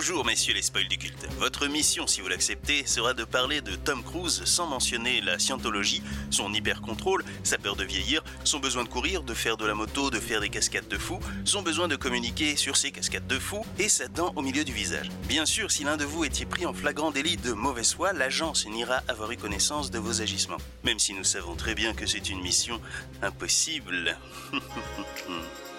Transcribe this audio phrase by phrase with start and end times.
[0.00, 1.28] Bonjour messieurs les spoils du culte.
[1.38, 6.02] Votre mission, si vous l'acceptez, sera de parler de Tom Cruise sans mentionner la scientologie,
[6.30, 10.08] son hyper-contrôle, sa peur de vieillir, son besoin de courir, de faire de la moto,
[10.08, 13.62] de faire des cascades de fou, son besoin de communiquer sur ses cascades de fou
[13.78, 15.10] et sa dent au milieu du visage.
[15.28, 18.66] Bien sûr, si l'un de vous étiez pris en flagrant délit de mauvaise foi, l'agence
[18.66, 20.56] n'ira avoir eu connaissance de vos agissements.
[20.82, 22.80] Même si nous savons très bien que c'est une mission
[23.20, 24.16] impossible.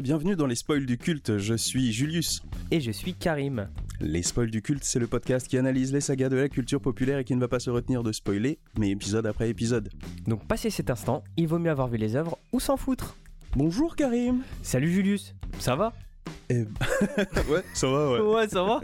[0.00, 2.42] et bienvenue dans les spoils du culte, je suis Julius.
[2.70, 3.68] Et je suis Karim.
[4.00, 7.18] Les spoils du culte, c'est le podcast qui analyse les sagas de la culture populaire
[7.18, 9.90] et qui ne va pas se retenir de spoiler, mais épisode après épisode.
[10.26, 13.14] Donc passé cet instant, il vaut mieux avoir vu les œuvres ou s'en foutre.
[13.56, 15.92] Bonjour Karim Salut Julius, ça va?
[16.48, 16.64] Eh...
[17.48, 18.20] Ouais, ça va, ouais.
[18.20, 18.80] Ouais, ça va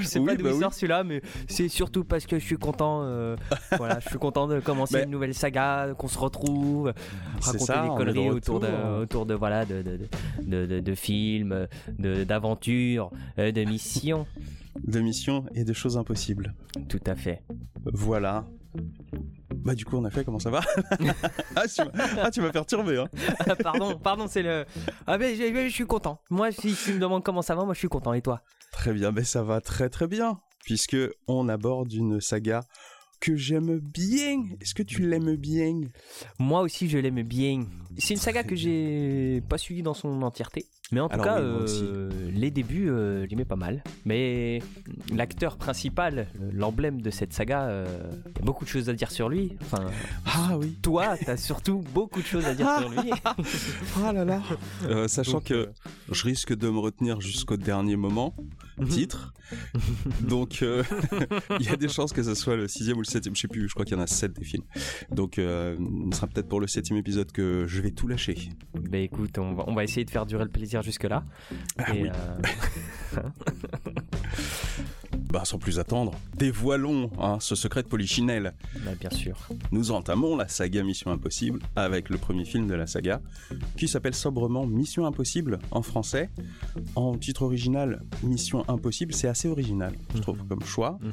[0.00, 0.60] Je sais Oui, pas d'où bah il oui.
[0.60, 3.02] sort celui-là, mais c'est surtout parce que je suis content.
[3.04, 3.36] euh,
[3.76, 6.92] voilà, je suis content de commencer Mais- une nouvelle saga, qu'on se retrouve,
[7.40, 8.68] raconter ça, des de conneries autour de,
[9.02, 9.98] autour de voilà, de, de,
[10.42, 11.66] de, de- de films,
[11.98, 14.26] de- d'aventures, euh, de missions.
[14.86, 16.54] De missions et de choses impossibles.
[16.88, 17.42] Tout à fait.
[17.92, 18.44] Voilà.
[19.64, 20.60] Bah du coup on a fait, comment ça va
[21.56, 21.90] ah, tu m'as-
[22.22, 23.08] ah, tu m'as perturbé, hein
[23.40, 24.64] Ah, pardon, pardon, c'est le.
[25.06, 26.20] Ah ben, je, je suis content.
[26.30, 28.12] Moi, si tu me demandes comment ça va, moi, je suis content.
[28.14, 28.42] Et toi?
[28.72, 32.62] Très bien, mais ça va très très bien, puisque on aborde une saga
[33.20, 34.44] que j'aime bien.
[34.62, 35.80] Est-ce que tu l'aimes bien?
[36.38, 37.64] Moi aussi, je l'aime bien.
[37.98, 40.66] C'est une saga que j'ai pas suivie dans son entièreté.
[40.92, 43.82] Mais en tout Alors cas, oui, euh, les débuts, euh, j'aimais pas mal.
[44.04, 44.60] Mais
[45.14, 47.86] l'acteur principal, l'emblème de cette saga, euh,
[48.36, 49.56] y a beaucoup de choses à dire sur lui.
[49.62, 49.86] Enfin,
[50.26, 50.76] Ah oui.
[50.82, 53.10] toi, t'as surtout beaucoup de choses à dire sur lui.
[54.02, 54.42] Ah là là.
[54.86, 55.66] Euh, sachant Donc, que euh,
[56.10, 58.34] je risque de me retenir jusqu'au dernier moment,
[58.88, 59.32] titre.
[60.20, 60.82] Donc euh,
[61.60, 63.48] il y a des chances que ce soit le sixième ou le septième, je sais
[63.48, 64.62] plus, je crois qu'il y en a sept des films.
[65.10, 65.76] Donc euh,
[66.12, 68.50] ce sera peut-être pour le septième épisode que je vais tout lâcher.
[68.74, 71.24] Bah écoute, on va, on va essayer de faire durer le plaisir jusque-là.
[71.78, 72.10] Ah Et, oui.
[75.32, 78.52] Bah sans plus attendre, dévoilons hein, ce secret de Polichinelle.
[78.84, 79.48] bah, bien sûr.
[79.70, 83.20] Nous entamons la saga Mission Impossible avec le premier film de la saga,
[83.76, 86.30] qui s'appelle sobrement Mission Impossible en français.
[86.96, 90.98] En titre original, Mission Impossible, c'est assez original, je trouve, comme choix.
[91.00, 91.12] Mhm.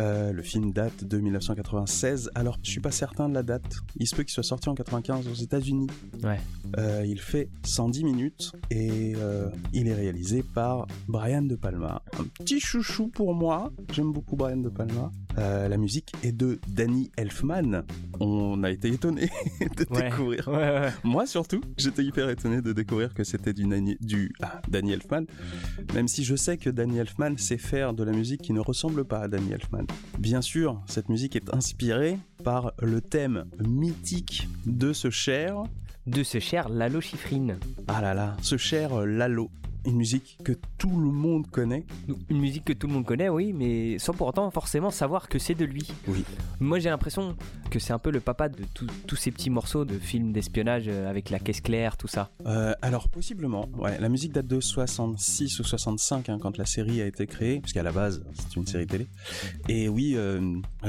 [0.00, 3.80] Euh, le film date de 1996, alors je suis pas certain de la date.
[3.96, 5.88] Il se peut qu'il soit sorti en 95 aux États-Unis.
[6.22, 6.38] Ouais.
[6.78, 12.02] Euh, il fait 110 minutes et euh, il est réalisé par Brian De Palma.
[12.18, 13.47] Un petit chouchou pour moi,
[13.92, 15.10] j'aime beaucoup Brian De Palma.
[15.38, 17.82] Euh, la musique est de Danny Elfman.
[18.20, 19.28] On a été étonné
[19.60, 20.10] de Ouais.
[20.10, 20.48] découvrir.
[20.48, 20.90] Ouais, ouais.
[21.04, 25.24] Moi surtout, j'étais hyper étonné de découvrir que c'était du, Nani- du ah, Danny Elfman,
[25.94, 29.04] même si je sais que Danny Elfman sait faire de la musique qui ne ressemble
[29.04, 29.86] pas à Danny Elfman.
[30.18, 35.62] Bien sûr, cette musique est inspirée par le thème mythique de ce cher,
[36.06, 37.58] De ce cher Lalo Schifrin.
[37.86, 39.50] ah là là, ce cher Lalo,
[39.86, 41.84] une musique que tout le monde connaît.
[42.28, 45.38] Une musique que tout le monde connaît, oui, mais sans pour autant forcément savoir que
[45.38, 45.88] c'est de lui.
[46.08, 46.24] Oui.
[46.60, 47.36] Moi j'ai l'impression
[47.70, 48.64] que c'est un peu le papa de
[49.06, 52.30] tous ces petits morceaux de films d'espionnage euh, avec la caisse claire, tout ça.
[52.46, 57.00] Euh, alors possiblement, ouais, la musique date de 66 ou 65 hein, quand la série
[57.00, 59.06] a été créée, puisqu'à la base c'est une série télé.
[59.68, 60.40] Et oui, euh,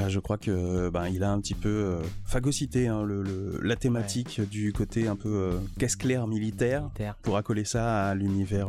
[0.08, 3.76] je crois que ben il a un petit peu euh, phagocyté hein, le, le- la
[3.76, 7.16] thématique du côté un peu caisse claire militaire Terre.
[7.22, 8.68] pour accoler ça à l'univers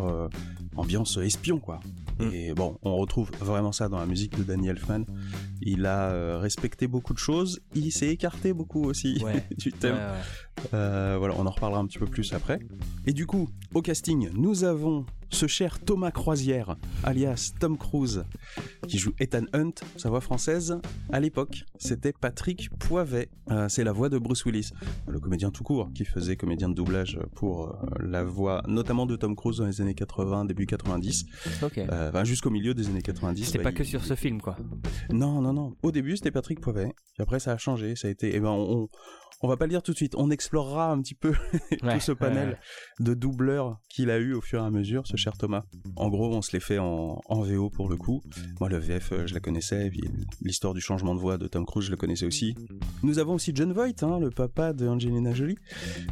[0.76, 1.80] ambiance espion quoi.
[2.20, 2.34] Mm.
[2.34, 5.06] Et bon, on retrouve vraiment ça dans la musique de Danny Elfman.
[5.62, 9.46] Il a euh, respecté beaucoup de choses, il s'est écarté beaucoup aussi Ouais.
[9.58, 9.96] du thème.
[9.96, 10.22] Ouais, ouais.
[10.73, 12.59] Euh, voilà, on en reparlera un petit peu plus après.
[13.08, 18.26] Et du coup, au casting, nous avons ce cher Thomas Croisière, alias Tom Cruise,
[18.87, 20.78] qui joue Ethan Hunt, sa voix française.
[21.11, 23.29] À l'époque, c'était Patrick Poivet.
[23.49, 24.72] Euh, c'est la voix de Bruce Willis,
[25.08, 29.16] le comédien tout court, qui faisait comédien de doublage pour euh, la voix, notamment de
[29.16, 31.26] Tom Cruise dans les années 80, début 90,
[31.64, 31.78] Ok.
[31.78, 33.46] euh, jusqu'au milieu des années 90.
[33.46, 34.58] C'était bah, pas il- que sur ce film, quoi.
[35.11, 35.76] non, non, non.
[35.81, 36.85] Au début, c'était Patrick Poivet.
[37.14, 37.96] Puis après, ça a changé.
[37.96, 38.35] Ça a été.
[38.35, 38.90] Eh ben, on,
[39.43, 40.14] on va pas le dire tout de suite.
[40.16, 41.34] On explorera un petit peu
[41.84, 45.08] Ouais, tout ce panel ouais, de doubleurs qu'il a eu au fur et à mesure,
[45.08, 45.64] ce cher Thomas.
[45.96, 48.22] En gros, on se les fait en, en VO pour le coup.
[48.59, 49.88] Moi, le VF, euh, je la connaissais.
[49.88, 50.03] Et puis
[50.41, 52.55] l'histoire du changement de voix de Tom Cruise, je le connaissais aussi.
[53.03, 55.58] Nous avons aussi John Voight, hein, le papa de Angelina Jolie,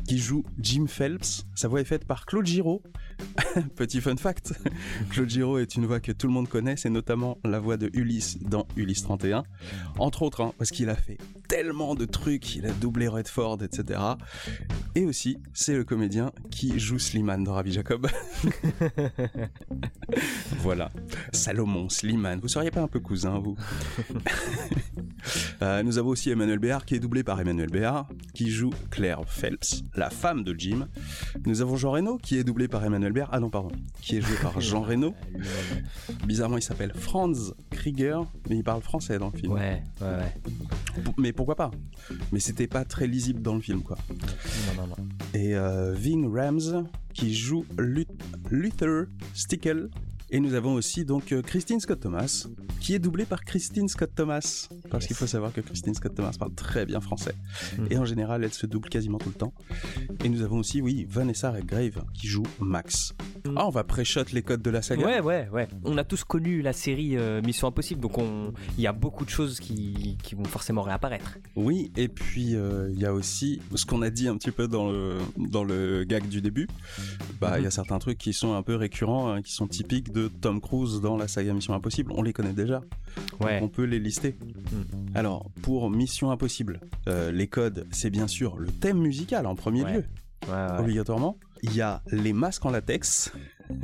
[0.08, 1.46] qui joue Jim Phelps.
[1.56, 2.82] Sa voix est faite par Claude Giraud,
[3.76, 4.54] Petit fun fact,
[5.10, 7.90] Claude Giraud est une voix que tout le monde connaît, c'est notamment la voix de
[7.94, 9.44] Ulysse dans Ulysse 31.
[9.98, 11.18] Entre autres, hein, parce qu'il a fait
[11.48, 14.00] tellement de trucs, il a doublé Redford, etc.
[14.96, 18.08] Et aussi, c'est le comédien qui joue Slimane dans Rabbi Jacob.
[20.60, 20.90] voilà.
[21.34, 22.40] Salomon, Slimane.
[22.40, 23.56] Vous seriez pas un peu cousin, vous?
[25.62, 29.20] Euh, Nous avons aussi Emmanuel Béard qui est doublé par Emmanuel Béard, qui joue Claire
[29.28, 30.88] Phelps, la femme de Jim.
[31.46, 33.28] Nous avons Jean Reno qui est doublé par Emmanuel Béard.
[33.34, 33.70] Ah non, pardon.
[34.02, 35.14] Qui est joué par Jean Reno.
[36.26, 39.52] Bizarrement, il s'appelle Franz Krieger, mais il parle français dans le film.
[39.52, 41.04] Ouais, ouais, ouais.
[41.18, 41.72] Mais pourquoi pas?
[42.32, 43.98] Mais c'était pas très lisible dans le film, quoi.
[44.10, 44.96] Non, non, non.
[45.34, 48.08] Et euh, Ving Rams qui joue Lut-
[48.50, 49.90] Luther Stickle.
[50.32, 52.46] Et nous avons aussi donc euh, Christine Scott Thomas,
[52.80, 54.68] qui est doublée par Christine Scott Thomas.
[54.92, 55.08] Parce Yes.
[55.08, 57.34] qu'il faut savoir que Christine Scott Thomas parle très bien français.
[57.78, 57.88] Mhm.
[57.90, 59.54] Et en général, elle se double quasiment tout le temps.
[60.24, 63.14] Et nous avons aussi, oui, Vanessa Redgrave, qui joue Max.
[63.46, 63.56] Mhm.
[63.58, 65.06] Ah, on va pré-shot les codes de la saga.
[65.06, 65.68] Ouais, ouais, ouais.
[65.84, 68.54] On a tous connu la série euh, Mission Impossible, donc on...
[68.78, 71.38] il y a beaucoup de choses qui, qui vont forcément réapparaître.
[71.56, 74.68] Oui, et puis euh, il y a aussi ce qu'on a dit un petit peu
[74.68, 76.68] dans le, dans le gag du début.
[77.42, 77.72] Bah, il y a Mhm.
[77.72, 81.18] certains trucs qui sont un peu récurrents, hein, qui sont typiques de Tom Cruise dans
[81.18, 82.12] la saga Mission Impossible.
[82.16, 82.82] On les connaît déjà,
[83.40, 83.60] Ouais.
[83.62, 84.36] on peut les lister.
[84.42, 84.86] Mhm.
[85.16, 89.84] Alors, pour Mission Impossible, euh, les codes, c'est bien sûr le thème musical en premier
[89.84, 89.94] Ouais.
[89.94, 90.04] lieu,
[90.50, 90.80] ouais.
[90.80, 91.38] obligatoirement.
[91.64, 93.32] Il y a les masques en latex.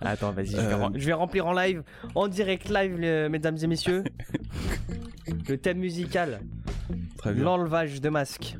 [0.00, 1.82] Attends, vas-y, je, vais Euh, je vais remplir en live,
[2.14, 4.04] en direct live, les- mesdames et messieurs.
[5.48, 6.40] Le thème musical,
[7.18, 7.42] Très bien.
[7.44, 8.56] l'enlevage de masque.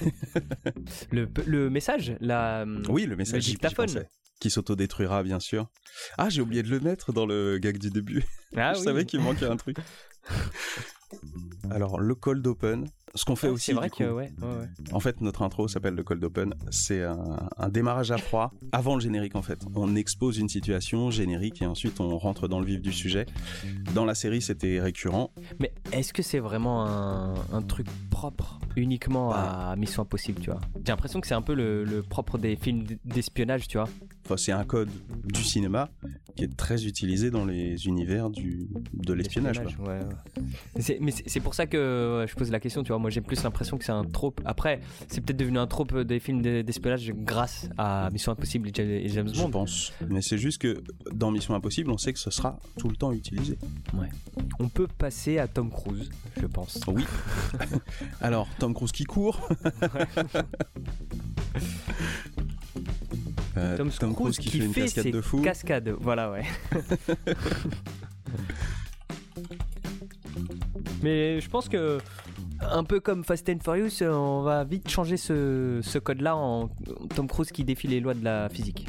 [1.12, 4.04] le, le message, la, Oui, le message le dictaphone.
[4.40, 5.68] Qui s'autodétruira, bien sûr.
[6.16, 8.24] Ah, j'ai oublié de le mettre dans le gag du début.
[8.56, 8.84] Ah je oui.
[8.84, 9.78] savais qu'il manquait un truc.
[11.70, 12.86] Alors, le cold open.
[13.14, 14.66] Ce qu'on fait Ah, aussi, C'est vrai que, ouais, ouais, ouais.
[14.92, 16.54] en fait, notre intro s'appelle le cold open.
[16.70, 19.60] C'est un, un démarrage à froid avant le générique, en fait.
[19.74, 23.26] On expose une situation générique et ensuite on rentre dans le vif du sujet.
[23.94, 25.30] Dans la série, c'était récurrent.
[25.58, 29.70] Mais est-ce que c'est vraiment un, un truc propre uniquement Bah.
[29.70, 30.60] à Mission Impossible, tu vois?
[30.76, 33.88] J'ai l'impression que c'est un peu le, le propre des films d'espionnage, tu vois
[34.26, 34.90] Enfin, c'est un code
[35.24, 35.88] du cinéma
[36.36, 39.56] qui est très utilisé dans les univers du, de l'espionnage.
[39.80, 40.00] ouais.
[41.00, 42.97] Mais c'est- pour ça que je pose la question, tu vois.
[42.98, 44.40] Moi, j'ai plus l'impression que c'est un trope.
[44.44, 48.72] Après, c'est peut-être devenu un trope des films d'e- d'espionnage grâce à Mission Impossible et
[48.74, 49.50] Ja- et James Je Bond.
[49.50, 49.92] pense.
[50.08, 53.12] Mais c'est juste que dans Mission Impossible, on sait que ce sera tout le temps
[53.12, 53.58] utilisé.
[54.60, 56.10] On peut passer à Tom Cruise,
[56.40, 56.80] je pense.
[56.88, 57.04] Oui.
[58.20, 59.48] Alors, Tom Cruise qui court.
[63.56, 65.40] Euh, Tom, Cruise, qui, fait une cascade ses de fou.
[65.42, 66.44] cascades, voilà, ouais.
[71.02, 71.98] Mais je pense que
[72.60, 76.68] un peu comme Fast and Furious, euh, on va vite changer ce, ce code-là en
[77.14, 78.86] Tom Cruise qui défie les lois de la physique.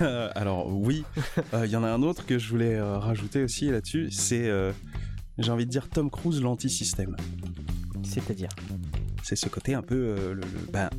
[0.34, 1.04] Alors oui,
[1.54, 4.48] Euh, il y en a un autre que je voulais euh, rajouter aussi là-dessus, c'est,
[4.48, 4.72] euh,
[5.38, 7.16] j'ai envie de dire, Tom Cruise l'anti-système.
[8.02, 8.48] C'est-à-dire
[9.22, 10.90] C'est ce côté un peu, le, le- ben,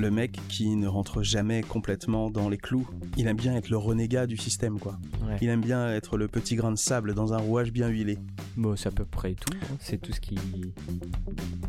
[0.00, 2.88] le mec qui ne rentre jamais complètement dans les clous.
[3.16, 4.98] Il aime bien être le renégat du système, quoi.
[5.26, 5.36] Ouais.
[5.40, 8.18] Il aime bien être le petit grain de sable dans un rouage bien huilé.
[8.56, 9.52] Bon, c'est à peu près tout.
[9.62, 9.76] hein.
[9.78, 10.36] C'est tout ce qui.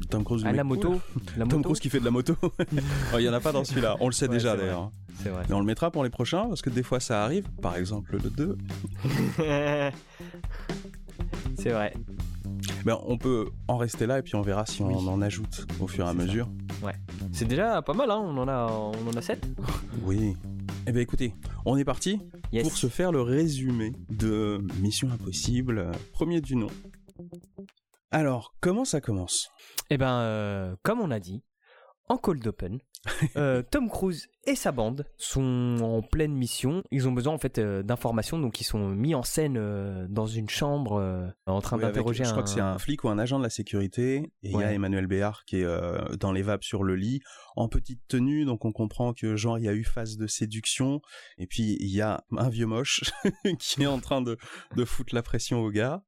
[0.10, 0.68] Tom Cruise, Ah, la cool.
[0.70, 1.02] moto.
[1.38, 1.62] La Tom moto.
[1.70, 2.36] Cruise qui fait de la moto.
[3.14, 4.92] Oh, Il y en a pas dans celui-là, on le sait Ouais, déjà d'ailleurs.
[5.22, 5.44] C'est vrai.
[5.50, 7.44] Mais on le mettra pour les prochains parce que des fois ça arrive.
[7.62, 8.58] Par exemple le 2.
[11.58, 11.94] c'est vrai.
[12.86, 15.88] Ben, on peut en rester là et puis on verra si on en ajoute au
[15.88, 16.18] fur et à ça.
[16.18, 16.50] mesure.
[17.32, 18.20] C'est déjà pas mal, hein.
[18.24, 19.46] On en a, on en a 7.
[20.04, 20.36] Oui.
[20.88, 22.20] Eh bien écoutez, on est parti
[22.52, 22.64] Yes.
[22.64, 26.68] pour se faire le résumé de Mission Impossible, premier du nom.
[28.10, 29.50] Alors, comment ça commence?
[29.90, 31.44] Eh ben, euh, comme on a dit,
[32.08, 32.80] en cold open,
[33.36, 36.84] euh, Tom Cruise et sa bande sont en pleine mission.
[36.92, 40.28] Ils ont besoin en fait euh, d'informations, donc ils sont mis en scène euh, dans
[40.28, 42.32] une chambre en train Oui, d'interroger Je un.
[42.34, 44.32] crois que c'est un flic ou un agent de la sécurité.
[44.44, 44.74] Et il y a.
[44.74, 47.22] Emmanuel Béard qui est dans les vapes sur le lit,
[47.56, 48.46] en petite tenue.
[48.46, 51.02] Donc on comprend que genre il y a eu phase de séduction.
[51.38, 53.02] Et puis il y a un vieux moche
[53.60, 54.38] qui est en train de,
[54.76, 56.04] de foutre la pression au gars.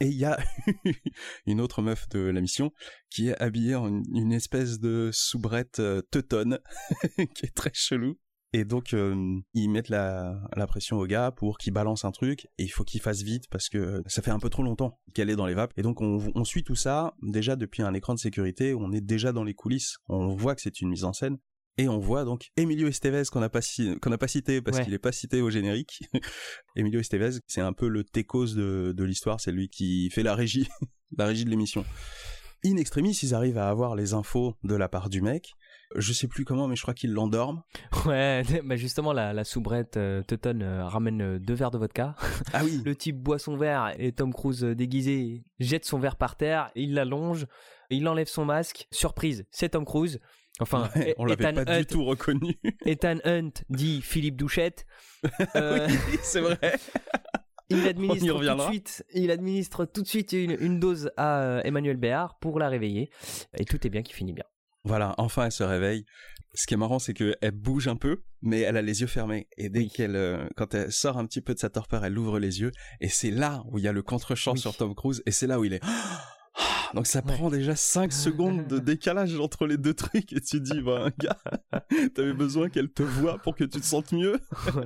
[0.00, 0.38] Et il y a
[1.46, 2.72] une autre meuf de la mission
[3.10, 6.60] qui est habillée en une, espèce de soubrette euh, teutonne
[7.34, 8.16] qui est très chelou.
[8.54, 12.64] Et donc, euh, ils mettent la, pression au gars pour qu'il balance un truc, et
[12.64, 15.36] il faut qu'il fasse vite parce que ça fait un peu trop longtemps qu'elle est
[15.36, 15.72] dans les vapes.
[15.76, 19.02] Et donc, on, on suit tout ça déjà depuis un écran de sécurité, on est
[19.02, 21.36] déjà dans les coulisses, on voit que c'est une mise en scène.
[21.78, 23.94] Et on voit donc Emilio Estevez qu'on n'a pas, ci-
[24.26, 24.82] cité parce Ouais.
[24.84, 26.00] qu'il n'est pas cité au générique.
[26.76, 30.34] Emilio Estevez, c'est un peu le techos de, de l'histoire, c'est lui qui fait la
[30.34, 30.68] régie,
[31.16, 31.84] la régie de l'émission.
[32.64, 35.52] In extremis, ils arrivent à avoir les infos de la part du mec,
[35.94, 37.62] Je sais plus comment, mais je crois qu'il l'endorme.
[38.06, 42.16] Ouais, bah justement, la, la soubrette euh, euh, ramène euh, deux verres de vodka.
[42.52, 42.82] Ah oui.
[42.84, 46.72] Le type boit son verre et Tom Cruise euh, déguisé jette son verre par terre,
[46.74, 47.46] il l'allonge,
[47.90, 48.88] il enlève son masque.
[48.90, 50.18] Surprise, c'est Tom Cruise.
[50.60, 52.58] Enfin, Ouais, on l'avait pas Hunt, du tout reconnu.
[52.86, 54.86] Ethan Hunt dit Philippe Douchette.
[55.56, 56.58] Euh, oui, c'est vrai.
[57.70, 61.60] il administre tout de suite, il administre tout de suite une, une dose à euh,
[61.64, 63.10] Emmanuel Béard pour la réveiller.
[63.56, 64.44] Et tout est bien qui finit bien.
[64.84, 66.04] Voilà, enfin elle se réveille.
[66.54, 69.48] Ce qui est marrant, c'est qu'elle bouge un peu, mais elle a les yeux fermés.
[69.58, 69.90] Et dès Oui.
[69.90, 72.70] qu'elle, euh, quand elle sort un petit peu de sa torpeur, elle ouvre les yeux.
[73.00, 74.58] Et c'est là où il y a le contre-champ Oui.
[74.58, 75.22] sur Tom Cruise.
[75.26, 75.82] Et c'est là où il est.
[76.94, 77.34] Donc ça Ouais.
[77.34, 80.32] prend déjà 5 secondes de décalage entre les deux trucs.
[80.32, 81.36] Et tu te dis, bah, gars,
[82.14, 84.38] t'avais besoin qu'elle te voie pour que tu te sentes mieux.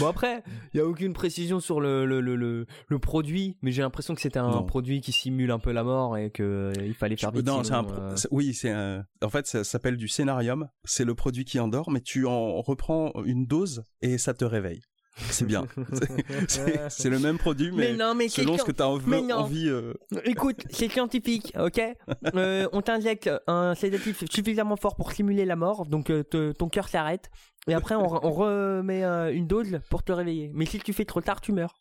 [0.00, 3.70] Bon après, il y a aucune précision sur le, le, le, le, le produit, mais
[3.70, 4.64] j'ai l'impression que c'était un Non.
[4.64, 7.46] produit qui simule un peu la mort et que euh, il fallait faire vite.
[7.46, 10.68] non, c'est un, sinon, pro- euh, oui, c'est un- en fait, ça s'appelle du scénarium.
[10.82, 14.82] C'est le produit qui endort, mais tu en reprends une dose et ça te réveille.
[15.16, 15.66] C'est bien.
[16.48, 19.04] C'est- le même produit, Mais, mais, non, mais c'est selon ce que tu as envie.
[19.08, 19.36] mais non.
[19.36, 19.92] envie, euh,
[20.24, 21.80] Écoute, c'est scientifique, ok
[22.34, 26.68] Euh, On t'injecte un sédatif suffisamment fort pour simuler la mort, donc euh, te- ton
[26.68, 27.30] cœur s'arrête.
[27.68, 30.50] Et après, on, re- on remet euh, une dose pour te réveiller.
[30.54, 31.80] Mais si tu fais trop tard, tu meurs.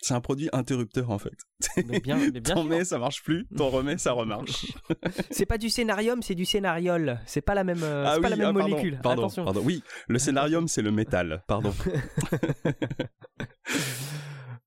[0.00, 1.34] C'est un produit interrupteur en fait.
[1.88, 3.46] Mais bien, mais bien T'en mets, ça marche plus.
[3.56, 4.66] T'en remets, ça remarche.
[5.30, 7.20] C'est pas du scénarium, c'est du scénariol.
[7.26, 9.00] C'est pas la même, euh, c'est pas la même ah, pardon, molécule.
[9.02, 9.44] Pardon, Attention.
[9.44, 9.62] pardon.
[9.64, 11.42] Oui, le scénarium, c'est le métal.
[11.46, 11.72] Pardon.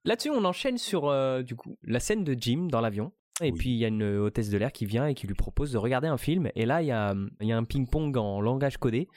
[0.06, 3.12] Là-dessus, on enchaîne sur euh, du coup la scène de Jim dans l'avion.
[3.42, 3.58] Et Oui.
[3.58, 5.78] puis il y a une hôtesse de l'air qui vient et qui lui propose de
[5.80, 6.50] regarder un film.
[6.56, 9.08] Et là, il y a, il y a un ping-pong en langage codé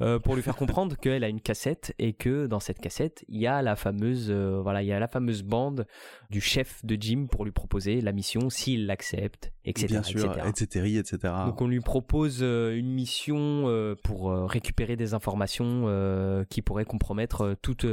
[0.00, 3.40] euh, pour lui faire comprendre qu'elle a une cassette et que dans cette cassette, il
[3.40, 5.84] y a la fameuse, euh, voilà, il y a la fameuse bande
[6.30, 9.86] du chef de Jim pour lui proposer la mission s'il l'accepte, etc.
[9.88, 10.46] Bien sûr, etc.
[10.48, 11.34] etc., etc.
[11.46, 13.66] Donc on lui propose euh, une mission
[14.04, 17.84] pour récupérer des informations qui pourraient compromettre toute,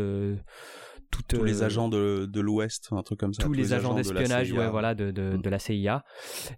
[1.28, 3.44] Tous les euh, agents de, de l'Ouest, un truc comme ça.
[3.44, 4.60] tous les agents de d'espionnage CIA.
[4.60, 5.42] ouais, voilà, de, de, Mm.
[5.42, 6.04] de la CIA.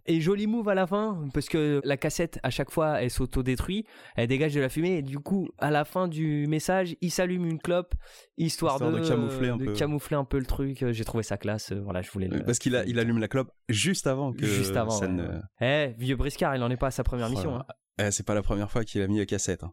[0.06, 3.86] Et joli move à la fin, parce que la cassette, à chaque fois, elle s'autodétruit,
[4.16, 7.46] elle dégage de la fumée, et du coup, à la fin du message, il s'allume
[7.46, 7.94] une clope,
[8.38, 9.74] histoire, Histoire de camoufler un de peu.
[9.74, 10.86] camoufler un peu le truc.
[10.92, 12.44] J'ai trouvé ça classe, euh, voilà, je voulais le...
[12.44, 15.28] Parce qu'il a, il allume la clope juste avant que Juste avant, ça ouais, ne-
[15.28, 15.40] ouais.
[15.62, 17.50] Eh, vieux briscard, il en est pas à sa première mission.
[17.52, 17.66] Voilà.
[18.00, 18.06] hein.
[18.08, 19.64] Eh, c'est pas la première fois qu'il a mis la cassette.
[19.64, 19.72] hein.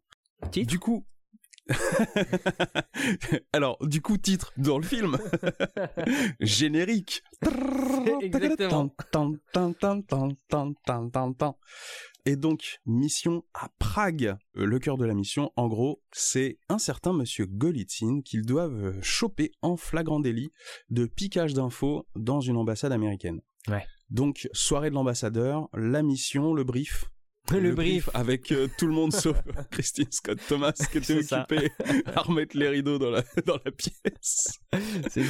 [0.53, 1.07] Du coup.
[3.53, 5.19] Alors, du coup, titre dans le film.
[6.41, 7.23] Générique.
[8.21, 8.91] Exactement.
[12.25, 14.37] Et donc, mission à Prague.
[14.57, 18.85] Euh, Le cœur de la mission, en gros, c'est un certain monsieur Golitsyn qu'ils doivent
[18.85, 20.51] euh, choper en flagrant délit
[20.91, 23.41] de piquage d'infos dans une ambassade américaine.
[23.69, 23.87] Ouais.
[24.11, 27.11] Donc, soirée de l'ambassadeur, la mission, le brief,
[27.53, 28.09] Le, brief.
[28.15, 29.37] avec euh, tout le monde sauf
[29.71, 31.71] Christine Scott Thomas qui était occupée
[32.07, 34.59] à remettre les rideaux dans la, dans la pièce.
[35.11, 35.25] C'est-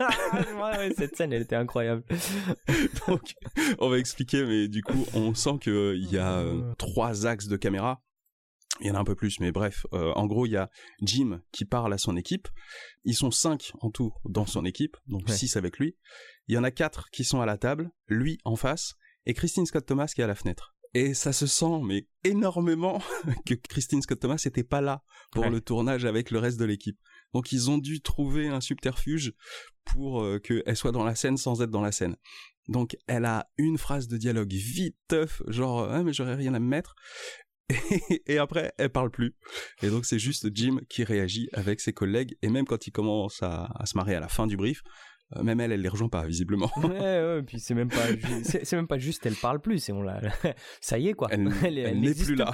[0.00, 2.02] Ouais, ouais, cette scène, elle était incroyable.
[3.06, 3.34] Donc,
[3.78, 7.56] on va expliquer, mais du coup, on sent qu'il y a euh, trois axes de
[7.56, 8.02] caméra.
[8.80, 9.84] Il y en a un peu plus, mais bref.
[9.92, 10.70] euh, en gros, il y a
[11.02, 12.48] Jim qui parle à son équipe.
[13.04, 15.34] Ils sont cinq en tout dans son équipe, donc Ouais.
[15.36, 15.96] six avec lui.
[16.48, 18.94] Il y en a quatre qui sont à la table, lui en face,
[19.26, 20.74] et Christine Scott Thomas qui est à la fenêtre.
[20.94, 23.00] Et ça se sent, mais énormément,
[23.46, 25.50] que Christine Scott Thomas n'était pas là pour Ouais.
[25.50, 26.98] le tournage avec le reste de l'équipe.
[27.32, 29.32] Donc ils ont dû trouver un subterfuge
[29.84, 32.16] pour euh, qu'elle soit dans la scène sans être dans la scène.
[32.68, 36.58] Donc elle a une phrase de dialogue vite tough, genre ah, mais j'aurais rien à
[36.58, 36.96] me mettre.
[37.68, 39.36] Et, et après elle parle plus.
[39.82, 43.40] Et donc c'est juste Jim qui réagit avec ses collègues et même quand il commence
[43.44, 44.82] à, à se marrer à la fin du brief,
[45.42, 46.70] même elle elle les rejoint pas visiblement.
[46.78, 48.06] Ouais, ouais, puis c'est même pas,
[48.44, 50.20] c'est même pas juste, elle parle plus, c'est on la,
[50.80, 51.28] ça y est quoi.
[51.30, 52.52] Elle- elle n'est n'existe plus là.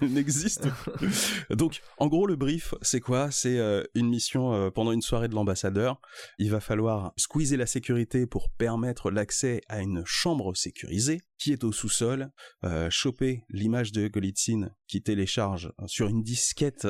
[0.00, 1.46] elle n'existe plus.
[1.50, 3.30] Donc, en gros, le brief, c'est quoi?
[3.30, 6.00] C'est euh, une mission euh, pendant une soirée de l'ambassadeur.
[6.38, 11.64] Il va falloir squeezer la sécurité pour permettre l'accès à une chambre sécurisée qui est
[11.64, 12.30] au sous-sol,
[12.64, 16.86] euh, choper l'image de Golitsyn qui télécharge sur une disquette,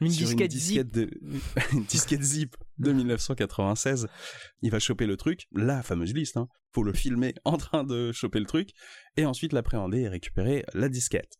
[0.00, 0.68] Une sur disquette une zip.
[0.84, 1.10] disquette de
[1.72, 4.08] une disquette zip de 1996.
[4.62, 6.36] Il va choper le truc, la fameuse liste.
[6.36, 6.48] Hein.
[6.74, 8.70] Faut le filmer en train de choper le truc
[9.16, 11.38] et ensuite l'appréhender et récupérer la disquette.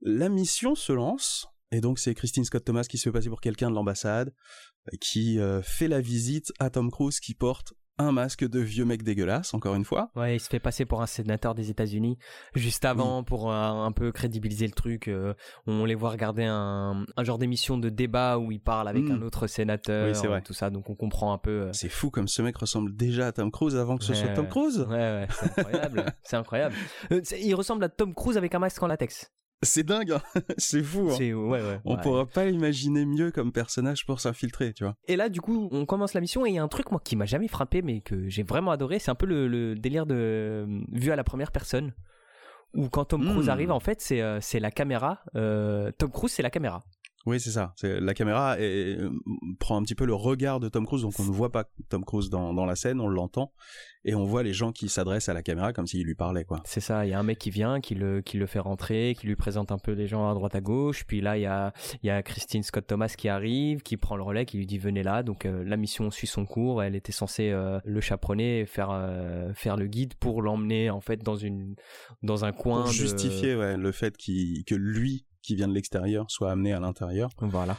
[0.00, 3.40] La mission se lance et donc c'est Christine Scott Thomas qui se fait passer pour
[3.40, 4.32] quelqu'un de l'ambassade
[4.92, 8.84] euh, qui euh, fait la visite à Tom Cruise qui porte un masque de vieux
[8.84, 10.10] mec dégueulasse, encore une fois.
[10.16, 12.18] Ouais, il se fait passer pour un sénateur des États-Unis
[12.54, 15.08] juste avant pour un, un peu crédibiliser le truc.
[15.08, 15.34] euh,
[15.66, 19.12] on les voit regarder un, un genre d'émission de débat où il parle avec Mm.
[19.12, 20.42] un autre sénateur, Oui, c'est vrai.
[20.42, 20.70] tout ça.
[20.70, 21.50] Donc on comprend un peu.
[21.62, 24.28] euh, C'est fou comme ce mec ressemble déjà à Tom Cruise avant que ce soit
[24.30, 24.80] Tom Cruise.
[24.88, 26.04] Ouais, ouais, c'est incroyable.
[26.22, 26.74] c'est incroyable.
[27.12, 29.30] Euh, il ressemble à Tom Cruise avec un masque en latex.
[29.62, 30.22] C'est dingue, hein.
[30.58, 31.08] c'est fou.
[31.10, 31.14] hein.
[31.18, 31.80] C'est ouais, ouais.
[31.84, 32.02] On ouais.
[32.02, 34.94] pourra pas imaginer mieux comme personnage pour s'infiltrer, tu vois.
[35.08, 37.00] Et là, du coup, on commence la mission et il y a un truc moi
[37.02, 38.98] qui m'a jamais frappé, mais que j'ai vraiment adoré.
[39.00, 41.92] C'est un peu le, le délire de euh, vue à la première personne.
[42.74, 43.50] Où quand Tom Cruise Mm.
[43.50, 45.22] arrive, en fait, c'est euh, la caméra.
[45.36, 46.84] euh, Tom Cruise, c'est la caméra.
[47.28, 47.74] Oui, c'est ça.
[47.82, 49.10] La caméra est- euh,
[49.60, 52.04] prend un petit peu le regard de Tom Cruise, donc on ne voit pas Tom
[52.04, 53.52] Cruise dans, dans la scène, on l'entend,
[54.04, 56.62] et on voit les gens qui s'adressent à la caméra comme s'il lui parlait, quoi.
[56.64, 57.04] C'est ça.
[57.04, 59.36] Il y a un mec qui vient, qui le qui le fait rentrer, qui lui
[59.36, 61.04] présente un peu les gens à droite à gauche.
[61.06, 64.22] Puis là, il y a y a Christine Scott Thomas qui arrive, qui prend le
[64.22, 65.22] relais, qui lui dit venez là.
[65.22, 66.82] Donc euh, la mission suit son cours.
[66.82, 71.22] Elle était censée euh, le chaperonner, faire euh, faire le guide pour l'emmener en fait
[71.22, 71.74] dans une
[72.22, 72.82] dans un coin.
[72.82, 76.80] Pour de- justifier ouais, le fait que lui, qui vient de l'extérieur, soit amené à
[76.80, 77.30] l'intérieur.
[77.40, 77.78] Voilà.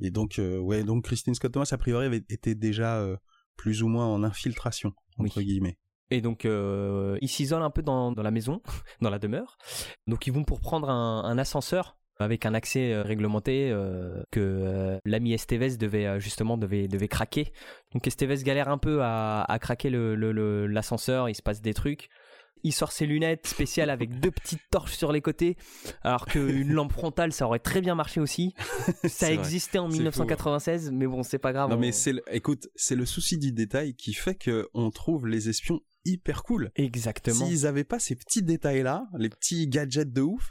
[0.00, 3.16] Et donc, euh, ouais, donc Christine Scott Thomas, a priori, avait été déjà euh,
[3.56, 5.78] plus ou moins en infiltration, entre guillemets.
[6.10, 8.62] Et donc, euh, ils s'isolent un peu dans, dans la maison,
[9.02, 9.58] dans la demeure.
[10.06, 14.40] Donc, ils vont pour prendre un, un ascenseur avec un accès euh, réglementé euh, que
[14.40, 17.52] euh, l'ami Esteves devait justement devait, devait craquer.
[17.92, 21.60] Donc Esteves galère un peu à, à craquer le- le- le- l'ascenseur, il se passe
[21.60, 22.08] des trucs.
[22.62, 25.56] Il sort ses lunettes spéciales avec deux petites torches sur les côtés,
[26.02, 28.54] alors qu'une lampe frontale, ça aurait très bien marché aussi.
[29.08, 29.34] Ça vrai.
[29.34, 31.70] existait en C'est fou, 1996, mais bon, c'est pas grave.
[31.70, 34.90] Non, on- mais c'est, le- écoute, c'est le souci du détail qui fait que on
[34.90, 36.70] trouve les espions hyper cool.
[36.76, 37.46] Exactement.
[37.46, 40.50] S'ils avaient pas ces petits détails-là, les petits gadgets de ouf,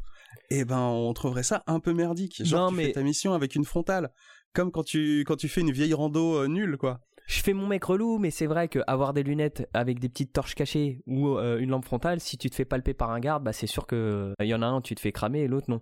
[0.50, 2.44] eh ben, on trouverait ça un peu merdique.
[2.46, 4.12] Genre, Non, tu mais- fais ta mission avec une frontale.
[4.54, 7.02] Comme quand tu, quand tu fais une vieille rando euh, nulle, quoi.
[7.28, 10.56] Je fais mon mec relou, mais c'est vrai qu'avoir des lunettes avec des petites torches
[10.56, 13.54] cachées ou euh, une lampe frontale, si tu te fais palper par un garde, bah
[13.54, 15.82] c'est sûr que il y en a un, tu te fais cramer et l'autre non.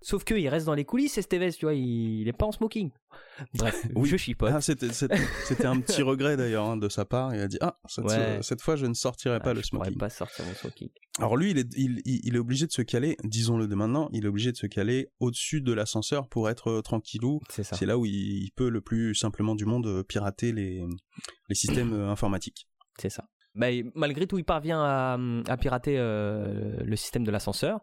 [0.00, 2.90] Sauf qu'il reste dans les coulisses, Esteves, tu vois, il, il est pas en smoking.
[3.54, 4.08] Bref, Oui.
[4.08, 4.50] je chipote.
[4.54, 4.86] Ah, c'était,
[5.66, 7.34] un petit regret d'ailleurs hein, de sa part.
[7.34, 8.38] Il a dit Ah, cette, Ouais.
[8.42, 9.96] cette fois, je ne sortirai pas Ah, le je smoking.
[9.98, 10.88] pas sortir mon smoking.
[11.18, 14.08] Alors lui, il est, il, il- il est obligé de se caler, disons-le de maintenant,
[14.12, 17.40] il est obligé de se caler au-dessus de l'ascenseur pour être euh, tranquillou.
[17.48, 20.84] C'est là où il, peut le plus simplement du monde euh, pirater les,
[21.48, 22.68] les systèmes euh, informatiques.
[23.00, 23.24] C'est ça.
[23.54, 27.80] Bah, malgré tout, il parvient à, à pirater euh, le système de l'ascenseur.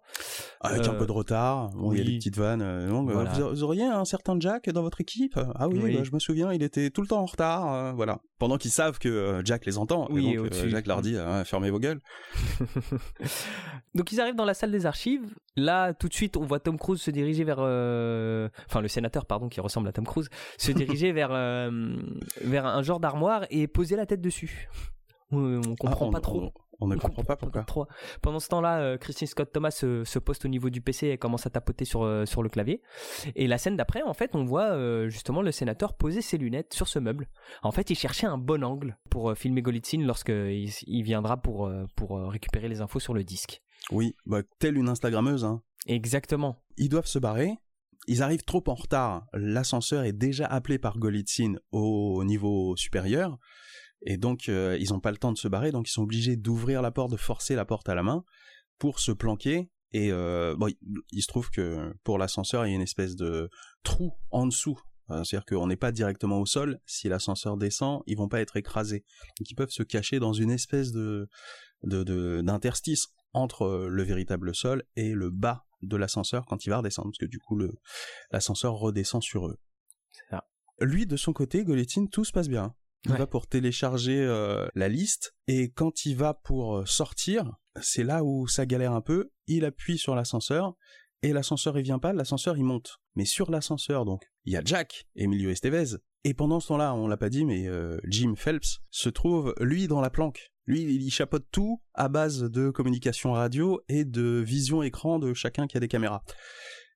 [0.62, 2.62] Avec un Euh, peu de retard, bon, il y a des petites vannes.
[2.62, 3.32] euh, donc, Voilà.
[3.32, 5.38] vous, auriez un certain Jack dans votre équipe?
[5.56, 5.98] Ah oui, Oui.
[5.98, 7.74] bah, je me souviens, il était tout le temps en retard.
[7.74, 8.20] euh, voilà.
[8.40, 10.54] Pendant qu'ils savent que Jack les entend, Oui, et donc.
[10.54, 12.00] Jack leur dit ah, fermez vos gueules.
[13.96, 15.34] Donc ils arrivent dans la salle des archives.
[15.56, 19.48] Là, tout de suite, on voit Tom Cruise se diriger vers, enfin le sénateur, pardon,
[19.48, 24.06] qui ressemble à Tom Cruise, se diriger vers vers un genre d'armoire et poser la
[24.06, 24.68] tête dessus.
[25.32, 26.42] On, on comprend Ah, on- pas trop.
[26.44, 27.64] On, on ne On comprend pas pourquoi.
[27.64, 27.88] trop.
[28.22, 31.18] Pendant ce temps-là, euh, Christine Scott Thomas se, se poste au niveau du PC et
[31.18, 32.82] commence à tapoter sur, euh, sur le clavier.
[33.36, 36.74] Et la scène d'après, en fait, on voit euh, justement le sénateur poser ses lunettes
[36.74, 37.30] sur ce meuble.
[37.64, 42.20] En fait, il cherchait un bon angle pour filmer Golitsyn lorsqu'il il viendra pour, pour
[42.30, 43.62] récupérer les infos sur le disque.
[43.92, 45.62] Oui, bah, telle une Instagrammeuse, hein.
[45.88, 46.62] Exactement.
[46.78, 47.54] Ils doivent se barrer.
[48.08, 49.26] Ils arrivent trop en retard.
[49.34, 53.38] L'ascenseur est déjà appelé par Golitsyn au niveau supérieur.
[54.02, 55.72] Et donc, euh, ils n'ont pas le temps de se barrer.
[55.72, 58.24] Donc, ils sont obligés d'ouvrir la porte, de forcer la porte à la main
[58.78, 59.70] pour se planquer.
[59.92, 60.68] Et euh, bon,
[61.12, 63.50] il, se trouve que pour l'ascenseur, il y a une espèce de
[63.84, 64.80] trou en dessous.
[65.12, 66.80] Euh, C'est-à-dire qu'on n'est pas directement au sol.
[66.86, 69.06] Si l'ascenseur descend, ils vont pas être écrasés.
[69.40, 71.28] Donc, ils peuvent se cacher dans une espèce de
[71.84, 77.18] d'interstice entre le véritable sol et le bas de l'ascenseur quand il va redescendre, parce
[77.18, 77.60] que du coup
[78.32, 79.60] l'ascenseur redescend sur eux.
[80.30, 80.48] Ça.
[80.80, 82.76] Lui, de son côté, Goletin, tout se passe bien.
[83.06, 83.18] Il Ouais.
[83.18, 88.24] va pour télécharger euh, la liste, et quand il va pour euh, sortir, c'est là
[88.24, 90.74] où ça galère un peu, il appuie sur l'ascenseur,
[91.22, 92.98] et l'ascenseur il vient pas, l'ascenseur il monte.
[93.16, 97.08] Mais sur l'ascenseur, donc, il y a Jack, Emilio Estevez, et pendant ce temps-là, on
[97.08, 100.52] l'a pas dit, mais euh, Jim Phelps se trouve, lui, dans la planque.
[100.66, 105.68] Lui, il chapeaute tout à base de communication radio et de vision écran de chacun
[105.68, 106.24] qui a des caméras.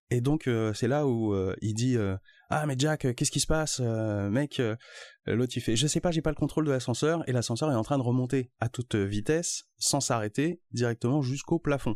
[0.09, 1.95] Et donc, euh, c'est là où euh, il dit
[2.51, 4.75] Ah, mais Jack, euh, qu'est-ce qui se passe Euh, Mec, euh,
[5.27, 7.75] l'autre il fait Je sais pas, j'ai pas le contrôle de l'ascenseur, et l'ascenseur est
[7.75, 11.95] en train de remonter à toute vitesse, sans s'arrêter, directement jusqu'au plafond.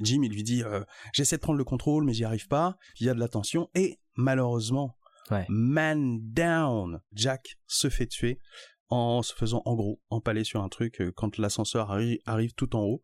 [0.00, 2.76] Jim, il lui dit euh, J'essaie de prendre le contrôle, mais j'y arrive pas.
[2.98, 4.96] Il y a de la tension, et malheureusement,
[5.30, 5.46] Ouais.
[5.48, 8.38] man down, Jack se fait tuer
[8.90, 12.80] en se faisant en gros empaler sur un truc quand l'ascenseur arri- arrive tout en
[12.82, 13.02] haut.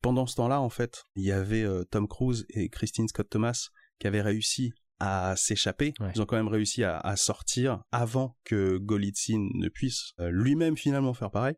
[0.00, 3.68] Pendant ce temps-là, en fait, il y avait euh, Tom Cruise et Christine Scott Thomas
[3.98, 5.94] qui avaient réussi à s'échapper.
[5.98, 6.12] Ouais.
[6.14, 10.76] Ils ont quand même réussi à, à sortir avant que Golitsyn ne puisse euh, lui-même
[10.76, 11.56] finalement faire pareil.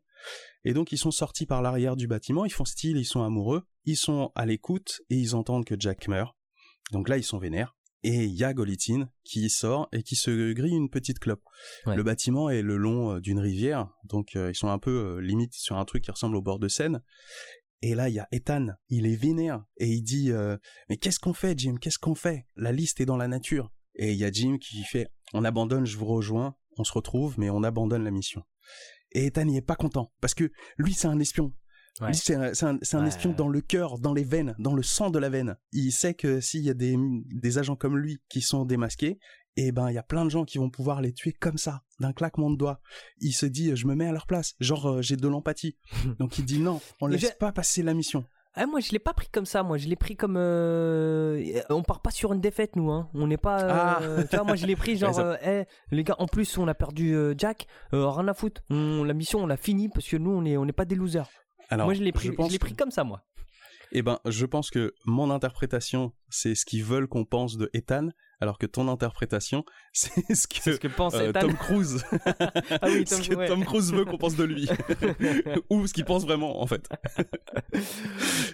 [0.63, 3.63] Et donc ils sont sortis par l'arrière du bâtiment, ils font style, ils sont amoureux,
[3.85, 6.35] ils sont à l'écoute et ils entendent que Jack meurt.
[6.91, 7.75] Donc là ils sont vénères.
[8.05, 11.43] Et il y a Golitsyn qui sort et qui se grille une petite clope.
[11.85, 11.95] Ouais.
[11.95, 15.53] Le bâtiment est le long euh, d'une rivière, donc euh, ils sont un peu limite
[15.53, 17.01] sur un truc qui ressemble au bord de Seine.
[17.85, 20.55] Et là, il y a Ethan, il est vénère et il dit euh,
[20.89, 21.75] Mais qu'est-ce qu'on fait, Jim?
[21.81, 22.45] Qu'est-ce qu'on fait?
[22.55, 23.73] La liste est dans la nature.
[23.95, 27.35] Et il y a Jim qui fait On abandonne, je vous rejoins, on se retrouve,
[27.37, 28.41] mais on abandonne la mission.
[29.11, 31.53] Et Ethan, il est pas content parce que lui, c'est un espion.
[31.99, 32.07] Ouais.
[32.07, 33.09] Lui, c'est un, c'est un- c'est un Ouais.
[33.09, 35.57] espion dans le cœur, dans les veines, dans le sang de la veine.
[35.73, 39.19] Il sait que s'il y a des, des agents comme lui qui sont démasqués,
[39.57, 41.83] eh ben, il y a plein de gens qui vont pouvoir les tuer comme ça,
[41.99, 42.79] d'un claquement de doigts.
[43.19, 44.55] Il se dit, je me mets à leur place.
[44.59, 45.77] Genre, euh, j'ai de l'empathie.
[46.19, 48.25] Donc il dit non, on Et laisse pas passer la mission.
[48.55, 49.63] Ah, moi, je l'ai pas pris comme ça.
[49.63, 50.35] Moi, je l'ai pris comme.
[50.37, 52.91] euh, On part pas sur une défaite, nous.
[52.91, 53.09] Hein.
[53.15, 53.63] On n'est pas.
[54.01, 55.13] euh, Tu vois, moi, je l'ai pris genre.
[55.13, 57.65] Ça- euh, Eh, les gars, en plus, on a perdu Jack.
[57.91, 58.61] rien à foutre.
[58.69, 60.93] On- la mission, on l'a fini parce que nous, on est, on n'est pas des
[60.95, 61.27] losers.
[61.69, 63.23] Alors, moi, je l'ai pris, je pense l'ai pris comme ça, moi.
[63.95, 68.09] Eh ben, je pense que mon interprétation, c'est ce qu'ils veulent qu'on pense de Ethan,
[68.39, 71.41] alors que ton interprétation, c'est ce que, ce que pense euh, Ethan.
[71.41, 73.47] Tom Cruise, Ah oui, ce Tom, que ouais.
[73.47, 74.67] Tom Cruise veut qu'on pense de lui,
[75.69, 76.89] ou ce qu'il pense vraiment en fait.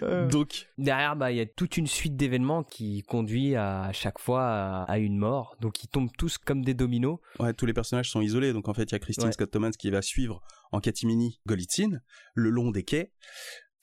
[0.02, 0.28] Euh.
[0.28, 4.44] Donc, Derrière, bah, il y a toute une suite d'événements qui conduit à chaque fois
[4.46, 5.56] à, à une mort.
[5.60, 7.18] Donc, ils tombent tous comme des dominos.
[7.38, 8.52] ouais, tous les personnages sont isolés.
[8.52, 9.32] Donc en fait, il y a Christine Ouais.
[9.32, 12.00] Scott Thomas qui va suivre en catimini Golitsyn
[12.34, 13.12] le long des quais.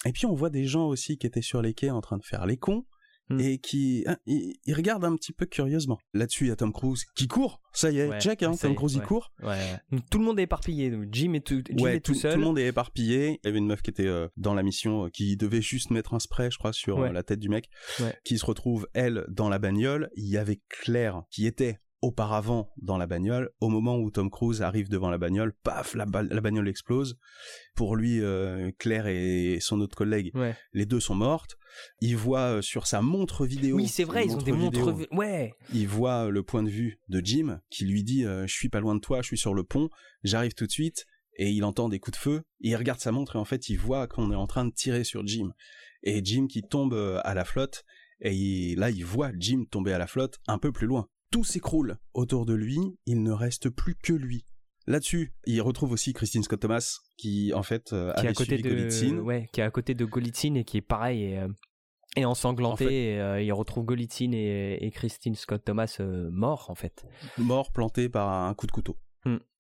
[0.06, 2.26] Et puis on voit des gens aussi qui étaient sur les quais en train de
[2.26, 2.86] faire les cons.
[3.30, 3.42] Hmm.
[3.42, 6.00] Et qui hein, ils, ils regardent un petit peu curieusement.
[6.14, 7.62] Là-dessus, il y a Tom Cruise qui court.
[7.74, 9.34] Ça y est, Ouais, check, hein, Tom Cruise il court.
[9.44, 9.76] Ouais.
[9.92, 10.90] Donc, tout le monde est éparpillé.
[10.90, 12.34] Donc, Jim est tout, Jim ouais, est tout, seul.
[12.34, 13.42] tout le monde est éparpillé.
[13.44, 15.92] Il y avait une meuf qui était euh, dans la mission, euh, qui devait juste
[15.92, 17.70] mettre un spray, je crois, sur euh, la tête du mec,
[18.24, 20.10] qui se retrouve, elle, dans la bagnole.
[20.16, 23.50] Il y avait Claire, qui était auparavant dans la bagnole.
[23.60, 27.18] Au moment où Tom Cruise arrive devant la bagnole, paf, la, ba- la bagnole explose.
[27.76, 30.56] Pour lui, euh, Claire et son autre collègue, Ouais.
[30.74, 31.56] les deux sont mortes.
[32.02, 33.76] Il voit euh, sur sa montre vidéo.
[33.78, 34.94] Oui, c'est vrai, ils ont des montre montres.
[34.98, 35.54] vidéo, Ouais.
[35.74, 38.70] il voit euh, le point de vue de Jim qui lui dit euh, je suis
[38.70, 39.90] pas loin de toi, je suis sur le pont,
[40.24, 41.06] j'arrive tout de suite
[41.40, 43.70] et il entend des coups de feu et il regarde sa montre et en fait
[43.70, 45.52] il voit qu'on est en train de tirer sur Jim
[46.04, 47.84] et Jim qui tombe à la flotte
[48.22, 51.08] et il- là il voit Jim tomber à la flotte un peu plus loin.
[51.32, 54.46] Tout s'écroule autour de lui, il ne reste plus que lui.
[54.88, 58.58] Là-dessus, il retrouve aussi Christine Scott Thomas qui en fait euh, qui est à côté
[58.58, 59.18] de Golitsyn.
[59.20, 61.48] ouais qui est à côté de Golitsyn et qui est pareil et, euh,
[62.16, 65.98] et ensanglanté En fait- et, euh, il retrouve Golitsyn et, et Christine Scott Thomas
[66.32, 67.04] morts en fait
[67.38, 68.98] mort planté par un coup de couteau.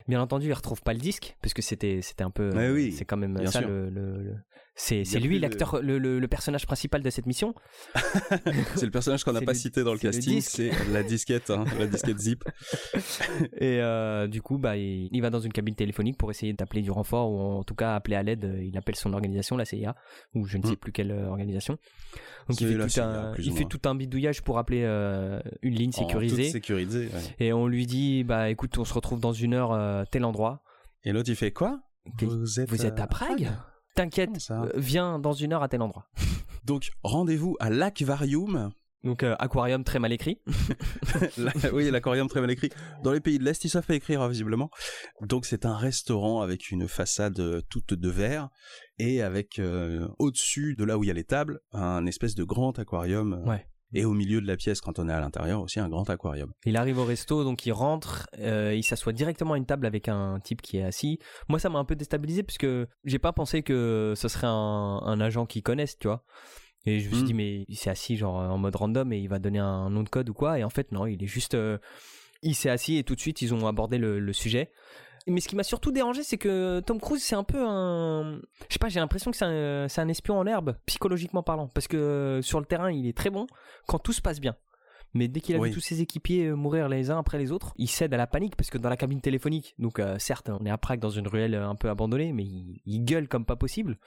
[0.08, 3.04] bien entendu il retrouve pas le disque parce que c'était c'était un peu oui, c'est
[3.04, 3.68] quand même ça sûr.
[3.68, 4.38] le, le- le-
[4.80, 7.54] c'est lui l'acteur le, le, le personnage principal de cette mission
[8.76, 11.66] C'est le personnage qu'on n'a pas le- cité dans le casting, c'est la disquette, hein,
[11.80, 12.44] la disquette zip.
[13.58, 16.82] et euh, du coup bah il, il va dans une cabine téléphonique pour essayer d'appeler
[16.82, 19.96] du renfort ou en tout cas appeler à l'aide il appelle son organisation la CIA
[20.34, 20.76] ou je ne sais Mm.
[20.78, 21.78] plus quelle euh, organisation
[22.48, 23.70] donc il fait, tout CIA, un, plus il ou fait moins.
[23.70, 27.36] tout un bidouillage pour appeler euh, une ligne sécurisée sécurisée, ouais.
[27.46, 30.62] Et on lui dit, bah écoute, on se retrouve dans une heure, euh, tel endroit.
[31.04, 31.82] Et l'autre, il fait quoi?
[32.22, 33.50] Vous êtes, Vous êtes à Prague?
[33.98, 36.06] T'inquiète, euh, viens dans une heure à tel endroit.
[36.64, 38.72] Donc, rendez-vous à l'Aquarium.
[39.04, 40.40] Donc euh, aquarium très mal écrit.
[41.38, 42.70] La- oui, l'aquarium très mal écrit.
[43.04, 44.70] Dans les pays de l'Est, ils savent pas écrire, hein, visiblement.
[45.22, 48.50] Donc, c'est un restaurant avec une façade euh, toute de verre
[49.00, 52.44] et avec euh, au-dessus de là où il y a les tables, un espèce de
[52.44, 53.42] grand aquarium.
[53.48, 53.66] Ouais.
[53.94, 56.52] Et au milieu de la pièce, quand on est à l'intérieur, aussi un grand aquarium.
[56.66, 60.10] Il arrive au resto, donc il rentre, euh, il s'assoit directement à une table avec
[60.10, 61.20] un type qui est assis.
[61.48, 65.00] Moi, ça m'a un peu déstabilisé parce que j'ai pas pensé que ce serait un,
[65.04, 66.24] un agent qu'ils connaissent, tu vois.
[66.86, 67.28] Et je me suis Mm.
[67.28, 70.04] dit, mais il s'est assis genre en mode random et il va donner un nom
[70.04, 70.60] de code ou quoi.
[70.60, 71.54] Et en fait, non, il est juste.
[71.56, 71.78] euh,
[72.44, 74.72] il s'est assis et tout de suite, ils ont abordé le, le sujet.
[75.28, 78.40] Mais ce qui m'a surtout dérangé, c'est que Tom Cruise, c'est un peu un.
[78.70, 81.68] Je sais pas, j'ai l'impression que c'est un, un espion en herbe, psychologiquement parlant.
[81.68, 83.46] Parce que euh, sur le terrain, il est très bon
[83.88, 84.56] quand tout se passe bien.
[85.14, 85.70] Mais dès qu'il a Oui.
[85.70, 88.28] vu tous ses équipiers euh, mourir les uns après les autres, il cède à la
[88.28, 91.10] panique parce que dans la cabine téléphonique, donc euh, certes, on est à Prague dans
[91.10, 93.98] une ruelle euh, un peu abandonnée, mais il, il gueule comme pas possible.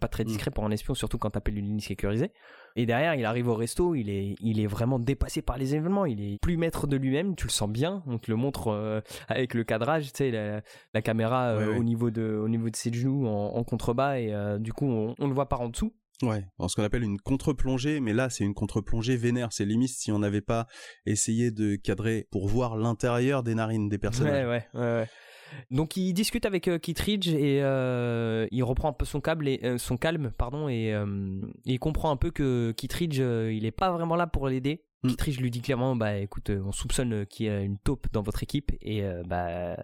[0.00, 2.30] Pas très discret pour un espion, surtout quand t'appelles une ligne sécurisée.
[2.74, 6.04] Et derrière, il arrive au resto, il est, il est vraiment dépassé par les événements,
[6.04, 9.00] il est plus maître de lui-même, tu le sens bien, on te le montre euh,
[9.28, 10.60] avec le cadrage, tu sais, la,
[10.92, 14.32] la caméra euh, au niveau de, au niveau de ses genoux en, en contrebas et
[14.60, 15.92] du coup, on, on le voit par en dessous.
[16.22, 20.10] Ouais, ce qu'on appelle une contre-plongée, mais là c'est une contre-plongée vénère, c'est limite si
[20.12, 20.66] on n'avait pas
[21.04, 24.46] essayé de cadrer pour voir l'intérieur des narines des personnages.
[24.46, 25.08] Ouais, ouais, ouais, ouais.
[25.70, 29.60] Donc il discute avec euh, Kittredge et euh, il reprend un peu son câble et
[29.64, 33.72] euh, son calme, pardon, et euh, il comprend un peu que Kittredge euh, il est
[33.72, 34.84] pas vraiment là pour l'aider.
[35.02, 35.08] Mm.
[35.10, 38.42] Kittridge lui dit clairement, bah écoute, on soupçonne qu'il y a une taupe dans votre
[38.42, 39.76] équipe et bah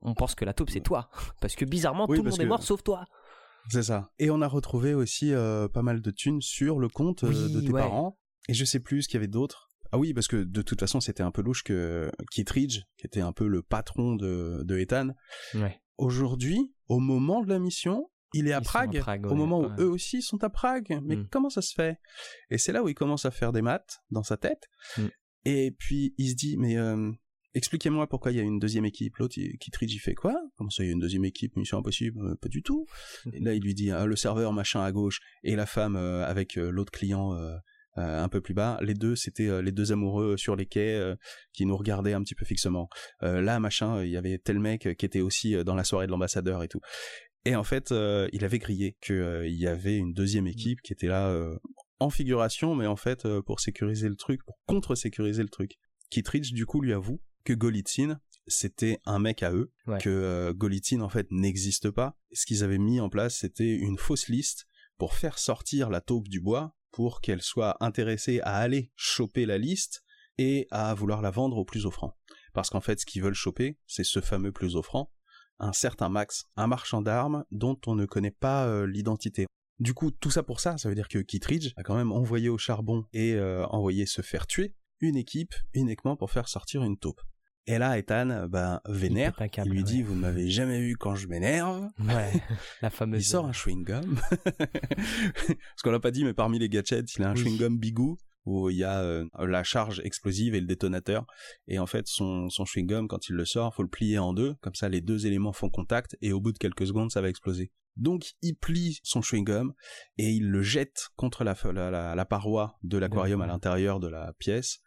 [0.00, 2.46] on pense que la taupe c'est toi, parce que bizarrement Oui, tout le monde est
[2.46, 3.06] mort sauf toi.
[3.70, 4.10] C'est ça.
[4.18, 7.52] Et on a retrouvé aussi euh, pas mal de thunes sur le compte euh, Oui,
[7.52, 7.80] de tes ouais.
[7.80, 8.18] parents.
[8.48, 9.68] Et je sais plus ce qu'il y avait d'autre.
[9.92, 13.20] Ah oui, parce que de toute façon, c'était un peu louche que Kittridge, qui était
[13.20, 15.10] un peu le patron de, de Ethan,
[15.54, 15.80] Ouais.
[15.98, 19.60] aujourd'hui, au moment de la mission, il est à Prague, à Prague, au ouais, moment
[19.60, 19.74] où ouais.
[19.80, 20.98] eux aussi sont à Prague.
[21.04, 21.28] Mais Mm.
[21.30, 21.98] comment ça se fait?
[22.50, 24.66] Et c'est là où il commence à faire des maths dans sa tête.
[24.96, 25.02] Mm.
[25.44, 27.12] Et puis il se dit, mais euh,
[27.54, 29.16] expliquez-moi pourquoi il y a une deuxième équipe.
[29.18, 30.34] L'autre, Kittridge, il fait quoi?
[30.56, 32.18] Comment ça, il y a une deuxième équipe Mission impossible?
[32.24, 32.86] Euh, Pas du tout.
[33.32, 36.24] Et là, il lui dit, ah, le serveur machin à gauche et la femme euh,
[36.26, 37.34] avec euh, l'autre client.
[37.34, 37.56] euh,
[37.98, 40.98] un peu plus bas, les deux c'était les deux amoureux sur les quais
[41.52, 42.88] qui nous regardaient un petit peu fixement.
[43.20, 46.62] Là machin, il y avait tel mec qui était aussi dans la soirée de l'ambassadeur
[46.62, 46.80] et tout.
[47.44, 47.90] Et en fait,
[48.32, 51.36] il avait grillé que euh, il y avait une deuxième équipe qui était là
[51.98, 55.72] en figuration, mais en fait pour sécuriser le truc, pour contre-sécuriser le truc.
[56.08, 59.98] Kittridge du coup lui avoue que Golitsyn c'était un mec à eux, Ouais.
[60.00, 62.16] que euh, Golitsyn en fait n'existe pas.
[62.32, 64.66] Ce qu'ils avaient mis en place c'était une fausse liste
[64.98, 69.58] pour faire sortir la taupe du bois pour qu'elle soit intéressée à aller choper la
[69.58, 70.02] liste
[70.38, 72.16] et à vouloir la vendre au plus offrant.
[72.52, 75.10] Parce qu'en fait, ce qu'ils veulent choper, c'est ce fameux plus offrant,
[75.58, 79.46] un certain Max, un marchand d'armes dont on ne connaît pas euh, l'identité.
[79.78, 82.48] Du coup, tout ça pour ça, ça veut dire que Kittridge a quand même envoyé
[82.50, 86.96] au charbon et euh, envoyé se faire tuer une équipe uniquement pour faire sortir une
[86.96, 87.20] taupe.
[87.68, 91.14] Et là, Ethan, ben, vénère, câble, il lui dit, vous ne m'avez jamais vu quand
[91.14, 91.86] je m'énerve.
[92.00, 92.32] Ouais,
[92.82, 93.22] la fameuse.
[93.22, 94.18] Il sort un chewing-gum.
[94.56, 97.42] Parce qu'on l'a pas dit, mais parmi les gadgets, il a un Oui.
[97.42, 101.24] chewing-gum Bigou où il y a euh, la charge explosive et le détonateur.
[101.68, 104.54] Et en fait, son, son chewing-gum, quand il le sort, faut le plier en deux.
[104.60, 107.28] Comme ça, les deux éléments font contact et au bout de quelques secondes, ça va
[107.28, 107.70] exploser.
[107.96, 109.72] Donc, il plie son chewing-gum
[110.18, 114.08] et il le jette contre la, la, la- la paroi de l'aquarium à l'intérieur de
[114.08, 114.78] la pièce.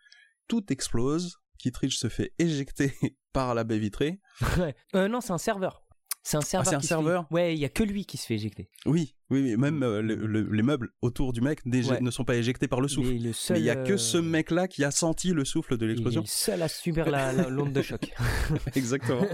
[0.48, 1.38] Tout explose.
[1.58, 2.94] Kittridge se fait éjecter
[3.34, 4.20] par la baie vitrée.
[4.58, 4.76] Ouais.
[4.96, 5.82] Euh, non, c'est un serveur.
[6.24, 6.68] C'est un serveur.
[6.68, 8.70] Ah, c'est un fait- serveur Ouais, il y a que lui qui se fait éjecter.
[8.86, 9.56] Oui, oui.
[9.58, 12.00] Même euh, le- le- les meubles autour du mec Ouais.
[12.02, 13.10] ne sont pas éjectés par le souffle.
[13.12, 15.90] Mais il y a que euh, ce mec-là qui a senti le souffle de Il
[15.90, 16.22] est l'explosion.
[16.22, 17.08] le seul à subir
[17.50, 18.12] l'onde de choc.
[18.76, 19.26] Exactement.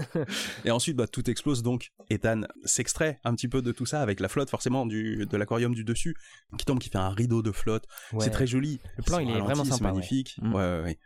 [0.64, 1.90] Et ensuite, bah, tout explose donc.
[2.10, 5.74] Ethan s'extrait un petit peu de tout ça avec la flotte forcément du, de l'aquarium
[5.74, 6.16] du dessus
[6.58, 7.84] qui tombe, qui fait un rideau de flotte.
[8.12, 8.20] Ouais.
[8.24, 8.80] C'est très joli.
[8.96, 9.92] Le plan, C'est il est vraiment c'est sympa, ouais.
[9.92, 10.36] magnifique.
[10.42, 10.54] Mm.
[10.54, 10.98] Ouais.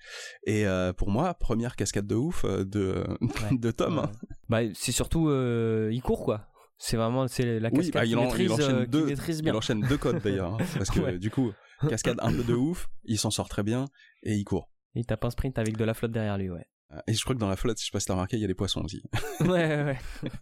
[0.47, 3.05] Et euh, pour moi, première cascade de ouf euh, de,
[3.53, 3.99] de Tom.
[3.99, 4.05] Ouais.
[4.49, 6.49] Bah, c'est surtout, euh, il court quoi.
[6.79, 9.43] C'est vraiment, c'est la Oui, cascade bah, en- il maîtrise, enchaîne euh, deux, maîtrise il
[9.43, 9.55] bien.
[9.55, 11.19] enchaîne deux codes d'ailleurs, hein, parce que Ouais.
[11.19, 11.53] du coup,
[11.89, 13.87] cascade un peu de ouf, il s'en sort très bien
[14.23, 14.71] et il court.
[14.95, 16.67] Il tape un sprint avec de la flotte derrière lui, ouais.
[17.09, 18.45] Et je crois que dans la flotte, je sais pas si t'as remarqué, il y
[18.45, 19.03] a des poissons aussi.
[19.41, 19.49] ouais,
[19.85, 19.99] ouais.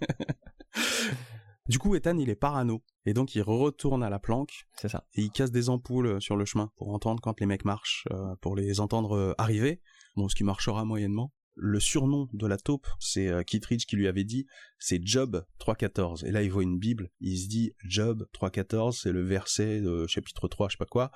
[1.67, 2.83] Du coup, Ethan, il est parano.
[3.07, 5.07] Et donc, il retourne à la planque C'est ça.
[5.15, 8.05] et il casse des ampoules euh, sur le chemin pour entendre quand les mecs marchent,
[8.13, 9.81] euh, pour les entendre arriver.
[10.15, 11.33] Bon, ce qui marchera moyennement.
[11.57, 14.47] Le surnom de la taupe, c'est euh, Kittridge qui lui avait dit,
[14.79, 16.27] c'est Job 3.14.
[16.27, 20.07] Et là, il voit une Bible, il se dit Job 3.14, c'est le verset de
[20.07, 21.13] chapitre 3, je sais pas quoi.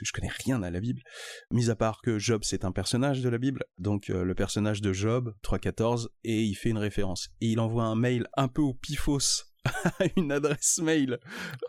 [0.00, 1.02] Je connais rien à la Bible.
[1.50, 3.64] Mis à part que Job, c'est un personnage de la Bible.
[3.78, 7.28] Donc, euh, le personnage de Job 3.14, et il fait une référence.
[7.40, 9.50] Et il envoie un mail un peu au pifos
[10.16, 11.18] une adresse mail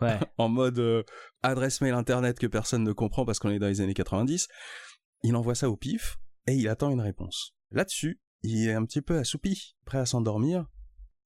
[0.00, 0.18] Ouais.
[0.38, 1.02] en mode euh,
[1.42, 4.48] adresse mail internet que personne ne comprend parce qu'on est dans les années 90.
[5.24, 7.54] Il envoie ça au pif et il attend une réponse.
[7.72, 10.66] Là-dessus, il est un petit peu assoupi, prêt à s'endormir.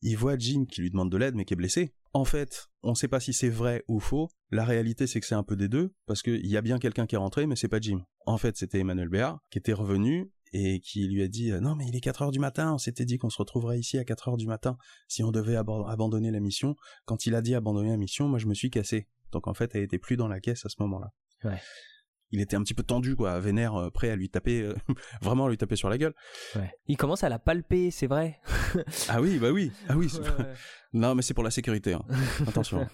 [0.02, 1.92] Il voit Jim qui lui demande de l'aide mais qui est blessé.
[2.12, 4.28] En fait, on sait pas si c'est vrai ou faux.
[4.50, 7.06] La réalité, c'est que c'est un peu des deux parce qu'il y a bien quelqu'un
[7.06, 8.04] qui est rentré mais c'est pas Jim.
[8.26, 11.74] En fait, c'était Emmanuel Béard qui était revenu et qui lui a dit euh, non
[11.74, 14.04] mais il est 4 heures du matin, on s'était dit qu'on se retrouverait ici à
[14.04, 14.78] 4 heures du matin
[15.09, 16.76] si on devait abandonner la mission.
[17.04, 19.09] Quand il a dit abandonner la mission, moi je me suis cassé.
[19.32, 21.12] Donc en fait, elle était plus dans la caisse à ce moment-là.
[21.44, 21.61] Ouais.
[22.32, 24.74] Il était un petit peu tendu, quoi, vénère, euh, prêt à lui taper, euh,
[25.22, 26.14] vraiment à lui taper sur la gueule.
[26.56, 26.70] ouais.
[26.88, 28.40] Il commence à la palper, c'est vrai.
[29.08, 30.10] Ah oui, bah oui, ah oui.
[30.12, 30.44] ouais.
[30.92, 31.92] Non, mais c'est pour la sécurité.
[31.92, 32.02] hein.
[32.46, 32.86] Attention.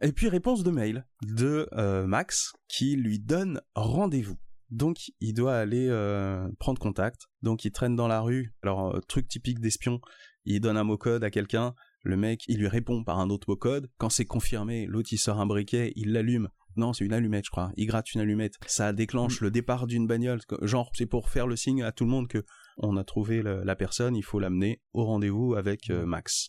[0.00, 4.36] Et puis réponse de mail de euh, Max qui lui donne rendez-vous.
[4.70, 7.26] Donc il doit aller euh, prendre contact.
[7.42, 8.54] Donc il traîne dans la rue.
[8.62, 10.00] Alors euh, truc typique d'espion,
[10.44, 11.74] il donne un mot code à quelqu'un.
[12.04, 13.88] Le mec, il lui répond par un autre mot code.
[13.98, 16.48] Quand c'est confirmé, l'autre il sort un briquet, il l'allume.
[16.76, 17.70] Non, c'est une allumette, je crois.
[17.76, 18.54] Il gratte une allumette.
[18.66, 20.40] Ça déclenche le départ d'une bagnole.
[20.62, 22.44] Genre, c'est pour faire le signe à tout le monde que
[22.78, 24.16] on a trouvé le- la personne.
[24.16, 26.48] Il faut l'amener au rendez-vous avec euh, Max.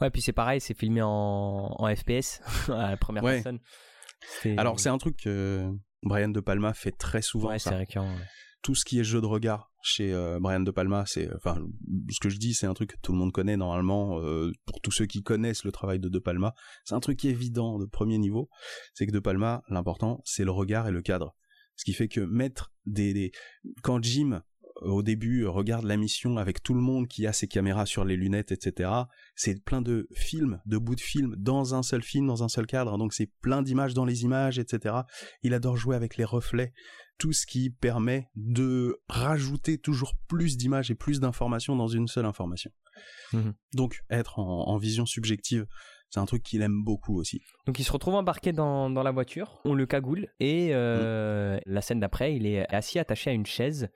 [0.00, 1.08] Ouais, puis c'est pareil, c'est filmé en,
[1.78, 3.34] en FPS, à la première Ouais.
[3.42, 3.60] personne.
[4.58, 5.70] Alors c'est un truc que
[6.02, 7.48] Brian De Palma fait très souvent.
[7.48, 8.08] Ouais, c'est récurrent.
[8.12, 8.24] ouais.
[8.62, 11.58] Tout ce qui est jeu de regard chez euh, Brian De Palma, c'est enfin
[12.10, 14.20] ce que je dis, c'est un truc que tout le monde connaît normalement.
[14.20, 17.78] euh, pour tous ceux qui connaissent le travail de De Palma, c'est un truc évident
[17.78, 18.50] de premier niveau.
[18.94, 21.34] C'est que De Palma, l'important, c'est le regard et le cadre.
[21.76, 23.32] Ce qui fait que mettre des, des...
[23.82, 24.42] quand Jim
[24.82, 28.16] au début regarde la mission avec tout le monde qui a ses caméras sur les
[28.16, 28.90] lunettes, etc.
[29.34, 32.66] C'est plein de films, de bouts de films dans un seul film, dans un seul
[32.66, 32.96] cadre.
[32.98, 34.94] Donc c'est plein d'images dans les images, etc.
[35.42, 36.72] Il adore jouer avec les reflets,
[37.20, 42.24] tout ce qui permet de rajouter toujours plus d'images et plus d'informations dans une seule
[42.24, 42.72] information.
[43.32, 43.52] Mhm.
[43.74, 45.66] Donc être en, en vision subjective,
[46.08, 47.42] c'est un truc qu'il aime beaucoup aussi.
[47.66, 51.82] Donc il se retrouve embarqué dans, dans la voiture, on le cagoule et euh, la
[51.82, 53.90] scène d'après, il est assis attaché à une chaise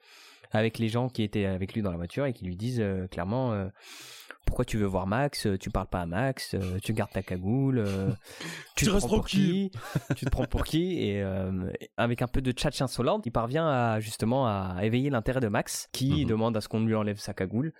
[0.51, 3.07] avec les gens qui étaient avec lui dans la voiture et qui lui disent euh,
[3.07, 3.67] clairement euh,
[4.45, 5.47] pourquoi tu veux voir Max?
[5.59, 8.11] Tu parles pas à Max, euh, tu gardes ta cagoule, euh,
[8.75, 9.71] tu, Tu te restes prends pour qui
[10.15, 10.99] Tu te prends pour qui?
[11.01, 15.39] Et euh, avec un peu de tchatch insolente, il parvient à justement à éveiller l'intérêt
[15.41, 16.29] de Max, qui Mhm.
[16.29, 17.73] demande à ce qu'on lui enlève sa cagoule.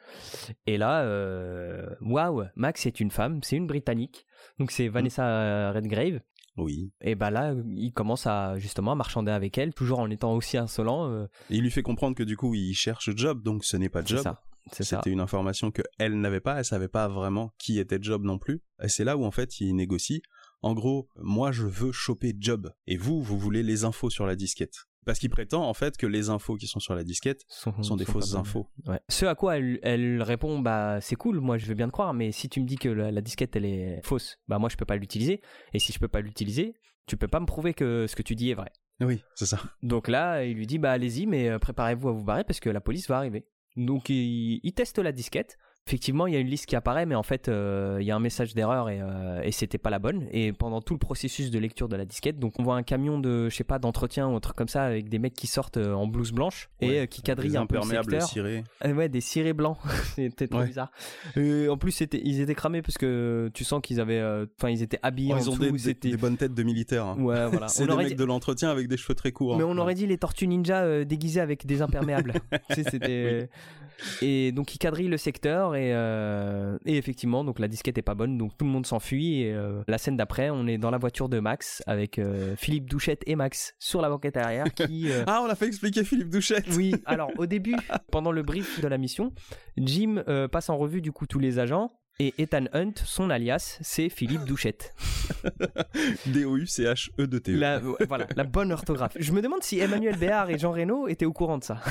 [0.65, 4.25] Et là, euh, waouh, Max est une femme, c'est une britannique,
[4.60, 6.19] donc c'est Vanessa Redgrave.
[6.58, 6.93] Oui.
[7.01, 10.58] Et bah là, il commence à justement à marchander avec elle, toujours en étant aussi
[10.58, 11.10] insolent.
[11.12, 13.89] euh, Et il lui fait comprendre que du coup il cherche job, donc ce n'est
[13.89, 14.19] pas job.
[14.19, 14.41] ça.
[14.71, 18.38] C'était une information que elle n'avait pas, elle savait pas vraiment qui était Job non
[18.38, 18.62] plus.
[18.84, 20.21] Et c'est là où en fait il négocie.
[20.62, 24.36] En gros, moi je veux choper Job et vous vous voulez les infos sur la
[24.36, 24.73] disquette.
[25.06, 27.95] Parce qu'il prétend en fait que les infos qui sont sur la disquette sont, sont
[27.95, 28.67] des fausses infos.
[28.88, 28.99] Ouais.
[29.08, 32.15] Ce à quoi elle, elle répond, bah c'est cool, moi je veux bien te croire,
[32.15, 34.78] mais si tu me dis que la, la disquette elle est fausse, bah moi je
[34.78, 35.41] peux pas l'utiliser.
[35.73, 36.73] Et si je peux pas l'utiliser,
[37.06, 38.71] tu peux pas me prouver que ce que tu dis est vrai.
[39.01, 39.60] Oui, c'est ça.
[39.84, 42.69] Donc là, il lui dit, bah allez-y, mais euh, préparez-vous à vous barrer parce que
[42.69, 43.45] la police va arriver.
[43.75, 45.57] Donc il, il teste la disquette.
[45.87, 48.15] Effectivement, il y a une liste qui apparaît, mais en fait, euh, il y a
[48.15, 50.25] un message d'erreur et, euh, et c'était pas la bonne.
[50.31, 53.19] Et pendant tout le processus de lecture de la disquette, donc on voit un camion
[53.19, 55.77] de, je sais pas, d'entretien ou un truc comme ça avec des mecs qui sortent
[55.77, 56.99] euh, en blouse blanche et Ouais.
[57.01, 58.27] euh, qui quadrillent un peu le imperméables secteur.
[58.27, 58.63] cirés.
[58.83, 59.77] Euh, ouais, des cirés blancs.
[60.15, 60.65] C'était trop Ouais.
[60.65, 60.89] bizarre.
[61.37, 64.23] Euh, en plus, c'était, ils étaient cramés parce que tu sens qu'ils avaient,
[64.57, 67.05] enfin, ils étaient habillés Oh, en ils ont des, bonnes têtes de militaires.
[67.05, 67.17] hein.
[67.19, 67.67] Ouais, voilà.
[67.67, 69.55] C'est des mecs dit- de l'entretien avec des cheveux très courts.
[69.55, 69.67] Mais hein.
[69.69, 72.33] on aurait dit les tortues ninja déguisées avec des imperméables.
[72.71, 73.49] tu sais, c'était.
[74.21, 78.15] Et donc il quadrille le secteur et, euh, et effectivement donc la disquette est pas
[78.15, 80.97] bonne donc tout le monde s'enfuit et euh, la scène d'après on est dans la
[80.97, 85.41] voiture de Max avec euh, Philippe Douchette et Max sur la banquette arrière qui Ah,
[85.43, 86.65] on l'a fait expliquer Philippe Douchette.
[86.75, 87.75] oui alors au début
[88.11, 89.33] pendant le brief de la mission
[89.77, 94.10] Jim passe en revue du coup tous les agents et Ethan Hunt son alias c'est
[94.10, 94.93] Philippe Douchette
[96.28, 97.58] D-O-U-C-H-E-D-T-E.
[97.58, 101.08] la, ouais, voilà la bonne orthographe je me demande si Emmanuel Béard et Jean Reno
[101.08, 101.82] étaient au courant de ça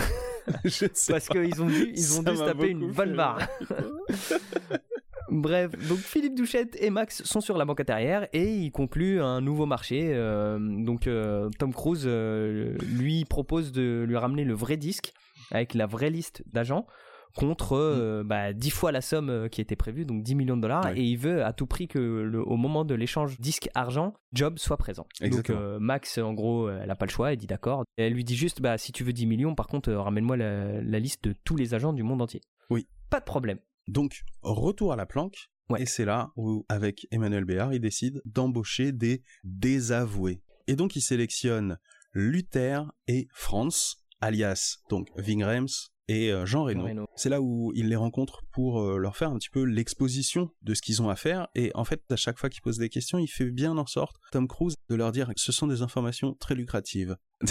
[0.64, 3.38] Je sais parce qu'ils ont dû, ils ont dû se taper une bonne barre.
[5.30, 9.40] Bref, donc Philippe Douchette et Max sont sur la banquette arrière et ils concluent un
[9.40, 10.12] nouveau marché.
[10.14, 15.12] euh, donc euh, Tom Cruise euh, lui propose de lui ramener le vrai disque
[15.50, 16.86] avec la vraie liste d'agents
[17.34, 20.62] contre euh, bah, 10 fois la somme euh, qui était prévue, donc 10 millions de
[20.62, 20.98] dollars, Ouais.
[20.98, 24.76] et il veut à tout prix que le- au moment de l'échange disque-argent, Job soit
[24.76, 25.06] présent.
[25.20, 25.58] Exactement.
[25.58, 27.84] Donc euh, Max, en gros, euh, elle n'a pas le choix, elle dit d'accord.
[27.96, 30.80] Elle lui dit juste, bah, si tu veux 10 millions, par contre, euh, ramène-moi la,
[30.82, 32.40] la liste de tous les agents du monde entier.
[32.70, 32.86] Oui.
[33.10, 33.58] Pas de problème.
[33.88, 35.36] Donc, retour à la planque.
[35.70, 35.82] Ouais.
[35.82, 40.40] Et c'est là où, avec Emmanuel Béard, il décide d'embaucher des désavoués.
[40.66, 41.78] Et donc, il sélectionne
[42.12, 46.84] Luther et Franz, alias donc Vingrems et euh, Jean Reno.
[46.84, 47.06] Reno.
[47.16, 50.74] C'est là où il les rencontre pour euh, leur faire un petit peu l'exposition de
[50.74, 51.48] ce qu'ils ont à faire.
[51.54, 54.16] Et en fait, à chaque fois qu'il pose des questions, il fait bien en sorte,
[54.32, 57.16] Tom Cruise, de leur dire que ce sont des informations très lucratives.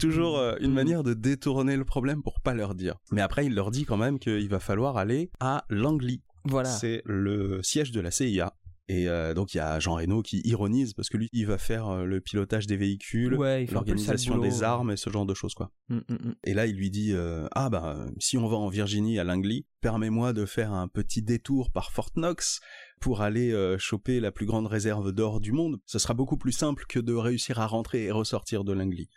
[0.00, 2.96] Toujours euh, une manière de détourner le problème pour pas leur dire.
[3.10, 6.20] Mais après, il leur dit quand même qu'il va falloir aller à Langley.
[6.44, 6.68] Voilà.
[6.68, 8.54] C'est le siège de la CIA.
[8.90, 11.58] Et euh, donc il y a Jean Reno qui ironise parce que lui, il va
[11.58, 15.52] faire euh, le pilotage des véhicules, Ouais, l'organisation des armes et ce genre de choses
[15.54, 15.70] quoi.
[15.88, 16.34] Mm, mm, mm.
[16.44, 19.66] Et là, il lui dit euh, ah bah si on va en Virginie à Langley,
[19.82, 22.60] permets-moi de faire un petit détour par Fort Knox
[22.98, 25.78] pour aller euh, choper la plus grande réserve d'or du monde.
[25.84, 29.08] Ce sera beaucoup plus simple que de réussir à rentrer et ressortir de Langley.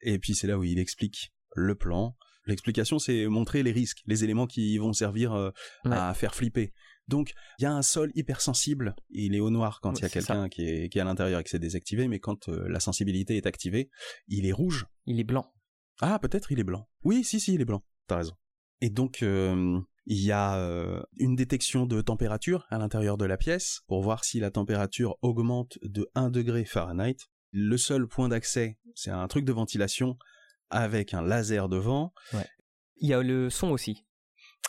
[0.00, 2.16] Et puis c'est là où il explique le plan.
[2.46, 5.52] L'explication, c'est montrer les risques, les éléments qui vont servir
[5.84, 6.74] à faire flipper.
[7.08, 8.94] Donc, il y a un sol hypersensible.
[9.10, 11.40] Il est au noir quand il y a quelqu'un qui est, qui est à l'intérieur
[11.40, 13.90] et que c'est désactivé, mais quand euh, la sensibilité est activée,
[14.28, 14.86] il est rouge.
[15.06, 15.52] Il est blanc.
[16.00, 16.88] Ah, peut-être il est blanc.
[17.02, 17.84] Oui, si, si, il est blanc.
[18.06, 18.34] T'as raison.
[18.80, 23.36] Et donc, euh, il y a euh, une détection de température à l'intérieur de la
[23.36, 27.16] pièce pour voir si la température augmente de 1 degré Fahrenheit.
[27.52, 30.18] Le seul point d'accès, c'est un truc de ventilation
[30.70, 32.12] avec un laser devant.
[32.96, 34.04] Il y a le son aussi.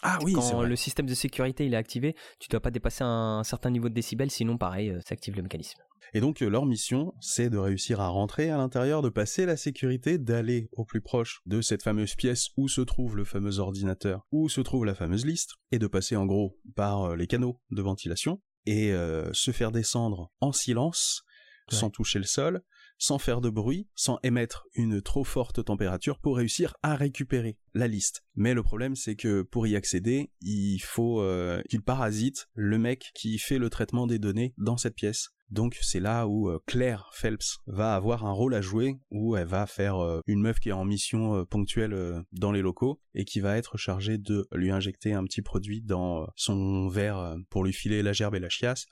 [0.03, 0.67] Ah oui, Quand vrai.
[0.67, 3.93] le système de sécurité il est activé, tu dois pas dépasser un certain niveau de
[3.93, 5.79] décibels, sinon pareil, euh, ça active le mécanisme.
[6.13, 9.57] Et donc euh, leur mission, c'est de réussir à rentrer à l'intérieur, de passer la
[9.57, 14.21] sécurité, d'aller au plus proche de cette fameuse pièce où se trouve le fameux ordinateur,
[14.31, 17.59] où se trouve la fameuse liste, et de passer en gros par euh, les canaux
[17.71, 21.23] de ventilation, et euh, se faire descendre en silence,
[21.71, 21.77] Ouais.
[21.79, 22.61] sans toucher le sol,
[22.97, 27.87] sans faire de bruit, sans émettre une trop forte température pour réussir à récupérer la
[27.87, 28.23] liste.
[28.35, 33.11] Mais le problème c'est que pour y accéder, il faut euh, qu'il parasite le mec
[33.13, 35.29] qui fait le traitement des données dans cette pièce.
[35.51, 39.47] Donc c'est là où euh, Claire Phelps va avoir un rôle à jouer, où elle
[39.47, 43.41] va faire euh, une meuf qui est en mission ponctuelle dans les locaux et qui
[43.41, 48.01] va être chargée de lui injecter un petit produit dans son verre pour lui filer
[48.01, 48.85] la gerbe et la chiasse.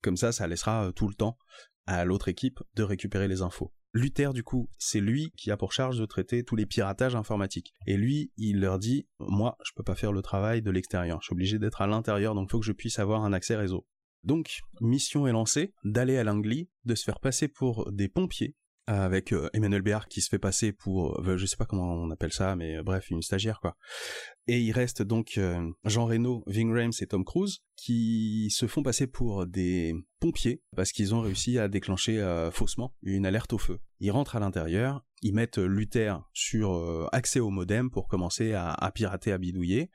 [0.00, 1.36] Comme ça, ça laissera tout le temps
[1.88, 3.72] à l'autre équipe de récupérer les infos.
[3.94, 7.72] Luther, du coup, c'est lui qui a pour charge de traiter tous les piratages informatiques.
[7.86, 11.18] Et lui, il leur dit, moi, je peux pas faire le travail de l'extérieur.
[11.22, 13.86] Je suis obligé d'être à l'intérieur, donc faut que je puisse avoir un accès réseau.
[14.22, 18.54] Donc, mission est lancée d'aller à Langley, de se faire passer pour des pompiers,
[18.88, 22.10] avec euh, Emmanuel Béard qui se fait passer pour, euh, je sais pas comment on
[22.10, 23.76] appelle ça, mais euh, bref, une stagiaire quoi.
[24.46, 25.38] Et il reste donc
[25.84, 30.90] Jean Reno, Ving Rhames et Tom Cruise qui se font passer pour des pompiers parce
[30.90, 33.78] qu'ils ont réussi à déclencher faussement une alerte au feu.
[34.00, 38.90] Ils rentrent à l'intérieur, ils mettent Luther sur accès au modem pour commencer à, à,
[38.90, 39.90] pirater, à bidouiller.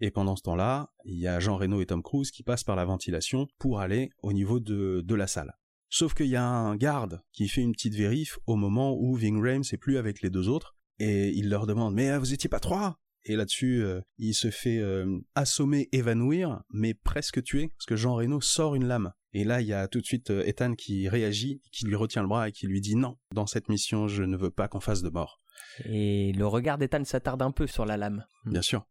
[0.00, 2.76] Et pendant ce temps-là, il y a Jean Reno et Tom Cruise qui passent par
[2.76, 5.54] la ventilation pour aller au niveau de, de la salle.
[5.88, 9.40] Sauf qu'il y a un garde qui fait une petite vérif au moment où Ving
[9.40, 12.48] Rhames est plus avec les deux autres et il leur demande mais euh, vous étiez
[12.48, 12.98] pas trois?
[13.24, 18.16] Et là-dessus euh, il se fait euh, assommer, évanouir mais presque tuer parce que Jean
[18.16, 21.60] Reno sort une lame et là il y a tout de suite Ethan qui réagit,
[21.72, 24.36] qui lui retient le bras et qui lui dit non dans cette mission je ne
[24.36, 25.40] veux pas qu'on fasse de mort.
[25.84, 28.24] Et le regard d'Ethan s'attarde un peu sur la lame.
[28.44, 28.86] Bien sûr.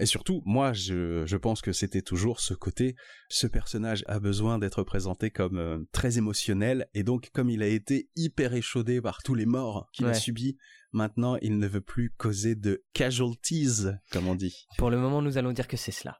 [0.00, 2.96] Et surtout, moi, je, je pense que c'était toujours ce côté,
[3.28, 7.68] ce personnage a besoin d'être présenté comme euh, très émotionnel, et donc comme il a
[7.68, 10.56] été hyper échaudé par tous les morts qu'il a subis,
[10.92, 14.66] maintenant il ne veut plus causer de casualties, comme on dit.
[14.76, 16.18] Pour le moment, nous allons dire que c'est cela.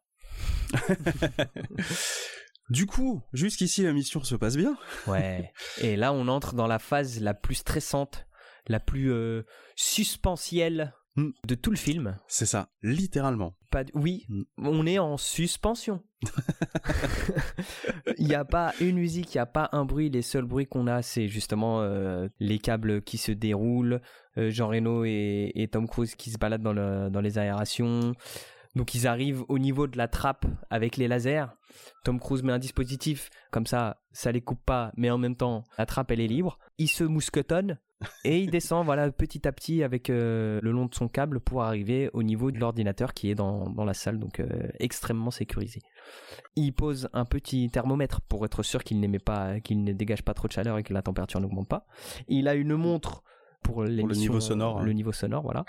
[2.71, 4.77] Du coup, jusqu'ici la mission se passe bien.
[5.07, 5.53] Ouais.
[5.81, 8.27] Et là, on entre dans la phase la plus stressante
[8.69, 9.43] la plus euh,
[9.77, 11.31] suspensielle hmm.
[11.47, 12.17] de tout le film.
[12.27, 13.57] C'est ça, littéralement.
[13.71, 14.43] Pas Oui, hmm.
[14.59, 16.03] on est en suspension.
[18.19, 20.11] Il n'y a pas une musique, il n'y a pas un bruit.
[20.11, 24.01] Les seuls bruits qu'on a, c'est justement euh, les câbles qui se déroulent,
[24.37, 28.15] euh, Jean Reno et, Tom Cruise qui se baladent dans, dans les aérations.
[28.79, 31.47] Donc ils arrivent au niveau de la trappe avec les lasers.
[32.05, 35.65] Tom Cruise met un dispositif, comme ça, ça les coupe pas, mais en même temps,
[35.79, 36.61] la trappe elle est libre.
[36.79, 37.79] Il se mousquetonne
[38.25, 41.65] et il descend voilà petit à petit avec euh, le long de son câble pour
[41.65, 45.81] arriver au niveau de l'ordinateur qui est dans, la salle donc euh, extrêmement sécurisé.
[46.55, 50.35] Il pose un petit thermomètre pour être sûr qu'il n'émet pas qu'il ne dégage pas
[50.35, 51.85] trop de chaleur et que la température n'augmente pas.
[52.29, 53.25] Il a une montre
[53.73, 55.65] pour, le niveau sonore, le niveau sonore voilà.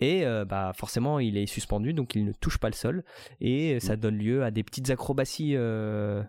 [0.00, 3.04] Et euh, bah forcément il est suspendu donc il ne touche pas le sol
[3.40, 4.00] et ça mm.
[4.00, 5.56] donne lieu à des petites acrobaties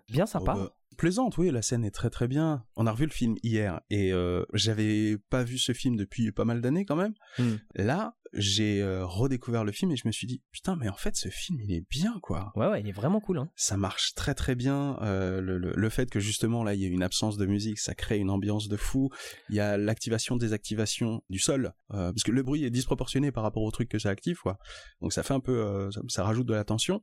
[0.08, 0.54] bien sympas.
[0.56, 2.64] Oh, bah, plaisante, oui, la scène est très très bien.
[2.74, 6.44] On a revu le film hier et euh, j'avais pas vu ce film depuis pas
[6.44, 7.14] mal d'années quand même.
[7.38, 7.56] Hmm.
[7.74, 11.16] Là, j'ai euh, redécouvert le film et je me suis dit putain mais en fait
[11.16, 12.52] ce film il est bien quoi.
[12.54, 13.50] Ouais ouais il est vraiment cool hein.
[13.56, 16.88] Ça marche très très bien euh, le, le, fait que justement là il y a
[16.88, 19.10] une absence de musique ça crée une ambiance de fou.
[19.48, 23.42] Il y a l'activation désactivation du sol euh, parce que le bruit est disproportionné par
[23.42, 24.58] rapport au truc que ça active quoi.
[25.00, 27.02] Donc ça fait un peu ça, ça, rajoute de la tension.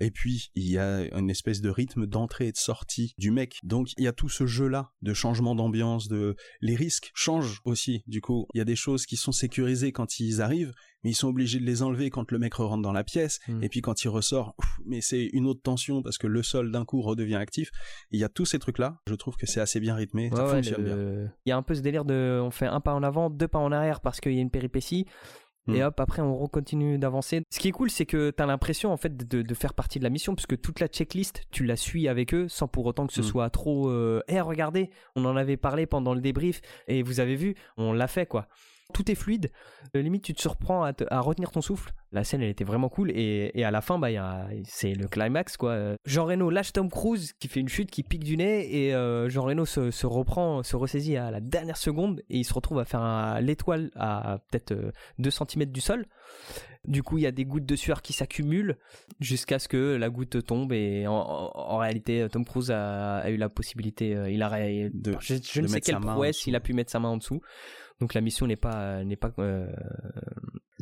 [0.00, 3.58] Et puis il y a une espèce de rythme d'entrée et de sortie du mec.
[3.62, 7.60] Donc il y a tout ce jeu là de changement d'ambiance de les risques changent
[7.64, 10.47] aussi du coup il y a des choses qui sont sécurisées quand ils arrivent,
[11.04, 13.62] mais ils sont obligés de les enlever quand le mec rentre dans la pièce, hmm.
[13.62, 16.84] et puis quand il ressort, mais c'est une autre tension parce que le sol d'un
[16.84, 17.70] coup redevient actif.
[18.10, 20.84] Il y a tous ces trucs-là, je trouve que c'est assez bien rythmé, ça fonctionne
[20.84, 21.32] bien.
[21.46, 23.48] Il y a un peu ce délire de, on fait un pas en avant, deux
[23.48, 25.06] pas en arrière parce qu'il y a une péripétie.
[25.68, 25.86] Et hmm.
[25.86, 27.42] hop, après on continue d'avancer.
[27.50, 30.04] Ce qui est cool, c'est que tu as l'impression en fait de, faire partie de
[30.04, 33.12] la mission, puisque toute la checklist, tu la suis avec eux, sans pour autant que
[33.12, 33.24] ce hmm.
[33.24, 33.90] soit trop.
[33.90, 37.92] Euh, Eh, regardez, on en avait parlé pendant le débrief, et vous avez vu, on
[37.92, 38.48] l'a fait quoi
[38.92, 39.50] tout est fluide.
[39.94, 41.92] Euh, limite, tu te surprends à, retenir ton souffle.
[42.10, 43.10] La scène, elle était vraiment cool.
[43.10, 44.08] Et, à la fin, bah,
[44.64, 45.96] c'est le climax, quoi.
[46.06, 48.86] Jean Reno lâche Tom Cruise qui fait une chute, qui pique du nez.
[48.86, 52.22] Et euh, Jean Reno se, reprend, se ressaisit à la dernière seconde.
[52.30, 54.74] Et il se retrouve à faire l'étoile à peut-être
[55.18, 56.06] 2 euh, cm du sol.
[56.86, 58.78] Du coup, il y a des gouttes de sueur qui s'accumulent
[59.20, 60.72] jusqu'à ce que la goutte tombe.
[60.72, 64.48] Et en, réalité, Tom Cruise a, eu la possibilité, il a,
[64.88, 67.42] de, je, ne sais quelle prouesse, il a pu mettre sa main en dessous.
[68.00, 69.66] Donc la mission n'est pas n'est pas euh,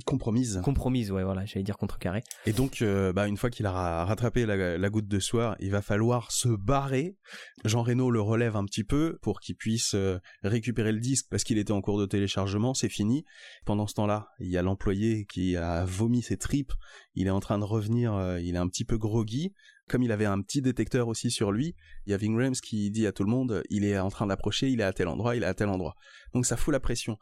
[0.05, 0.61] compromise.
[0.63, 2.23] Compromise, ouais, voilà, j'allais dire contrecarré.
[2.47, 5.83] Et donc, euh, bah, une fois qu'il a rattrapé la, goutte de soir, il va
[5.83, 7.17] falloir se barrer.
[7.65, 11.45] Jean Reno le relève un petit peu pour qu'il puisse euh, récupérer le disque parce
[11.45, 13.25] qu'il était en cours de téléchargement, c'est fini.
[13.65, 16.73] Pendant ce temps-là, il y a l'employé qui a vomi ses tripes,
[17.15, 19.55] il est en train de revenir, euh, il est un petit peu groggy.
[19.89, 21.77] Comme il avait un petit détecteur aussi sur lui,
[22.07, 24.27] il y a Ving Rhames qui dit à tout le monde, il est en train
[24.27, 25.95] d'approcher, il est à tel endroit, il est à tel endroit.
[26.35, 27.19] Donc ça fout la pression.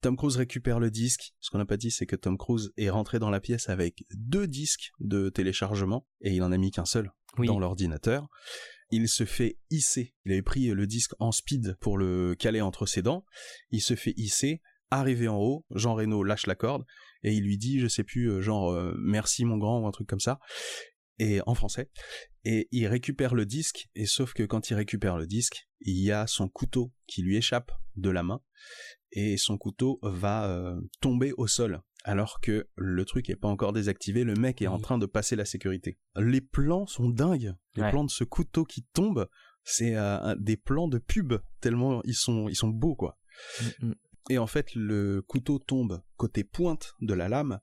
[0.00, 1.32] Tom Cruise récupère le disque.
[1.40, 4.04] Ce qu'on n'a pas dit, c'est que Tom Cruise est rentré dans la pièce avec
[4.14, 8.28] deux disques de téléchargement et il en a mis qu'un seul dans l'ordinateur.
[8.90, 10.14] Il se fait hisser.
[10.24, 13.24] Il avait pris le disque en speed pour le caler entre ses dents.
[13.70, 14.62] Il se fait hisser.
[14.90, 16.86] Arrivé en haut, Jean Reno lâche la corde
[17.22, 19.90] et il lui dit, je sais plus, euh, genre euh, merci mon grand ou un
[19.90, 20.38] truc comme ça,
[21.18, 21.90] et en français.
[22.44, 26.12] Et il récupère le disque et sauf que quand il récupère le disque, il y
[26.12, 28.40] a son couteau qui lui échappe de la main
[29.12, 33.72] et son couteau va euh, tomber au sol alors que le truc est pas encore
[33.72, 35.98] désactivé, le mec est en train de passer la sécurité.
[36.16, 39.28] Les plans sont dingues, les plans de ce couteau qui tombe,
[39.64, 43.18] c'est euh, des plans de pub tellement ils sont ils sont beaux quoi.
[43.60, 43.94] Mm, mm.
[44.30, 47.60] Et en fait, le couteau tombe côté pointe de la lame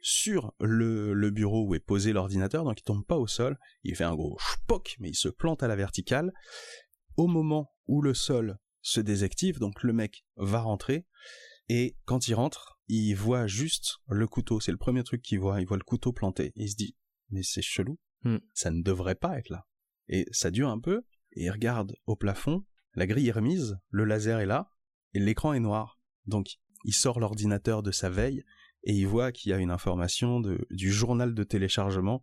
[0.00, 3.96] sur le, le bureau où est posé l'ordinateur, donc il tombe pas au sol, il
[3.96, 6.32] fait un gros spoc, mais il se plante à la verticale.
[7.16, 11.06] Au moment où le sol se désactive, donc le mec va rentrer,
[11.68, 15.60] et quand il rentre, il voit juste le couteau, c'est le premier truc qu'il voit,
[15.60, 16.96] il voit le couteau planté, il se dit,
[17.30, 18.38] mais c'est chelou, hmm.
[18.54, 19.66] ça ne devrait pas être là.
[20.08, 24.04] Et ça dure un peu, et il regarde au plafond, la grille est remise, le
[24.04, 24.72] laser est là,
[25.14, 26.00] et l'écran est noir.
[26.26, 26.46] Donc
[26.84, 28.42] il sort l'ordinateur de sa veille,
[28.84, 32.22] et il voit qu'il y a une information du journal de téléchargement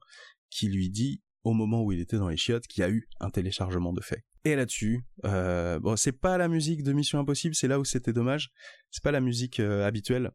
[0.49, 3.07] qui lui dit au moment où il était dans les chiottes qu'il y a eu
[3.19, 4.23] un téléchargement de fait.
[4.43, 8.49] Et là-dessus, euh, c'est pas la musique de Mission Impossible, c'est là où c'était dommage.
[8.91, 10.31] C'est pas la musique euh, habituelle,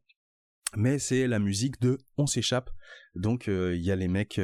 [0.77, 2.71] mais c'est la musique de On s'échappe.
[3.15, 4.41] Donc euh, il y a les mecs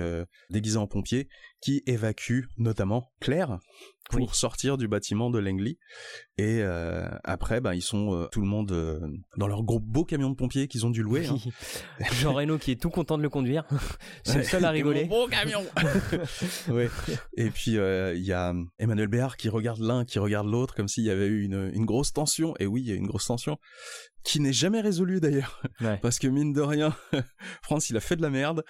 [0.50, 1.28] déguisés en pompiers
[1.60, 3.58] qui évacuent notamment Claire,
[4.10, 5.78] pour sortir du bâtiment de Langley.
[6.38, 9.00] Et euh, après, bah, ils sont euh, tout le monde euh,
[9.36, 11.26] dans leur gros beau camion de pompiers qu'ils ont dû louer.
[11.26, 11.36] Hein.
[12.12, 13.64] Jean Reno qui est tout content de le conduire.
[14.24, 15.04] C'est le seul à rigoler.
[15.04, 15.62] beau camion.
[16.68, 16.88] ouais.
[17.36, 21.04] Et puis il y a Emmanuel Béard qui regarde l'un, qui regarde l'autre, comme s'il
[21.04, 22.54] y avait eu une, une grosse tension.
[22.58, 23.58] Et oui, il y a une grosse tension
[24.24, 25.62] qui n'est jamais résolue d'ailleurs,
[26.02, 26.94] parce que mine de rien,
[27.62, 28.64] France il a fait de la merde.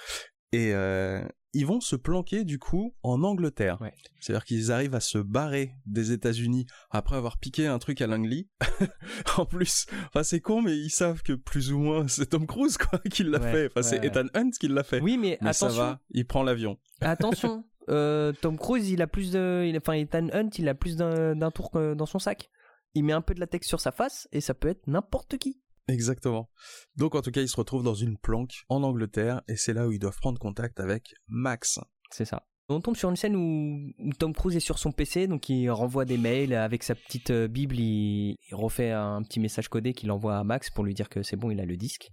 [0.53, 1.22] Et, euh,
[1.53, 3.78] ils vont se planquer du coup en Angleterre.
[4.20, 8.49] C'est-à-dire qu'ils arrivent à se barrer des États-Unis après avoir piqué un truc à Langley.
[9.38, 12.76] en plus, enfin c'est con, mais ils savent que plus ou moins c'est Tom Cruise
[12.76, 13.66] quoi qui l'a fait.
[13.66, 15.01] Enfin c'est Ethan Hunt qui l'a fait.
[15.01, 15.68] Oui, mais, attention.
[15.70, 16.78] ça va, il prend l'avion.
[17.01, 21.51] Attention, euh, Tom Cruise, il a plus de, enfin Ethan Hunt, il a plus d'un
[21.51, 22.51] tour dans son sac.
[22.94, 25.61] Il met un peu de latex sur sa face et ça peut être n'importe qui.
[25.89, 26.51] Exactement.
[26.97, 29.89] Donc en tout cas, ils se retrouvent dans une planque en Angleterre et c'est là
[29.89, 31.80] où ils doivent prendre contact avec Max.
[32.11, 32.45] C'est ça.
[32.70, 36.05] On tombe sur une scène où, Tom Cruise est sur son PC, donc il renvoie
[36.05, 40.36] des mails avec sa petite euh, Bible, il, refait un petit message codé qu'il envoie
[40.36, 42.11] à Max pour lui dire que c'est bon, il a le disque.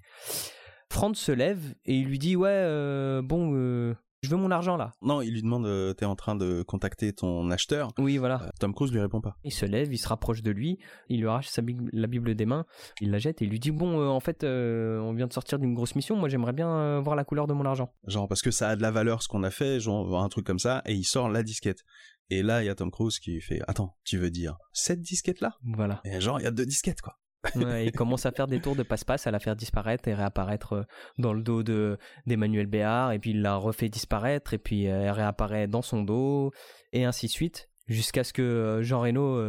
[0.89, 3.95] Franz se lève et il lui dit ouais euh, bon euh,
[4.25, 4.91] je veux mon argent là.
[5.01, 7.91] Non, il lui demande, euh, t'es en train de contacter ton acheteur.
[7.97, 8.41] Oui, voilà.
[8.43, 9.37] Euh, Tom Cruise lui répond pas.
[9.43, 11.61] Il se lève, il se rapproche de lui, il lui arrache sa
[11.93, 12.65] la Bible des mains,
[13.01, 15.59] il la jette et il lui dit bon, euh, en fait, on vient de sortir
[15.59, 17.93] d'une grosse mission, moi j'aimerais bien voir la couleur de mon argent.
[18.07, 20.45] Genre parce que ça a de la valeur ce qu'on a fait, genre un truc
[20.45, 21.83] comme ça, et il sort la disquette.
[22.31, 25.41] Et là, il y a Tom Cruise qui fait Attends, tu veux dire cette disquette
[25.41, 26.01] là Voilà.
[26.05, 27.17] Et genre, il y a deux disquettes quoi
[27.55, 30.83] il commence à faire des tours de passe-passe, à la faire disparaître et réapparaître euh,
[31.17, 35.03] dans le dos de d'Emmanuel Béard, et puis il la refait disparaître, et puis euh,
[35.03, 36.51] elle réapparaît dans son dos,
[36.93, 39.41] et ainsi de suite, jusqu'à ce que euh, Jean Reno,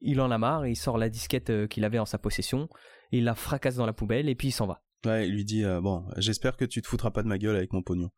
[0.00, 2.68] il en a marre, il sort la disquette qu'il avait en sa possession,
[3.12, 4.82] il la fracasse dans la poubelle, et puis il s'en va.
[5.06, 7.72] Ouais, il lui dit bon, j'espère que tu te foutras pas de ma gueule avec
[7.72, 8.10] mon pognon.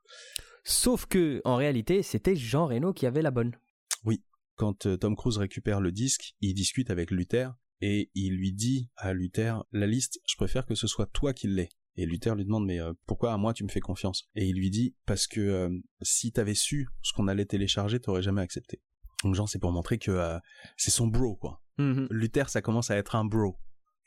[0.65, 3.53] Sauf que en réalité, c'était Jean Reno qui avait la bonne.
[4.05, 4.23] Oui.
[4.57, 7.51] Quand Tom Cruise récupère le disque, il discute avec Luther
[7.81, 11.49] et il lui dit à Luther la liste je préfère que ce soit toi qui
[11.49, 14.29] l'aies et Luther lui demande mais euh, pourquoi à moi tu me fais confiance?
[14.35, 15.71] Et il lui dit parce que euh,
[16.03, 18.81] si t'avais su ce qu'on allait télécharger t'aurais jamais accepté
[19.25, 20.39] donc genre c'est pour montrer que euh,
[20.77, 21.63] c'est son bro quoi.
[21.79, 22.07] Mm-hmm.
[22.11, 23.57] Luther ça commence à être un bro.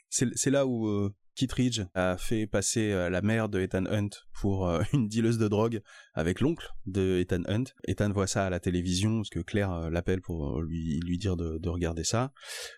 [0.09, 4.81] C'est là où Kittridge a fait passer euh, la mère de Ethan Hunt pour euh,
[4.93, 5.81] une dealeuse de drogue
[6.13, 7.65] avec l'oncle de Ethan Hunt.
[7.87, 11.35] Ethan voit ça à la télévision parce que Claire euh, l'appelle pour lui lui dire
[11.35, 12.31] de, de, regarder ça.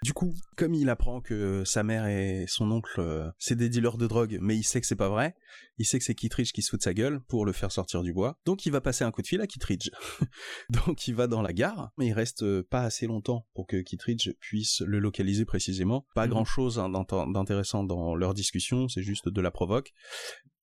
[0.03, 4.07] Du coup, comme il apprend que sa mère et son oncle c'est des dealers de
[4.07, 5.35] drogue, mais il sait que c'est pas vrai,
[5.77, 8.01] il sait que c'est Kittridge qui se fout de sa gueule pour le faire sortir
[8.03, 8.39] du bois.
[8.45, 9.89] Donc il va passer un coup de fil à Kittridge.
[10.69, 14.31] Donc il va dans la gare, mais il reste pas assez longtemps pour que Kittridge
[14.39, 16.05] puisse le localiser précisément.
[16.15, 16.31] Pas mhm.
[16.31, 18.44] grand chose hein, d'intéressant dans leur discussion,
[18.87, 19.93] c'est juste de la provoque.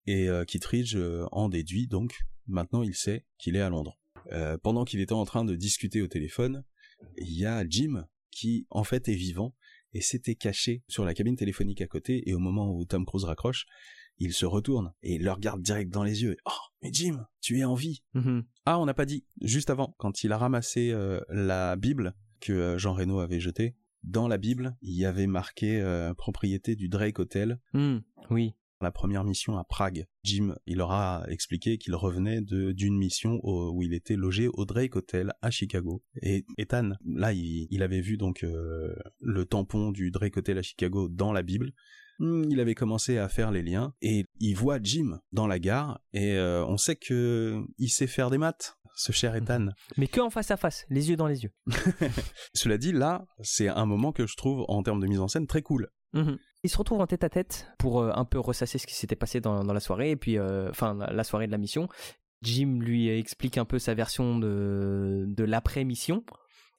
[0.07, 3.99] Et euh, Kittridge euh, en déduit donc, maintenant il sait qu'il est à Londres.
[4.33, 6.65] Euh, pendant qu'il était en train de discuter au téléphone,
[7.17, 9.55] il y a Jim qui en fait est vivant
[9.93, 13.25] et s'était caché sur la cabine téléphonique à côté et au moment où Tom Cruise
[13.25, 13.67] raccroche,
[14.19, 16.37] il se retourne et le regarde direct dans les yeux.
[16.47, 16.51] Oh,
[16.83, 18.03] mais Jim, tu es en vie.
[18.15, 18.45] Mhm.
[18.67, 19.27] Ah, on n'a pas dit.
[19.41, 24.29] Juste avant, quand il a ramassé euh, la Bible que Jean Reno avait jetée, dans
[24.29, 27.59] la Bible, il y avait marqué euh, propriété du Drake Hotel.
[27.75, 27.99] Hmm,
[28.31, 28.53] Oui.
[28.81, 30.07] La première mission à Prague.
[30.25, 34.65] Jim, il aura expliqué qu'il revenait de d'une mission au- où il était logé au
[34.65, 36.03] Drake Hotel à Chicago.
[36.21, 40.63] Et Ethan, là, il, il avait vu donc euh, le tampon du Drake Hotel à
[40.63, 41.71] Chicago dans la Bible.
[42.23, 46.01] Hmm, Il avait commencé à faire les liens et il voit Jim dans la gare
[46.13, 49.71] et euh, on sait que il sait faire des maths, ce cher Ethan.
[49.97, 51.51] Mais que en face à face, les yeux dans les yeux.
[52.55, 55.49] Cela dit, là, c'est un moment que je trouve en termes de mise en scène
[55.49, 55.89] très cool.
[56.13, 56.39] Mhm.
[56.63, 59.17] Ils se retrouvent en tête à tête pour euh, un peu ressasser ce qui s'était
[59.17, 61.89] passé dans, dans la soirée, et puis, euh, enfin, la soirée de la mission.
[62.43, 66.25] Jim lui explique un peu sa version de, de l'après-mission,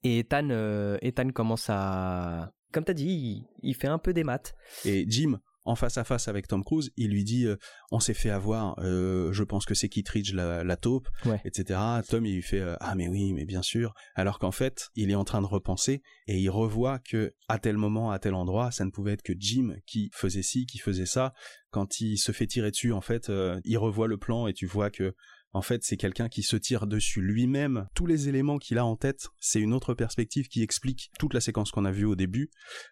[0.03, 2.53] et Ethan, euh, Ethan commence à.
[2.73, 4.53] Comme t'as dit, il, il fait un peu des maths.
[4.83, 7.55] Et Jim, en face à face avec Tom Cruise, il lui dit euh,
[7.91, 11.39] on s'est fait avoir, euh, je pense que c'est Kittridge la, la taupe, Ouais.
[11.45, 11.79] etc.
[12.09, 15.09] Tom il lui fait euh, ah mais oui mais bien sûr, alors qu'en fait il
[15.09, 18.71] est en train de repenser et il revoit que à tel moment, à tel endroit,
[18.71, 21.31] ça ne pouvait être que Jim qui faisait ci, qui faisait ça.
[21.71, 23.31] Quand il se fait tirer dessus, en fait,
[23.63, 25.15] il revoit le plan et tu vois que
[25.53, 27.87] en fait, c'est quelqu'un qui se tire dessus lui-même.
[27.95, 31.41] Tous les éléments qu'il a en tête, c'est une autre perspective qui explique toute la
[31.41, 32.49] séquence qu'on a vue au début,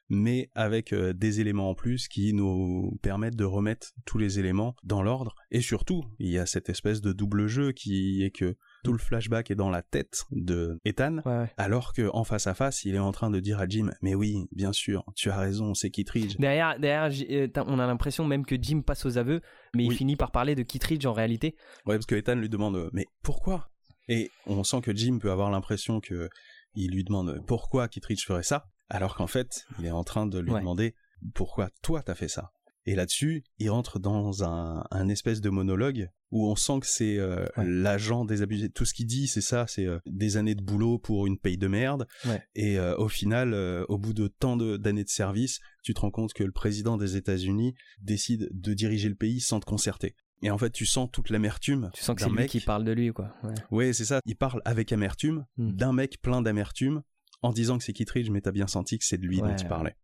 [0.10, 4.76] mais avec euh, des éléments en plus qui nous permettent de remettre tous les éléments
[4.84, 5.36] dans l'ordre.
[5.50, 9.00] Et surtout, il y a cette espèce de double jeu qui est que tout le
[9.00, 11.52] flashback est dans la tête de Ethan, Ouais, ouais.
[11.58, 14.16] alors que en face à face, il est en train de dire à Jim, mais
[14.16, 16.38] oui, bien sûr, tu as raison, c'est Kittridge.
[16.40, 19.42] Derrière, derrière euh, on a l'impression même que Jim passe aux aveux,
[19.74, 21.56] mais il finit par parler de Kittridge en réalité.
[21.86, 23.70] Ouais, parce que Ethan lui demande euh, mais pourquoi?
[24.08, 26.30] Et on sent que Jim peut avoir l'impression que
[26.74, 30.40] il lui demande pourquoi Kittridge ferait ça, alors qu'en fait, il est en train de
[30.40, 30.60] lui Ouais.
[30.60, 30.96] demander
[31.36, 32.52] pourquoi toi t'as fait ça?
[32.86, 37.18] Et là-dessus, il rentre dans un, un espèce de monologue où on sent que c'est
[37.18, 37.66] euh, Ouais.
[37.68, 38.70] l'agent désabusé.
[38.70, 41.58] Tout ce qu'il dit, c'est ça, c'est euh, des années de boulot pour une paye
[41.58, 42.08] de merde.
[42.26, 42.42] Ouais.
[42.56, 46.12] Et euh, au final, euh, au bout de tant d'années de service, tu te rends
[46.12, 50.16] compte que le président des États-Unis décide de diriger le pays sans te concerter.
[50.44, 52.50] Et en fait, tu sens toute l'amertume Tu sens que c'est lui mec.
[52.50, 53.36] qui parle de lui, quoi.
[53.44, 53.54] Ouais.
[53.70, 54.22] Ouais, c'est ça.
[54.26, 55.72] Il parle avec amertume Hmm.
[55.74, 57.04] d'un mec plein d'amertume
[57.44, 59.68] en disant que c'est Kittridge, mais t'as bien senti que c'est de lui Ouais, dont
[59.68, 59.96] parlait.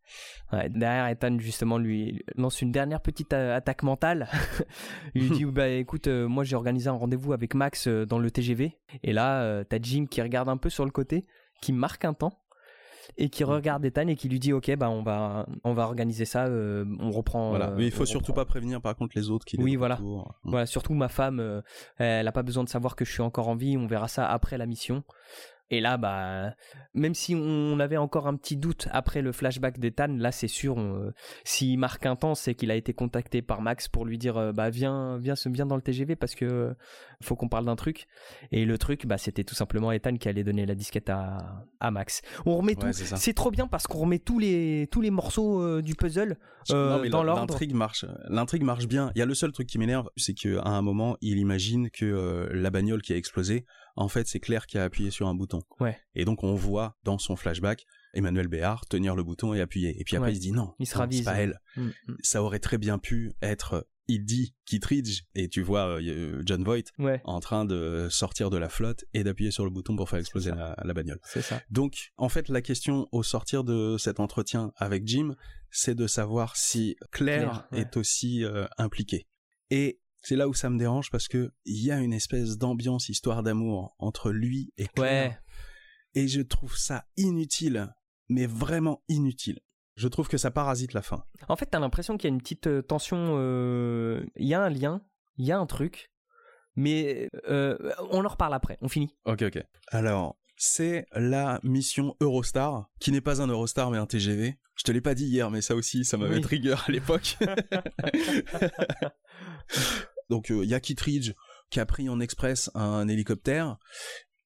[0.51, 4.27] Ouais, derrière, Ethan, justement, lui lance une dernière petite attaque mentale.
[5.15, 8.19] il lui dit Bah écoute, euh, moi j'ai organisé un rendez-vous avec Max euh, dans
[8.19, 8.77] le TGV.
[9.03, 11.25] Et là, euh, t'as Jim qui regarde un peu sur le côté,
[11.61, 12.33] qui marque un temps.
[13.17, 16.25] Et qui regarde Ethan et qui lui dit Ok, bah on va, on va organiser
[16.25, 17.49] ça, euh, on reprend.
[17.51, 17.69] Voilà.
[17.69, 18.43] euh, mais il faut surtout reprend.
[18.43, 19.99] pas prévenir par contre les autres qui Oui, voilà.
[20.43, 21.61] Voilà, surtout ma femme, euh,
[21.97, 24.27] elle a pas besoin de savoir que je suis encore en vie, on verra ça
[24.27, 25.03] après la mission.
[25.69, 26.53] Et là, bah,
[26.93, 30.77] même si on avait encore un petit doute après le flashback d'Ethan, là c'est sûr,
[30.77, 31.13] on, euh,
[31.43, 34.51] s'il marque un temps, c'est qu'il a été contacté par Max pour lui dire, euh,
[34.53, 36.73] bah viens, viens, viens dans le TGV parce que euh,
[37.21, 38.07] faut qu'on parle d'un truc.
[38.51, 41.91] Et le truc, bah c'était tout simplement Ethan qui allait donner la disquette à, à
[41.91, 42.21] Max.
[42.45, 45.61] On remet Ouais, tout, c'est trop bien parce qu'on remet tous les tous les morceaux
[45.61, 46.37] euh, du puzzle
[46.71, 47.41] euh, non, mais dans l'ordre.
[47.41, 48.05] l'intrigue marche.
[48.27, 49.11] L'intrigue marche bien.
[49.15, 52.49] Il y a le seul truc qui m'énerve, c'est qu'à un moment, il imagine que
[52.51, 53.65] la bagnole qui a explosé,
[53.97, 55.61] en fait, c'est Claire qui a appuyé sur un bouton.
[55.79, 55.97] Ouais.
[56.15, 59.99] Et donc, on voit dans son flashback Emmanuel Béard tenir le bouton et appuyer.
[59.99, 60.33] Et puis après, Ouais.
[60.33, 61.59] il se dit non, Il se ravise, c'est pas elle.
[61.75, 62.17] Mm, mm.
[62.23, 63.87] Ça aurait très bien pu être.
[64.09, 68.55] Il dit Kittridge et tu vois euh, John Voight Ouais, en train de sortir de
[68.57, 71.19] la flotte et d'appuyer sur le bouton pour faire exploser la, la bagnole.
[71.25, 71.61] c'est ça.
[71.69, 75.35] Donc, en fait, la question au sortir de cet entretien avec Jim,
[75.71, 77.79] c'est de savoir si Claire, Claire, ouais.
[77.81, 79.27] est aussi euh, impliquée.
[79.71, 83.07] Et c'est là où ça me dérange parce que il y a une espèce d'ambiance
[83.07, 85.29] histoire d'amour entre lui et Claire.
[85.31, 85.37] Ouais.
[86.21, 87.93] Et je trouve ça inutile,
[88.27, 89.59] mais vraiment inutile.
[89.95, 91.23] Je trouve que ça parasite la fin.
[91.47, 93.35] En fait, t'as l'impression qu'il y a une petite euh, tension.
[93.37, 95.01] euh, Il y a un lien,
[95.37, 96.11] il y a un truc,
[96.75, 97.77] mais euh,
[98.11, 98.77] on en reparle après.
[98.81, 99.15] On finit.
[99.25, 99.63] Ok, ok.
[99.87, 104.57] Alors, c'est la mission Eurostar, qui n'est pas un Eurostar mais un TGV.
[104.75, 106.41] Je te l'ai pas dit hier, mais ça aussi, ça m'avait Oui.
[106.41, 107.37] trigger à l'époque.
[110.29, 113.77] Donc, il y a qui a pris en express un hélicoptère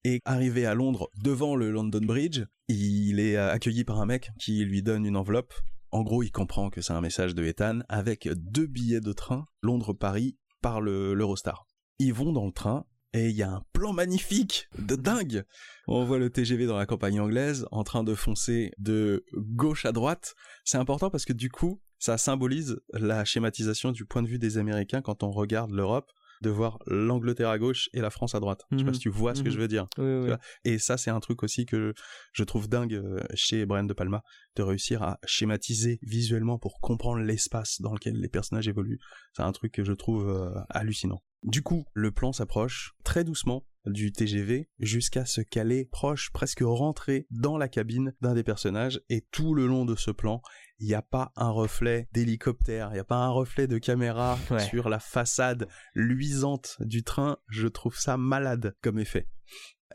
[0.04, 4.30] et arrivé à Londres devant le London Bridge, il est euh, accueilli par un mec
[4.40, 5.54] qui lui donne une enveloppe.
[5.92, 9.46] En gros, il comprend que c'est un message de Ethan avec deux billets de train
[9.62, 11.68] Londres-Paris par le- l'Eurostar.
[12.00, 15.44] Ils vont dans le train et il y a un plan magnifique de dingue.
[15.88, 19.92] On voit le TGV dans la campagne anglaise en train de foncer de gauche à
[19.92, 20.34] droite.
[20.64, 24.58] C'est important parce que du coup, ça symbolise la schématisation du point de vue des
[24.58, 28.66] Américains quand on regarde l'Europe de voir l'Angleterre à gauche et la France à droite.
[28.72, 28.94] Je sais pas Mhm.
[28.96, 29.54] si tu vois ce que Mhm.
[29.54, 29.88] je veux dire.
[30.00, 30.26] Oui, oui.
[30.26, 31.94] vois, Et ça, c'est un truc aussi que
[32.34, 34.24] je trouve dingue euh, chez Brian De Palma,
[34.56, 39.00] de réussir à schématiser visuellement pour comprendre l'espace dans lequel les personnages évoluent.
[39.38, 41.22] C'est un truc que je trouve euh, hallucinant.
[41.44, 47.26] Du coup, le plan s'approche très doucement du TGV jusqu'à se caler proche, presque rentrer
[47.32, 50.42] dans la cabine d'un des personnages et tout le long de ce plan,
[50.82, 54.38] il n'y a pas un reflet d'hélicoptère, il n'y a pas un reflet de caméra
[54.50, 54.60] Ouais.
[54.60, 57.38] sur la façade luisante du train.
[57.48, 59.28] Je trouve ça malade comme effet.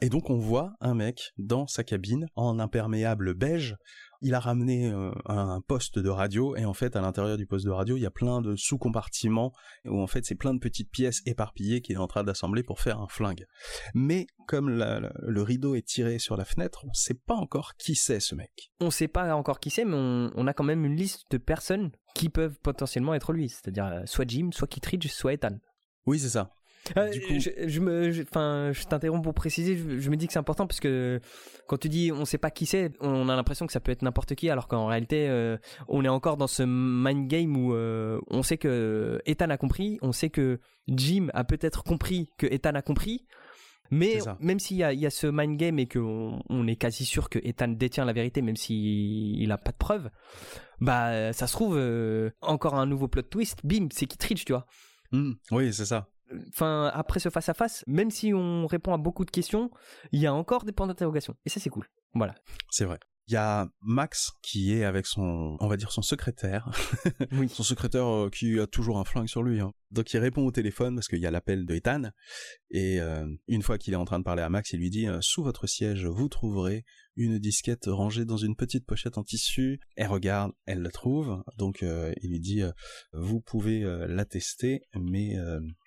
[0.01, 3.77] Et donc on voit un mec dans sa cabine en imperméable beige.
[4.23, 7.67] Il a ramené euh, un poste de radio et en fait à l'intérieur du poste
[7.67, 9.53] de radio il y a plein de sous-compartiments
[9.85, 12.81] où en fait c'est plein de petites pièces éparpillées qu'il est en train d'assembler pour
[12.81, 13.45] faire un flingue.
[13.95, 17.75] Mais comme la- la- le rideau est tiré sur la fenêtre, on sait pas encore
[17.77, 18.71] qui c'est ce mec.
[18.81, 21.39] On sait pas encore qui c'est, mais on, on a quand même une liste de
[21.39, 23.49] personnes qui peuvent potentiellement être lui.
[23.51, 25.59] C'est-à-dire euh, soit Jim, soit Kittridge, soit Ethan.
[26.07, 26.51] Oui c'est ça.
[26.97, 29.77] Euh, Du coup- je, je me, enfin, je t'interromps pour préciser.
[29.77, 31.21] Je, je me dis que c'est important parce que
[31.67, 34.03] quand tu dis on sait pas qui c'est, on a l'impression que ça peut être
[34.03, 35.57] n'importe qui, alors qu'en réalité, euh,
[35.89, 39.99] on est encore dans ce mind game où euh, on sait que Ethan a compris,
[40.03, 43.27] on sait que Jim a peut-être compris que Ethan a compris.
[43.93, 46.75] Mais même s'il y a, il y a ce mind game et qu'on on est
[46.75, 50.11] quasi sûr que Ethan détient la vérité, même s'il il a pas de preuves,
[50.81, 51.79] bah ça se trouve
[52.43, 53.61] encore un nouveau plot twist.
[53.65, 54.67] Bim, c'est Kittridge, tu vois
[55.13, 56.09] Hmm, oui c'est ça.
[56.49, 59.71] Enfin après ce face à face, même si on répond à beaucoup de questions,
[60.13, 61.87] il y a encore des points d'interrogation et ça c'est cool.
[62.15, 62.35] Voilà.
[62.71, 62.99] C'est vrai.
[63.29, 66.71] Il y a Max qui est avec son, on va dire son secrétaire,
[67.33, 67.49] Oui.
[67.49, 69.59] son secrétaire euh, qui a toujours un flingue sur lui.
[69.61, 69.73] hein.
[69.91, 72.03] Donc il répond au téléphone parce qu'il y a l'appel de Ethan
[72.71, 75.09] et euh, une fois qu'il est en train de parler à Max, il lui dit
[75.09, 76.85] euh, sous votre siège vous trouverez
[77.17, 79.81] une disquette rangée dans une petite pochette en tissu.
[79.97, 81.43] Elle regarde, elle la trouve.
[81.59, 82.71] Donc euh, il lui dit euh,
[83.13, 85.35] vous pouvez la tester, mais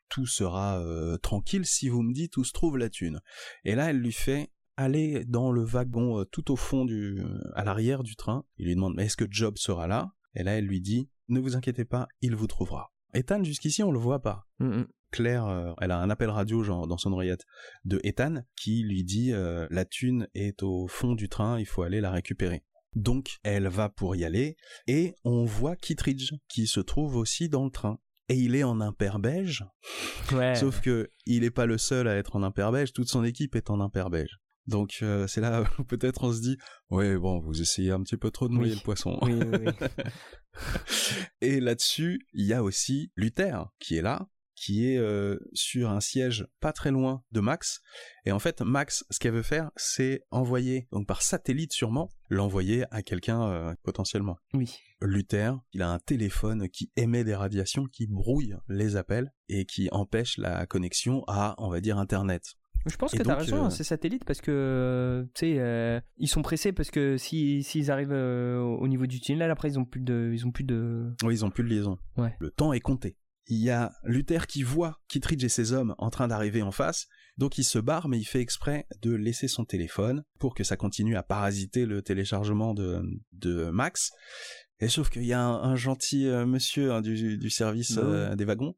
[0.09, 3.21] tout sera euh, tranquille si vous me dites où se trouve la thune.
[3.63, 7.21] Et là elle lui fait aller dans le wagon euh, tout au fond du,
[7.53, 8.45] à l'arrière du train.
[8.57, 10.13] Il lui demande, mais est-ce que Job sera là?
[10.35, 12.93] Et là, elle lui dit, ne vous inquiétez pas, il vous trouvera.
[13.13, 14.47] Ethan, jusqu'ici, on le voit pas.
[14.59, 14.87] Mm, mm.
[15.11, 17.43] Claire, euh, elle a un appel radio genre dans son oreillette
[17.83, 21.99] de Ethan qui lui dit la thune est au fond du train, il faut aller
[21.99, 22.63] la récupérer.
[22.95, 24.55] Donc elle va pour y aller
[24.87, 27.99] et on voit Kittridge qui se trouve aussi dans le train.
[28.29, 29.63] Et il est en impair beige,
[30.31, 30.55] Ouais.
[30.55, 33.55] sauf que il est pas le seul à être en impair beige, toute son équipe
[33.55, 34.37] est en impair beige.
[34.67, 36.57] Donc euh, c'est là où peut-être on se dit
[36.91, 38.69] ouais bon vous essayez un petit peu trop de Oui.
[38.69, 39.17] le poisson.
[39.23, 39.87] Oui, oui, oui.
[41.41, 44.27] Et là-dessus, il y a aussi Luther qui est là,
[44.59, 47.81] qui est euh, sur un siège pas très loin de Max.
[48.25, 52.83] Et en fait, Max, ce qu'elle veut faire, c'est envoyer, donc par satellite sûrement, l'envoyer
[52.91, 54.37] à quelqu'un euh, potentiellement.
[54.53, 54.75] Oui.
[55.01, 59.87] Luther, il a un téléphone qui émet des radiations qui brouillent les appels et qui
[59.91, 62.55] empêchent la connexion à, on va dire, Internet.
[62.85, 65.99] Je pense Et que t'as donc, raison, euh, ces satellites, parce que, tu sais, euh,
[66.17, 69.79] ils sont pressés parce que si s'ils arrivent euh, au niveau du tunnel, après ils
[69.79, 71.13] ont plus de, ils ont plus de.
[71.23, 71.97] Oui, ils ont plus de liaison.
[72.17, 72.35] Ouais.
[72.39, 73.17] Le temps est compté.
[73.51, 77.07] Il y a Luther qui voit Kittridge et ses hommes en train d'arriver en face,
[77.37, 80.77] donc il se barre, mais il fait exprès de laisser son téléphone pour que ça
[80.77, 84.11] continue à parasiter le téléchargement de, de Max.
[84.79, 88.03] Et sauf qu'il y a un, un gentil euh, monsieur hein, du, du service Bah
[88.03, 88.75] euh, des wagons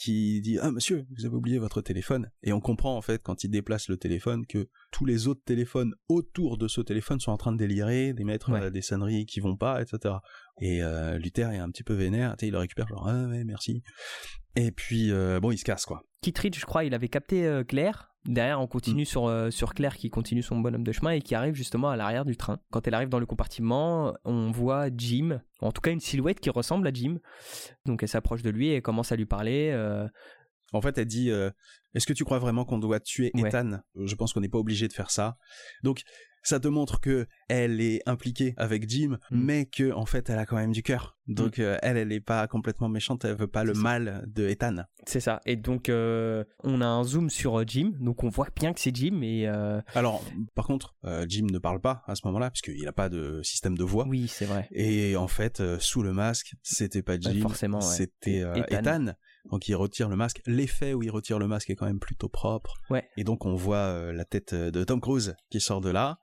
[0.00, 3.42] qui dit ah monsieur vous avez oublié votre téléphone et on comprend en fait quand
[3.42, 7.36] il déplace le téléphone que tous les autres téléphones autour de ce téléphone sont en
[7.36, 8.62] train de délirer d'émettre Ouais.
[8.62, 10.14] euh, des sonneries qui vont pas etc
[10.60, 13.26] et euh, Luther est un petit peu vénère tu sais, il le récupère genre ah
[13.28, 13.82] ouais merci
[14.56, 17.62] et puis euh, bon il se casse quoi Kittridge, je crois, il avait capté euh,
[17.62, 18.12] Claire.
[18.24, 18.68] Derrière, on Mm.
[18.68, 21.90] continue sur, euh, sur Claire qui continue son bonhomme de chemin et qui arrive justement
[21.90, 22.58] à l'arrière du train.
[22.72, 26.50] Quand elle arrive dans le compartiment, on voit Jim, en tout cas une silhouette qui
[26.50, 27.18] ressemble à Jim.
[27.86, 29.72] Donc elle s'approche de lui et commence à lui parler.
[30.72, 31.50] En fait, elle dit euh,
[31.94, 33.48] Est-ce que tu crois vraiment qu'on doit tuer Ouais.
[33.48, 33.78] Ethan?
[34.04, 35.36] Je pense qu'on n'est pas obligé de faire ça.
[35.82, 36.02] Donc,
[36.42, 39.40] ça te montre que elle est impliquée avec Jim, Mm.
[39.44, 41.16] mais que en fait, elle a quand même du cœur.
[41.26, 43.24] Donc, euh, elle, elle n'est pas complètement méchante.
[43.26, 43.80] Elle veut pas le ça.
[43.80, 44.76] mal de Ethan.
[45.06, 45.40] C'est ça.
[45.44, 47.92] Et donc, euh, on a un zoom sur euh, Jim.
[48.00, 49.20] Donc, on voit bien que c'est Jim.
[49.22, 50.24] Et euh, Alors,
[50.54, 50.96] par contre,
[51.28, 54.06] Jim ne parle pas à ce moment-là, puisqu'il n'a pas de système de voix.
[54.08, 54.68] oui, c'est vrai.
[54.72, 57.84] Et en fait, sous le masque, c'était pas Jim, forcément, ouais.
[57.84, 58.78] c'était Ethan.
[58.78, 59.06] Ethan.
[59.50, 60.40] Donc il retire le masque.
[60.46, 62.74] L'effet où il retire le masque est quand même plutôt propre.
[62.90, 63.08] Ouais.
[63.16, 66.18] Et donc on voit euh, la tête euh, de Tom Cruise qui sort de là.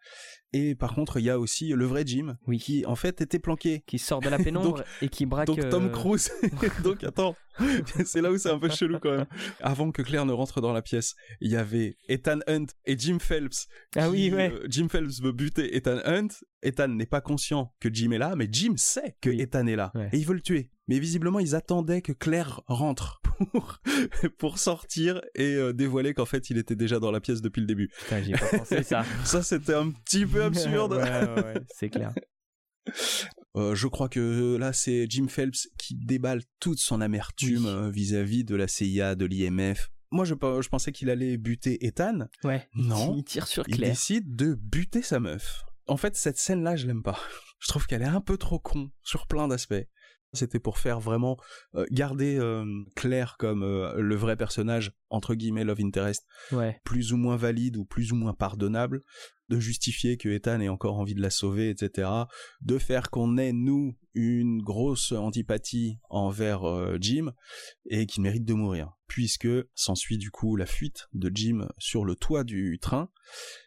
[0.54, 2.60] Et par contre, il y a aussi le vrai Jim, Oui.
[2.60, 3.84] qui en fait était planqué.
[3.86, 5.48] Qui sort de la pénombre et qui braque.
[5.48, 6.32] Donc Tom euh, Cruise.
[6.84, 7.36] donc attends,
[8.06, 9.26] c'est là où c'est un peu chelou quand même.
[9.62, 13.18] Avant que Claire ne rentre dans la pièce, il y avait Ethan Hunt et Jim
[13.20, 13.68] Phelps.
[13.96, 14.52] Ah oui, qui, ouais.
[14.52, 16.28] euh, Jim Phelps veut buter Ethan Hunt.
[16.64, 19.41] Ethan n'est pas conscient que Jim est là, mais Jim sait que Oui.
[19.41, 19.91] Ethan est là.
[19.93, 20.10] Ouais.
[20.14, 20.72] Et il veut le tuer.
[20.88, 23.20] Mais visiblement, ils attendaient que Claire rentre
[23.52, 23.80] pour,
[24.38, 27.66] pour sortir et euh, dévoiler qu'en fait, il était déjà dans la pièce depuis le
[27.68, 27.89] début.
[28.04, 29.04] Putain, j'y ai pas pensé ça.
[29.24, 30.94] Ça, c'était un petit peu absurde.
[30.98, 32.14] ouais, ouais, ouais, c'est clair.
[33.56, 37.72] Euh, je crois que là, c'est Jim Phelps qui déballe toute son amertume Oui.
[37.72, 39.90] euh, vis-à-vis de la CIA, de l'IMF.
[40.12, 42.28] Moi, je, pe- je pensais qu'il allait buter Ethan.
[42.44, 42.68] Ouais.
[42.76, 43.16] Non.
[43.18, 43.90] Il tire sur Il Claire.
[43.92, 45.64] décide de buter sa meuf.
[45.88, 47.20] En fait, cette scène-là, je l'aime pas.
[47.60, 49.88] Je trouve qu'elle est un peu trop con sur plein d'aspects.
[50.36, 51.38] C'était pour faire vraiment
[51.76, 52.66] euh, garder euh,
[52.96, 56.80] Claire comme euh, le vrai personnage entre guillemets love interest Ouais.
[56.84, 59.02] plus ou moins valide ou plus ou moins pardonnable,
[59.50, 62.10] de justifier que Ethan ait encore envie de la sauver, etc.,
[62.62, 67.32] de faire qu'on ait, nous, une grosse antipathie envers euh, Jim,
[67.90, 72.16] et qu'il mérite de mourir, puisque s'ensuit du coup la fuite de Jim sur le
[72.16, 73.10] toit du train,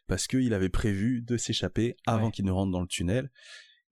[0.08, 2.30] parce qu'il avait prévu de s'échapper avant Ouais.
[2.32, 3.30] qu'il ne rentre dans le tunnel.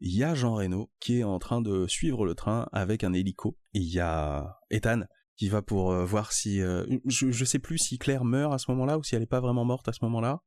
[0.00, 3.12] Il y a Jean Reno qui est en train de suivre le train avec un
[3.12, 3.56] hélico.
[3.72, 5.02] Il y a Ethan
[5.36, 8.58] qui va pour euh, voir si euh, je, je sais plus si Claire meurt à
[8.58, 10.42] ce moment-là ou si elle est pas vraiment morte à ce moment-là.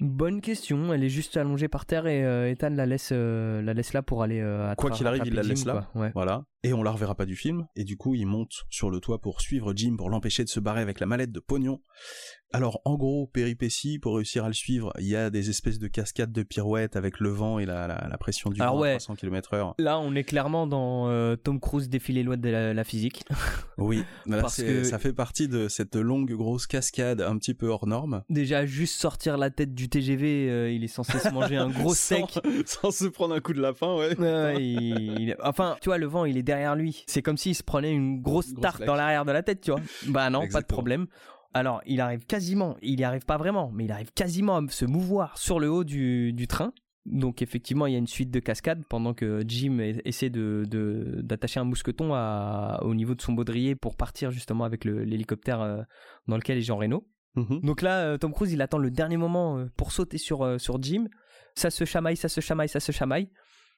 [0.00, 0.92] Bonne question.
[0.92, 4.02] Elle est juste allongée par terre et euh, Ethan la laisse, euh, la laisse là
[4.02, 4.40] pour aller.
[4.40, 5.90] euh, Quoi qu'il arrive, il la laisse Jim, là.
[5.94, 6.10] Ouais.
[6.14, 6.44] Voilà.
[6.64, 7.66] Et on la reverra pas du film.
[7.76, 10.60] Et du coup, il monte sur le toit pour suivre Jim pour l'empêcher de se
[10.60, 11.80] barrer avec la mallette de pognon.
[12.54, 15.88] Alors, en gros, péripétie, pour réussir à le suivre, il y a des espèces de
[15.88, 18.90] cascades de pirouettes avec le vent et la, la, la pression du Alors vent ouais.
[18.90, 19.74] à 300 km heure.
[19.78, 23.24] Là, on est clairement dans euh, Tom Cruise défilé loin de la, la physique.
[23.76, 27.66] Oui, là, Parce que- ça fait partie de cette longue grosse cascade un petit peu
[27.66, 28.22] hors norme.
[28.30, 31.94] Déjà, juste sortir la tête du TGV, euh, il est censé se manger un gros
[31.94, 32.40] Sans- steak.
[32.66, 34.18] Sans se prendre un coup de lapin, ouais.
[34.18, 37.04] Ouais, ouais, il- il- Enfin, tu vois, le vent, il est derrière lui.
[37.06, 39.70] C'est comme s'il se prenait une grosse Grosse tarte dans l'arrière de la tête, tu
[39.70, 39.80] vois.
[40.08, 41.06] Bah non, pas de problème.
[41.56, 44.84] Alors, il arrive quasiment, il y arrive pas vraiment, mais il arrive quasiment à se
[44.84, 46.72] mouvoir sur le haut du, du train.
[47.06, 49.76] Donc effectivement, il y a une suite de cascades pendant que Jim
[50.06, 50.64] essaie de
[51.22, 55.82] d'attacher un mousqueton à, au niveau de son baudrier pour partir justement avec l'hélicoptère euh,
[56.28, 57.06] dans lequel est Jean Reno.
[57.36, 57.60] Mhm.
[57.62, 60.58] Donc là, euh, Tom Cruise, il attend le dernier moment euh, pour sauter sur, euh,
[60.58, 61.06] sur Jim.
[61.54, 63.28] Ça se chamaille, ça se chamaille, ça se chamaille.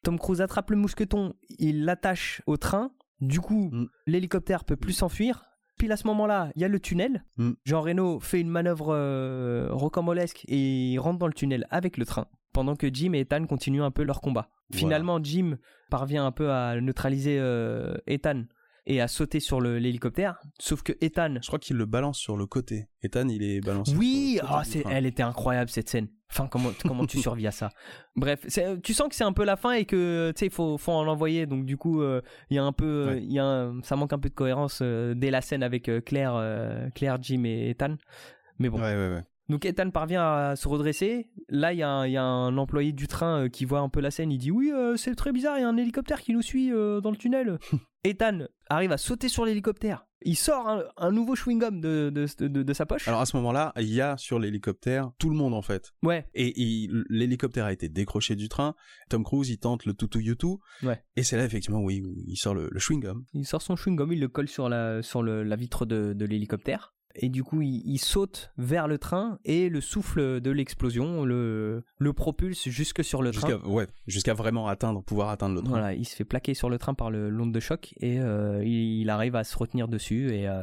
[0.03, 2.91] Tom Cruise attrape le mousqueton, il l'attache au train.
[3.21, 3.87] Du coup, Mm.
[4.07, 5.45] l'hélicoptère peut plus s'enfuir.
[5.79, 7.25] Pile à ce moment-là, il y a le tunnel.
[7.39, 7.53] Mm.
[7.65, 12.05] Jean Reno fait une manœuvre euh, rocambolesque et il rentre dans le tunnel avec le
[12.07, 12.27] train.
[12.53, 14.49] Pendant que Jim et Ethan continuent un peu leur combat.
[14.71, 14.79] Voilà.
[14.81, 15.59] Finalement, Jim
[15.91, 18.45] parvient un peu à neutraliser euh, Ethan
[18.87, 20.39] et à sauter sur l'hélicoptère.
[20.61, 22.89] Sauf que Ethan Je crois qu'il le balance sur le côté.
[23.03, 23.95] Ethan, il est balancé.
[23.97, 26.09] oui, sur le côté ah, elle était incroyable cette scène.
[26.31, 27.71] Enfin, comment, comment tu survis à ça
[28.17, 28.47] Bref,
[28.83, 30.93] tu sens que c'est un peu la fin et que tu sais, il faut, faut
[30.93, 31.47] en envoyer.
[31.47, 32.21] Donc du coup, euh,
[32.51, 33.23] il y a un peu, euh, Ouais.
[33.25, 36.01] y a un- ça manque un peu de cohérence euh, dès la scène avec euh,
[36.01, 36.35] Claire,
[36.95, 37.97] Claire, Jim et Ethan.
[38.59, 38.79] Mais bon.
[38.79, 39.23] Ouais, ouais, ouais.
[39.49, 41.29] Donc Ethan parvient à se redresser.
[41.49, 43.79] Là, il y, a un- il y a un employé du train euh, qui voit
[43.81, 44.33] un peu la scène.
[44.33, 45.59] Il dit oui, euh, c'est très bizarre.
[45.59, 47.59] Il y a un hélicoptère qui nous suit euh, dans le tunnel.
[48.05, 50.05] Ethan arrive à sauter sur l'hélicoptère.
[50.23, 53.07] Il sort un, un nouveau chewing-gum de, de, de- de sa poche.
[53.07, 55.93] Alors à ce moment-là, il y a sur l'hélicoptère tout le monde en fait.
[56.03, 56.27] ouais.
[56.35, 58.75] Et l'hélicoptère a été décroché du train.
[59.11, 60.59] Tom Cruise, il tente le toutou youtou.
[60.83, 61.03] Ouais.
[61.17, 63.23] Et c'est là effectivement où il, sort le, le chewing-gum.
[63.35, 66.95] Il sort son chewing-gum, il le colle sur la, sur le- la vitre de l'hélicoptère.
[67.19, 71.85] Et du coup, il, il saute vers le train et le souffle de l'explosion le,
[71.99, 73.49] le propulse jusque sur le train.
[73.49, 75.71] Jusqu'à ouais, jusqu'à vraiment atteindre, pouvoir atteindre le train.
[75.71, 78.63] Voilà, il se fait plaquer sur le train par le l'onde de choc et euh,
[78.65, 80.63] il, il arrive à se retenir dessus et, euh,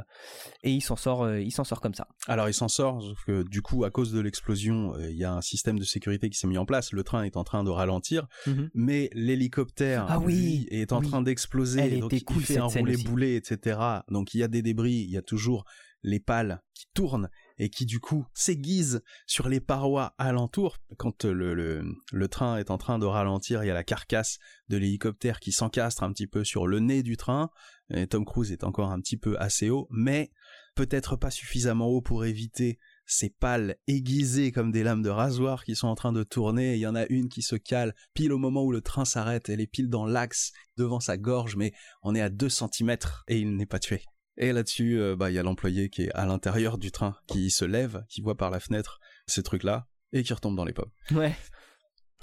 [0.64, 2.08] et il s'en sort, euh, il s'en sort comme ça.
[2.28, 5.34] Alors il s'en sort, sauf que du coup, à cause de l'explosion, il y a
[5.34, 6.92] un système de sécurité qui s'est mis en place.
[6.94, 8.28] Le train est en train de ralentir,
[8.74, 11.08] mais l'hélicoptère Ah oui, lui, est en oui.
[11.10, 11.82] train d'exploser.
[11.82, 13.80] Elle donc était il cool, fait un roulé boulet, etc.
[14.10, 15.66] Donc il y a des débris, il y a toujours
[16.04, 20.78] les pales qui tournent et qui du coup s'aiguisent sur les parois alentour.
[20.98, 24.38] Quand euh, le, train est en train de ralentir, il y a la carcasse
[24.70, 27.50] de l'hélicoptère qui s'encastre un petit peu sur le nez du train.
[27.94, 30.32] Et Tom Cruise est encore un petit peu assez haut, mais
[30.76, 35.76] peut-être pas suffisamment haut pour éviter ces pales aiguisées comme des lames de rasoir qui
[35.76, 36.76] sont en train de tourner.
[36.76, 39.50] Il y en a une qui se cale pile au moment où le train s'arrête.
[39.50, 42.98] Elle est pile dans l'axe devant sa gorge, mais on est à 2 cm
[43.28, 44.04] et il n'est pas tué.
[44.38, 47.52] Et là-dessus, euh, bah, il y a l'employé qui est à l'intérieur du train, qui
[47.52, 50.92] se lève, qui voit par la fenêtre ces trucs-là, et qui retombe dans les pommes.
[51.12, 51.36] Ouais.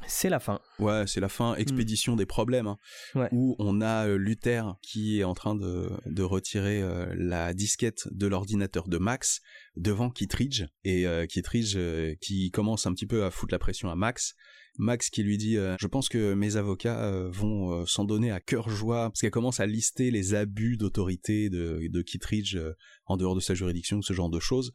[0.06, 0.60] C'est la fin.
[0.78, 2.78] Ouais, c'est la fin, expédition des problèmes, hein,
[3.14, 3.28] Ouais.
[3.32, 8.08] où on a euh, Luther qui est en train de, de retirer euh, la disquette
[8.10, 9.40] de l'ordinateur de Max
[9.76, 11.76] devant Kittridge, et euh, Kittridge
[12.20, 14.34] qui commence un petit peu à foutre la pression à Max.
[14.80, 18.30] Max qui lui dit euh, Je pense que mes avocats euh, vont euh, s'en donner
[18.30, 22.58] à cœur joie, parce qu'elle commence à lister les abus d'autorité de, de Kittridge
[23.04, 24.72] en dehors de sa juridiction, ce genre de choses.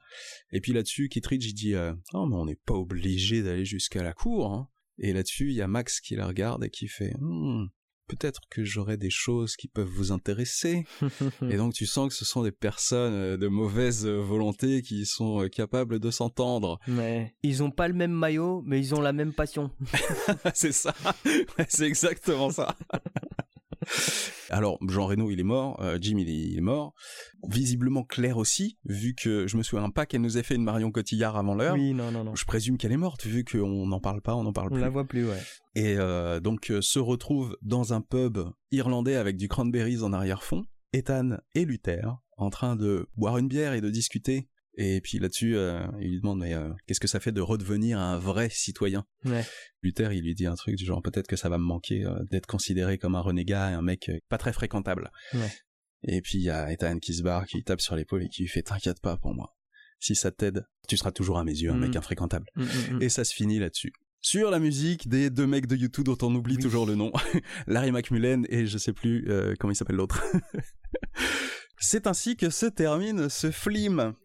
[0.52, 1.76] Et puis là-dessus, Kittridge il dit
[2.14, 4.54] Oh, mais on n'est pas obligé d'aller jusqu'à la cour.
[4.54, 4.70] Hein.
[5.00, 7.66] Et là-dessus, il y a Max qui la regarde et qui fait hmm,
[8.08, 10.86] peut-être que j'aurai des choses qui peuvent vous intéresser.
[11.50, 15.06] et donc tu sens que ce sont des personnes euh, de mauvaise euh, volonté qui
[15.06, 16.80] sont euh, capables de s'entendre.
[16.88, 19.72] Mais ils ont pas le même maillot, mais ils ont la même passion.
[20.54, 20.94] c'est ça.
[21.68, 22.76] c'est exactement ça.
[24.50, 26.94] Alors, Jean Reno, il est mort, euh, Jim, il est, mort.
[27.48, 30.92] Visiblement Claire aussi, vu que je me souviens pas qu'elle nous ait fait une Marion
[30.92, 31.76] Cotillard avant l'heure.
[31.76, 32.36] Oui, non, non, non.
[32.36, 34.78] Je présume qu'elle est morte, vu qu'on n'en parle pas, on n'en parle plus.
[34.78, 35.42] On la voit plus, ouais.
[35.76, 38.40] Et euh, donc, euh, se retrouve dans un pub
[38.72, 43.74] irlandais avec du cranberries en arrière-fond, Ethan et Luther, en train de boire une bière
[43.74, 47.20] et de discuter et puis là-dessus, euh, il lui demande mais euh, qu'est-ce que ça
[47.20, 49.46] fait de redevenir un vrai citoyen ouais.
[49.82, 52.20] Luther, il lui dit un truc du genre peut-être que ça va me manquer euh,
[52.30, 55.12] d'être considéré comme un renégat et un mec pas très fréquentable.
[55.34, 55.52] Ouais.
[56.04, 58.42] Et puis il y a Ethan qui se barre, qui tape sur l'épaule et qui
[58.42, 59.56] lui fait t'inquiète pas pour moi.
[60.00, 61.98] Si ça t'aide, tu seras toujours à mes yeux un mec mm.
[61.98, 62.48] infréquentable.
[62.56, 63.94] Mm, mm, et ça se finit là-dessus.
[64.20, 67.14] Sur la musique des deux mecs de YouTube dont on oublie toujours le nom,
[67.68, 69.28] Larry McMullen et je sais plus
[69.60, 70.22] comment il s'appelle l'autre.
[71.78, 74.16] C'est ainsi que se termine ce film.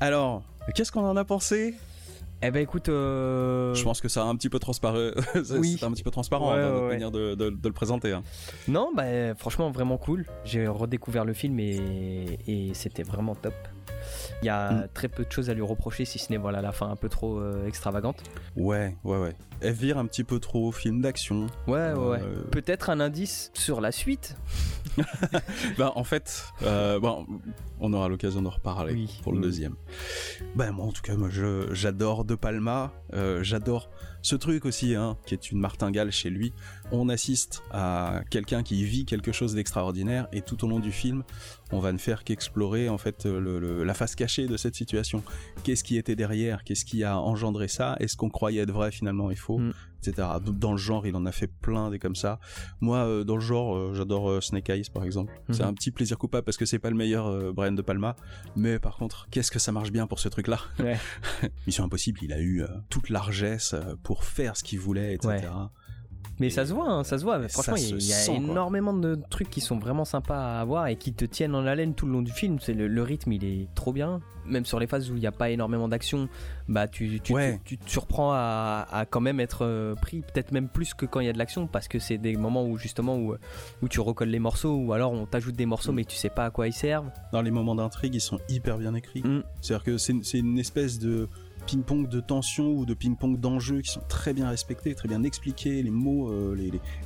[0.00, 0.42] Alors,
[0.74, 1.74] qu'est-ce qu'on en a pensé?
[2.42, 4.98] Eh ben écoute, euh, je pense que ça a un petit peu transparent.
[5.50, 5.78] oui.
[5.82, 8.12] un petit peu transparent dans notre manière de, le présenter.
[8.12, 8.22] Hein.
[8.68, 10.26] Non, bah franchement vraiment cool.
[10.44, 13.54] J'ai redécouvert le film et, et c'était vraiment top.
[14.42, 14.88] Il y a mm.
[14.94, 17.08] très peu de choses à lui reprocher, si ce n'est voilà la fin un peu
[17.08, 18.22] trop euh, extravagante.
[18.56, 19.34] Ouais, ouais, ouais.
[19.60, 21.46] Elle vire un petit peu trop film d'action.
[21.66, 24.36] Ouais, ouais, euh, Peut-être un indice sur la suite.
[25.78, 27.26] bah, en fait, euh, bon,
[27.80, 29.74] on aura l'occasion d'en reparler pour le deuxième.
[30.54, 31.28] Ben moi, en tout cas, moi,
[31.72, 32.92] j'adore De Palma.
[33.40, 33.88] j'adore
[34.24, 36.54] ce truc aussi, hein, qui est une martingale chez lui.
[36.90, 41.24] On assiste à quelqu'un qui vit quelque chose d'extraordinaire et tout au long du film,
[41.72, 45.22] on va ne faire qu'explorer en fait la face cachée de cette situation.
[45.62, 46.64] Qu'est-ce qui était derrière?
[46.64, 47.96] Qu'est-ce qui a engendré ça?
[48.00, 49.74] Est-ce qu'on croyait être vrai finalement il faut mm.
[50.06, 50.28] Etc.
[50.44, 52.38] Dans le genre, il en a fait plein des comme ça.
[52.80, 55.32] Moi, euh, dans le genre, euh, j'adore euh, Snake Eyes par exemple.
[55.50, 55.66] C'est mm-hmm.
[55.66, 58.16] un petit plaisir coupable parce que c'est pas le meilleur Brian de Palma,
[58.56, 60.60] mais par contre, qu'est-ce que ça marche bien pour ce truc-là?
[61.66, 65.48] Mission Impossible, il a eu toute largesse pour faire ce qu'il voulait, etc.
[66.40, 67.48] Mais ça se voit, hein, ça se voit.
[67.48, 71.12] Franchement, il y a, énormément de trucs qui sont vraiment sympas à voir et qui
[71.12, 72.58] te tiennent en haleine tout le long du film.
[72.60, 74.20] C'est le, rythme, il est trop bien.
[74.46, 76.28] Même sur les phases où il n'y a pas énormément d'action,
[76.68, 80.92] bah tu, tu, tu, te surprends à, quand même être euh, pris, peut-être même plus
[80.92, 83.36] que quand il y a de l'action, parce que c'est des moments où justement où,
[83.80, 85.96] où tu recolles les morceaux, ou alors on t'ajoute des morceaux mm.
[85.96, 87.10] mais tu sais pas à quoi ils servent.
[87.32, 89.22] Dans les moments d'intrigue, ils sont hyper bien écrits.
[89.22, 89.44] Mm.
[89.62, 91.28] C'est-à-dire que c'est une espèce de
[91.66, 95.82] ping-pong de tension ou de ping-pong d'enjeux qui sont très bien respectés, très bien expliqués.
[95.82, 96.56] Les mots, euh,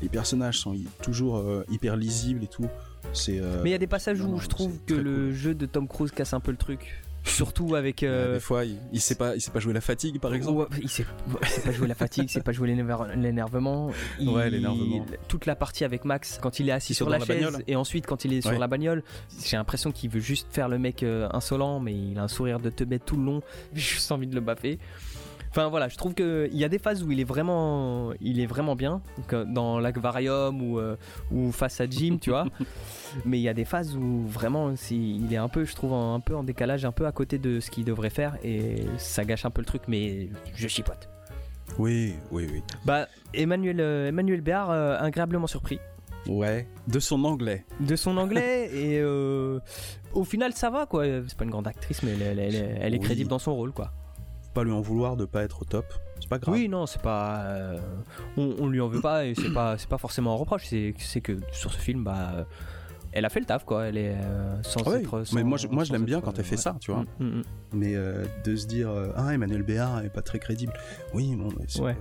[0.00, 2.66] les, personnages sont toujours euh, hyper lisibles et tout.
[3.12, 3.38] C'est.
[3.40, 5.88] Euh, Mais il y a des passages où je trouve que le jeu de Tom
[5.88, 7.02] Cruise casse un peu le truc.
[7.28, 8.02] Surtout avec.
[8.02, 10.66] Euh, des fois, il, sait pas, il sait pas jouer la fatigue, par exemple.
[10.80, 11.04] il, sait,
[11.46, 13.90] sait pas jouer la fatigue, il sait pas jouer l'énervement.
[14.20, 15.04] Ouais, l'énervement.
[15.28, 18.24] Toute la partie avec Max, quand il est assis sur la, chaise, et ensuite quand
[18.24, 19.02] il est sur la bagnole,
[19.44, 22.60] j'ai l'impression qu'il veut juste faire le mec euh, insolent, mais il a un sourire
[22.60, 23.42] de te bête tout le long.
[23.74, 24.78] J'ai juste envie de le baffer.
[25.50, 28.46] Enfin voilà, je trouve qu'il y a des phases où il est vraiment, il est
[28.46, 29.00] vraiment bien,
[29.46, 30.96] dans l'Aquarium ou, euh,
[31.30, 32.46] ou face à Jim, tu vois.
[33.24, 36.20] Mais il y a des phases où vraiment, il est un peu, je trouve, un
[36.20, 39.44] peu en décalage, un peu à côté de ce qu'il devrait faire et ça gâche
[39.44, 41.08] un peu le truc, mais je chipote.
[41.78, 42.62] Oui, oui, oui.
[42.84, 45.78] Bah, Emmanuel, euh, Emmanuel Béard, euh, agréablement surpris.
[46.26, 47.64] Ouais, de son anglais.
[47.80, 51.04] De son anglais, et au final, ça va, quoi.
[51.04, 53.92] C'est pas une grande actrice, mais elle, est crédible dans son rôle, quoi
[54.58, 55.86] pas lui en vouloir de pas être au top.
[56.18, 56.52] C'est pas grave.
[56.52, 57.42] Oui, non, c'est pas.
[57.44, 57.78] Euh,
[58.36, 60.66] on, lui en veut pas et c'est pas, c'est pas forcément un reproche.
[60.66, 62.44] C'est que sur ce film, bah,
[63.12, 63.86] elle a fait le taf, quoi.
[63.86, 65.22] Elle est euh, sans ah être.
[65.32, 67.04] mais moi, je, moi, je l'aime bien quand elle fait ça, tu vois.
[67.20, 67.42] Mm, mm, mm.
[67.74, 70.72] Mais euh, de se dire, ah, Emmanuel Béard est pas très crédible.
[71.14, 71.96] Oui, bon, mais ouais.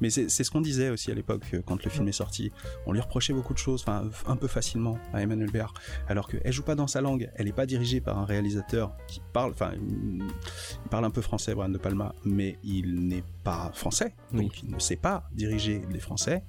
[0.00, 2.52] Mais c'est ce qu'on disait aussi à l'époque euh, quand le film est sorti.
[2.86, 5.74] On lui reprochait beaucoup de choses, enfin un peu facilement à Emmanuel Béard,
[6.08, 7.30] alors qu'elle joue pas dans sa langue.
[7.36, 11.54] Elle n'est pas dirigée par un réalisateur qui parle, enfin il parle un peu français,
[11.54, 16.00] Brian de Palma, mais il n'est pas français, donc il ne sait pas diriger les
[16.00, 16.42] Français.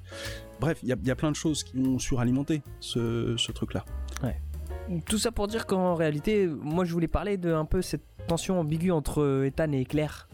[0.60, 3.84] Bref, il y, a plein de choses qui ont suralimenté ce, ce truc-là.
[4.24, 4.40] Ouais.
[5.06, 8.60] Tout ça pour dire qu'en réalité, moi je voulais parler de un peu cette tension
[8.60, 10.30] ambiguë entre Ethan et Claire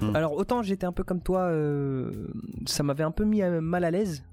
[0.00, 0.14] Hmm.
[0.14, 2.28] Alors autant j'étais un peu comme toi, euh,
[2.66, 4.24] ça m'avait un peu mis euh, mal à l'aise.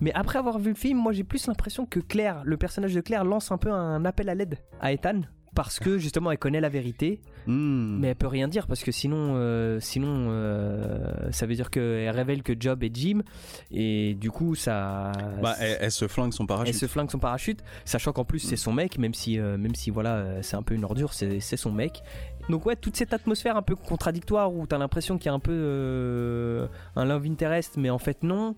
[0.00, 3.00] Mais après avoir vu le film, moi j'ai plus l'impression que Claire, le personnage de
[3.00, 5.22] Claire, lance un peu un appel à l'aide à Ethan
[5.54, 7.98] parce que justement elle connaît la vérité, Hmm.
[8.00, 12.10] mais elle peut rien dire parce que sinon, euh, sinon euh, ça veut dire qu'elle
[12.10, 13.22] révèle que Job est Jim
[13.70, 15.12] et du coup ça.
[15.40, 16.74] Bah, elle, elle se flingue son parachute.
[16.74, 19.76] elle se flingue son parachute, sachant qu'en plus c'est son mec, même si, euh, même
[19.76, 22.02] si voilà, c'est un peu une ordure, c'est son mec.
[22.48, 25.40] Donc ouais, toute cette atmosphère un peu contradictoire où t'as l'impression qu'il y a un
[25.40, 28.54] peu euh, un love interest, mais en fait non.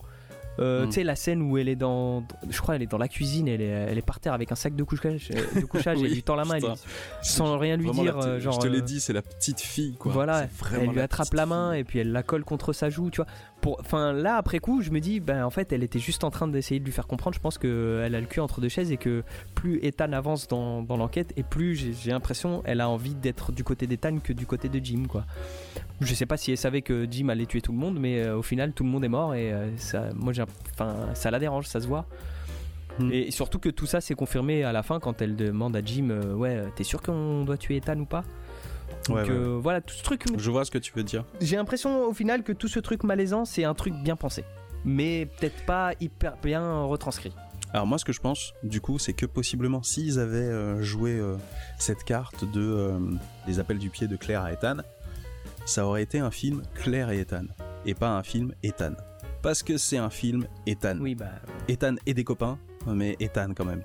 [0.61, 0.87] Euh, Mm.
[0.89, 3.47] Tu sais la scène où elle est dans, je crois elle est dans la cuisine,
[3.47, 6.07] elle est, elle est par terre avec un sac de couchage, euh, de couchage, Oui,
[6.09, 6.73] elle lui tend la main, elle putain.
[6.75, 6.81] lui-
[7.23, 8.55] sans rien lui dire, la petite- genre.
[8.55, 10.11] je te l'ai dit, c'est la petite fille, quoi.
[10.11, 11.81] voilà, elle lui attrape la main fille.
[11.81, 13.31] et puis elle la colle contre sa joue, tu vois.
[13.61, 16.31] Pour, enfin là après coup, je me dis, ben en fait, elle était juste en
[16.31, 17.35] train d'essayer de lui faire comprendre.
[17.35, 20.47] Je pense que elle a le cul entre deux chaises et que plus Ethan avance
[20.47, 24.33] dans, dans l'enquête et plus j'ai l'impression elle a envie d'être du côté d'Ethan que
[24.33, 25.25] du côté de Jim, quoi.
[26.01, 28.37] Je sais pas si elle savait que Jim allait tuer tout le monde, mais euh,
[28.37, 31.39] au final tout le monde est mort et euh, ça, moi j'ai, enfin ça la
[31.39, 32.07] dérange, ça se voit.
[32.99, 33.11] Hmm.
[33.13, 36.11] Et surtout que tout ça s'est confirmé à la fin quand elle demande à Jim,
[36.11, 38.25] euh, ouais, t'es sûr qu'on doit tuer Ethan ou pas?
[39.09, 41.25] Donc Ouais, ouais, euh, voilà, tout ce truc Je vois ce que tu veux dire.
[41.41, 44.45] j'ai l'impression au final que tout ce truc malaisant, c'est un truc bien pensé.
[44.85, 47.33] Mais peut-être pas hyper bien retranscrit.
[47.73, 51.19] Alors moi ce que je pense du coup c'est que possiblement s'ils avaient euh, joué
[51.19, 51.37] euh,
[51.79, 52.99] cette carte de euh,
[53.47, 54.79] les appels du pied de Claire à Ethan,
[55.67, 57.45] ça aurait été un film Claire et Ethan
[57.85, 58.93] et pas un film Ethan.
[59.43, 60.97] Parce que c'est un film Ethan.
[61.01, 61.27] Oui, bah.
[61.69, 63.83] Ethan et des copains, mais Ethan quand même.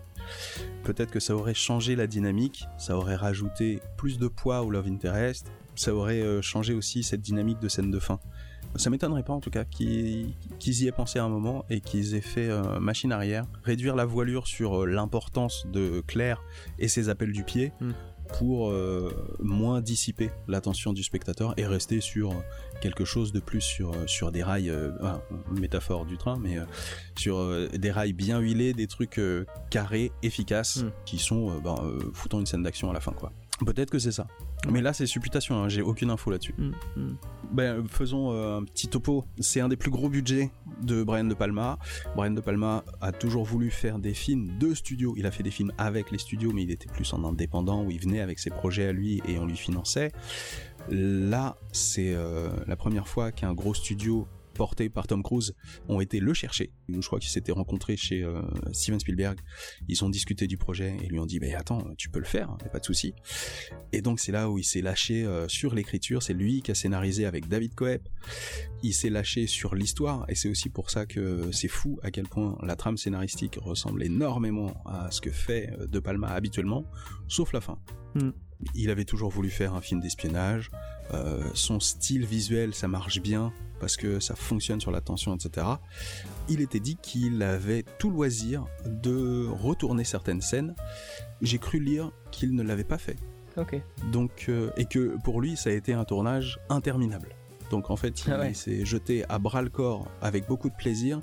[0.83, 4.87] Peut-être que ça aurait changé la dynamique, ça aurait rajouté plus de poids au Love
[4.87, 8.19] Interest, ça aurait euh, changé aussi cette dynamique de scène de fin.
[8.75, 12.15] Ça m'étonnerait pas en tout cas qu'ils y aient pensé à un moment et qu'ils
[12.15, 16.41] aient fait euh, machine arrière, réduire la voilure sur euh, l'importance de Claire
[16.79, 17.91] et ses appels du pied Mm.
[18.37, 22.33] Pour euh, moins dissiper l'attention du spectateur et rester sur
[22.81, 25.21] quelque chose de plus sur, euh, sur des rails, euh, ah,
[25.51, 26.65] métaphore du train, mais euh,
[27.17, 29.21] sur des rails bien huilés, des trucs
[29.69, 30.91] carrés, efficaces, Mm.
[31.05, 31.75] qui sont ben,
[32.13, 33.31] foutant une scène d'action à la fin quoi.
[33.65, 34.27] Peut-être que c'est ça.
[34.69, 36.55] Mais là, c'est supputation, hein, j'ai aucune info là-dessus.
[36.57, 37.15] hmm, hmm.
[37.51, 39.25] Ben, faisons euh, un petit topo.
[39.39, 40.51] C'est un des plus gros budgets
[40.81, 41.77] de Brian De Palma.
[42.15, 45.13] Brian De Palma a toujours voulu faire des films de studio.
[45.17, 47.91] Il a fait des films avec les studios, mais il était plus en indépendant, où
[47.91, 50.11] il venait avec ses projets à lui et on lui finançait.
[50.89, 55.55] Là, c'est euh, la première fois qu'un gros studio porté par Tom Cruise
[55.87, 56.71] ont été le chercher.
[56.89, 58.41] Je crois qu'ils s'étaient rencontrés chez euh,
[58.71, 59.39] Steven Spielberg.
[59.87, 62.55] Ils ont discuté du projet et lui ont dit "Ben attends, tu peux le faire,
[62.61, 63.13] y a pas de souci."
[63.91, 66.23] Et donc c'est là où il s'est lâché euh, sur l'écriture.
[66.23, 68.07] C'est lui qui a scénarisé avec David Coep.
[68.83, 72.27] Il s'est lâché sur l'histoire et c'est aussi pour ça que c'est fou à quel
[72.27, 76.85] point la trame scénaristique ressemble énormément à ce que fait euh, De Palma habituellement,
[77.27, 77.79] sauf la fin.
[78.15, 78.31] Hmm.
[78.75, 80.71] Il avait toujours voulu faire un film d'espionnage.
[81.13, 85.67] Euh, son style visuel, ça marche bien parce que ça fonctionne sur la tension, etc.
[86.47, 90.75] Il était dit qu'il avait tout loisir de retourner certaines scènes.
[91.41, 93.17] J'ai cru lire qu'il ne l'avait pas fait.
[93.57, 93.75] Ok.
[94.11, 97.35] Donc, euh, et que pour lui, ça a été un tournage interminable.
[97.73, 98.53] Donc en fait, il Ah ouais.
[98.53, 101.21] s'est jeté à bras le corps avec beaucoup de plaisir,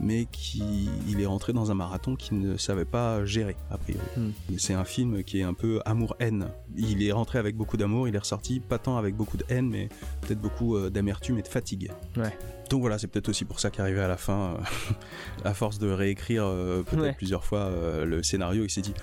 [0.00, 4.04] mais qui, il est rentré dans un marathon qu'il ne savait pas gérer, a priori.
[4.16, 4.30] Hmm.
[4.58, 6.48] C'est un film qui est un peu amour-haine.
[6.76, 9.68] Il est rentré avec beaucoup d'amour, il est ressorti pas tant avec beaucoup de haine,
[9.70, 9.88] mais
[10.22, 11.92] peut-être beaucoup euh, d'amertume et de fatigue.
[12.16, 12.36] Ouais.
[12.68, 14.94] Donc voilà, c'est peut-être aussi pour ça qu'arrivé à la fin, euh,
[15.44, 17.12] à force de réécrire euh, peut-être Ouais.
[17.14, 18.94] plusieurs fois euh, le scénario, il s'est dit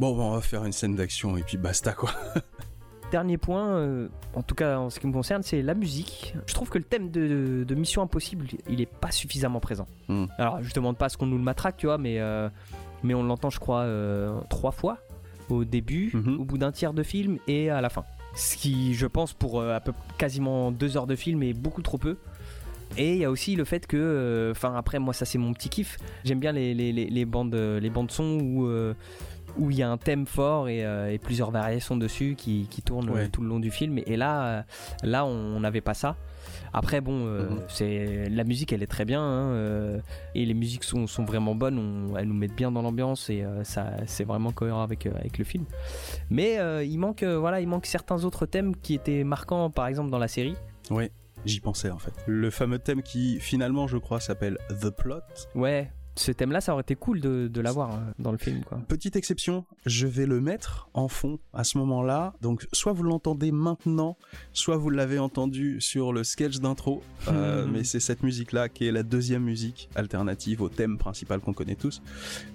[0.00, 2.12] bon, bon, on va faire une scène d'action et puis basta quoi.
[3.12, 6.34] Dernier point, euh, en tout cas en ce qui me concerne, c'est la musique.
[6.46, 9.86] Je trouve que le thème de, de Mission Impossible, il est pas suffisamment présent.
[10.08, 10.24] Hmm.
[10.38, 12.48] Alors, je demande pas à ce qu'on nous le matraque, tu vois, mais, euh,
[13.04, 14.98] mais on l'entend, je crois, euh, trois fois
[15.50, 16.40] au début, Mhm.
[16.40, 18.02] au bout d'un tiers de film et à la fin.
[18.34, 21.98] Ce qui, je pense, pour à peu quasiment deux heures de film est beaucoup trop
[21.98, 22.16] peu.
[22.98, 25.68] Et il y a aussi le fait que, enfin après moi ça c'est mon petit
[25.68, 28.68] kiff, j'aime bien les, les, les, les bandes, les bandes son où
[29.58, 32.82] où il y a un thème fort et, euh, et plusieurs variations dessus qui, qui
[32.82, 33.28] tournent Ouais.
[33.28, 33.98] tout le long du film.
[34.06, 34.62] Et là, euh,
[35.02, 36.16] là on n'avait pas ça.
[36.72, 37.58] Après bon, euh, Mhm.
[37.68, 39.98] c'est la musique elle est très bien hein, euh,
[40.34, 43.42] et les musiques sont, sont vraiment bonnes, on- elles nous mettent bien dans l'ambiance et
[43.42, 45.64] euh, ça c'est vraiment cohérent avec, avec le film.
[46.30, 50.18] Mais il manque voilà, il manque certains autres thèmes qui étaient marquants par exemple dans
[50.18, 50.56] la série.
[50.90, 51.10] Ouais,
[51.44, 52.12] j'y pensais en fait.
[52.26, 55.20] Le fameux thème qui finalement, je crois, s'appelle The Plot.
[55.54, 58.78] Ouais, ce thème-là, ça aurait été cool de, de l'avoir euh, dans le film, quoi.
[58.88, 62.32] Petite exception, je vais le mettre en fond à ce moment-là.
[62.40, 64.16] Donc, soit vous l'entendez maintenant,
[64.52, 67.02] soit vous l'avez entendu sur le sketch d'intro.
[67.28, 67.72] Euh, Mhm.
[67.72, 71.74] mais c'est cette musique-là qui est la deuxième musique alternative au thème principal qu'on connaît
[71.76, 72.00] tous.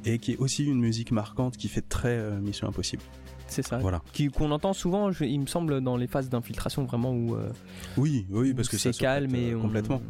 [0.05, 3.03] Et qui est aussi une musique marquante qui fait très euh, Mission Impossible.
[3.47, 3.77] C'est ça.
[3.79, 4.01] Voilà.
[4.13, 7.49] Qui- Qu'on entend souvent, je- il me semble, dans les phases d'infiltration, vraiment où euh,
[7.97, 10.01] Oui, oui, parce où que c'est calme et on- complètement.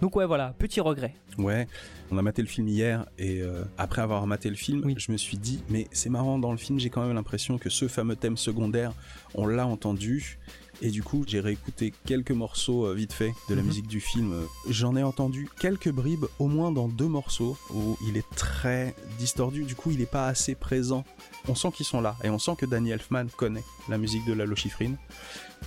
[0.00, 1.14] Donc ouais, voilà, petit regret.
[1.38, 1.66] Ouais,
[2.10, 4.94] on a maté le film hier et euh, après avoir maté le film, Oui.
[4.98, 7.70] je me suis dit, mais c'est marrant, dans le film, j'ai quand même l'impression que
[7.70, 8.92] ce fameux thème secondaire,
[9.34, 10.38] on l'a entendu.
[10.84, 13.68] Et du coup, j'ai réécouté quelques morceaux euh, vite fait de la Mhm.
[13.68, 14.34] musique du film.
[14.68, 19.62] J'en ai entendu quelques bribes, au moins dans deux morceaux, où il est très distordu.
[19.62, 21.04] Du coup, il n'est pas assez présent.
[21.46, 22.16] On sent qu'ils sont là.
[22.24, 24.94] Et on sent que Danny Elfman connaît la musique de Lalo Schifrin,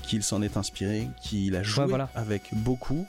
[0.08, 2.10] qu'il s'en est inspiré, qu'il a joué voilà.
[2.14, 3.06] avec beaucoup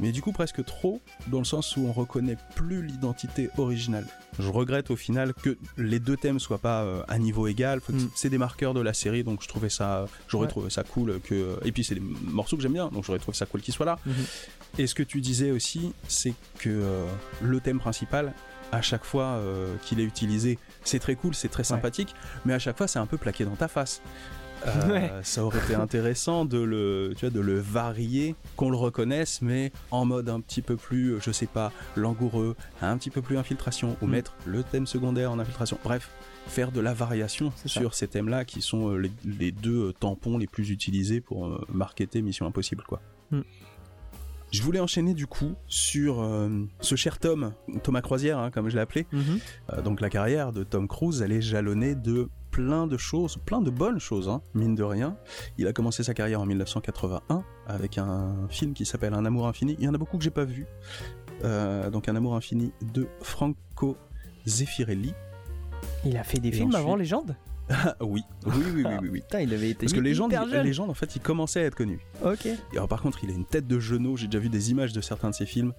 [0.00, 4.06] mais du coup presque trop, dans le sens où on reconnaît plus l'identité originale.
[4.38, 7.80] Je regrette au final que les deux thèmes soient pas euh, à niveau égal.
[7.88, 7.98] Mm.
[8.14, 10.50] C'est des marqueurs de la série, donc je trouvais ça, j'aurais Ouais.
[10.50, 11.58] trouvé ça cool que.
[11.64, 13.86] Et puis c'est des morceaux que j'aime bien, donc j'aurais trouvé ça cool qu'ils soient
[13.86, 13.98] là.
[14.06, 14.14] Mhm.
[14.78, 17.06] Et ce que tu disais aussi, c'est que euh,
[17.42, 18.32] le thème principal,
[18.70, 22.14] à chaque fois euh, qu'il est utilisé, c'est très cool, c'est très sympathique,
[22.44, 24.02] mais à chaque fois c'est un peu plaqué dans ta face.
[24.66, 25.10] Euh, Ouais.
[25.22, 29.72] Ça aurait été intéressant de le, tu vois, de le varier, qu'on le reconnaisse, mais
[29.90, 33.36] en mode un petit peu plus, euh, je sais pas, langoureux, un petit peu plus
[33.38, 34.10] infiltration, ou Mm.
[34.10, 35.78] mettre le thème secondaire en infiltration.
[35.84, 36.10] Bref,
[36.46, 37.68] faire de la variation ça.
[37.68, 42.22] sur ces thèmes-là qui sont euh, les, les deux tampons les plus utilisés pour marketer
[42.22, 43.00] Mission Impossible, quoi.
[43.30, 43.40] Mm.
[44.50, 46.48] Je voulais enchaîner du coup sur euh,
[46.80, 47.52] ce cher Tom,
[47.82, 49.06] Thomas Croisière, hein, comme je l'ai appelé.
[49.12, 49.38] Mhm.
[49.74, 53.60] Euh, donc la carrière de Tom Cruise, elle est jalonnée de plein de choses, plein
[53.60, 55.16] de bonnes choses, hein, mine de rien.
[55.58, 59.76] Il a commencé sa carrière en 1981 avec un film qui s'appelle Un amour infini.
[59.78, 60.66] Il y en a beaucoup que j'ai pas vu.
[61.44, 63.96] Euh, donc Un amour infini de Franco
[64.44, 65.14] Zeffirelli.
[66.04, 67.36] Il a fait des Et films avant Légende?
[68.00, 69.20] oui, oui, oui, oui, oui, oui.
[69.20, 71.64] Putain, il avait été Parce que les gens, les gens, en fait, ils commençaient à
[71.64, 72.00] être connus.
[72.24, 72.46] Ok.
[72.46, 74.16] Et alors, par contre, il a une tête de genou.
[74.16, 75.72] J'ai déjà vu des images de certains de ses films.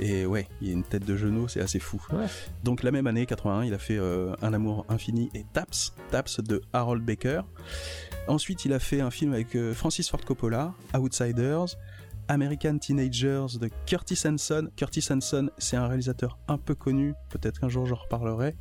[0.00, 2.00] Et ouais, il a une tête de genou, c'est assez fou.
[2.12, 2.26] Ouais.
[2.62, 6.40] Donc, la même année, 81, il a fait euh, Un amour infini et Taps, Taps
[6.40, 7.42] de Harold Baker.
[8.28, 11.76] Ensuite, il a fait un film avec euh, Francis Ford Coppola, Outsiders.
[12.28, 14.68] American Teenagers de Curtis Hanson.
[14.76, 17.14] Curtis Hanson, c'est un réalisateur un peu connu.
[17.28, 18.54] Peut-être qu'un jour j'en reparlerai.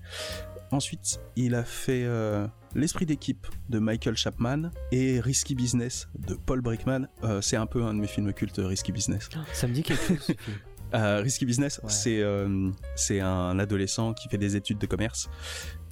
[0.72, 6.62] Ensuite, il a fait euh, L'esprit d'équipe de Michael Chapman et Risky Business de Paul
[6.62, 7.08] Brickman.
[7.24, 9.28] Euh, c'est un peu un de mes films cultes, Risky Business.
[9.52, 10.20] Ça me dit quelque chose.
[10.22, 10.58] ce film.
[10.94, 11.90] Euh, Risky Business, Ouais.
[11.90, 15.30] c'est euh, c'est un adolescent qui fait des études de commerce.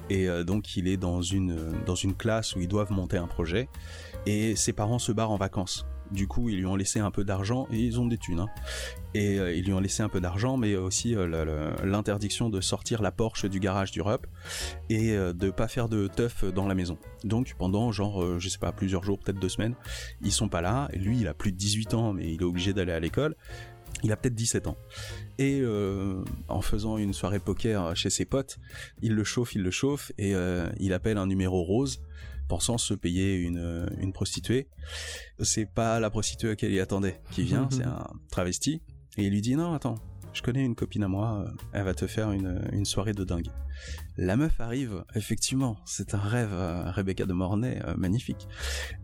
[0.10, 3.28] Et euh, donc, il est dans une, dans une classe où ils doivent monter un
[3.28, 3.70] projet.
[4.26, 5.86] Et ses parents se barrent en vacances.
[6.12, 8.40] Du coup, ils lui ont laissé un peu d'argent et ils ont des thunes.
[8.40, 8.50] hein.
[9.14, 13.02] Et euh, ils lui ont laissé un peu d'argent, mais aussi euh, l'interdiction de sortir
[13.02, 14.28] la Porsche du garage du RUP
[14.90, 16.98] et euh, de pas faire de teuf dans la maison.
[17.24, 19.76] Donc pendant genre, euh, je sais pas, plusieurs jours, peut-être deux semaines,
[20.22, 20.90] ils sont pas là.
[20.94, 23.36] Lui, il a plus de 18 ans, mais il est obligé d'aller à l'école.
[24.04, 24.78] Il a peut-être 17 ans.
[25.38, 28.58] Et euh, en faisant une soirée poker chez ses potes,
[29.02, 32.02] il le chauffe, il le chauffe, et euh, il appelle un numéro rose,
[32.48, 34.68] pensant se payer une, une prostituée.
[35.40, 38.82] C'est pas la prostituée à laquelle il attendait qui vient, c'est un travesti.
[39.18, 39.96] Et il lui dit non, attends,
[40.34, 43.24] je connais une copine à moi, euh, elle va te faire une, une soirée de
[43.24, 43.48] dingue.
[44.18, 48.48] La meuf arrive, effectivement, c'est un rêve, euh, Rebecca de Mornay, euh, magnifique.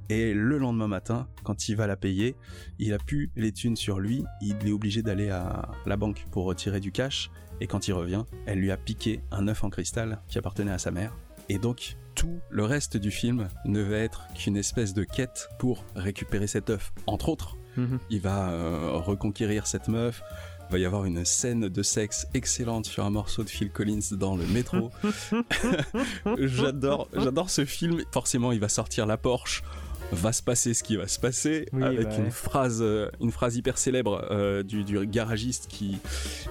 [0.10, 2.36] Et le lendemain matin, quand il va la payer,
[2.80, 6.46] il a plus les thunes sur lui, il est obligé d'aller à la banque pour
[6.46, 7.32] retirer du cash,
[7.62, 10.78] et quand il revient, elle lui a piqué un œuf en cristal qui appartenait à
[10.78, 11.16] sa mère.
[11.48, 15.86] Et donc, tout le reste du film ne va être qu'une espèce de quête pour
[15.96, 16.92] récupérer cet œuf.
[17.08, 18.00] Entre autres, Mhm.
[18.10, 20.22] il va euh, reconquérir cette meuf.
[20.70, 24.00] Il va y avoir une scène de sexe excellente sur un morceau de Phil Collins
[24.14, 24.90] dans le métro.
[26.38, 28.02] j'adore, j'adore ce film.
[28.12, 29.64] Forcément, il va sortir la Porsche.
[30.12, 32.30] Va se passer ce qui va se passer Oui, avec bah une ouais.
[32.30, 35.98] phrase, euh, une phrase hyper célèbre euh, du, du garagiste qui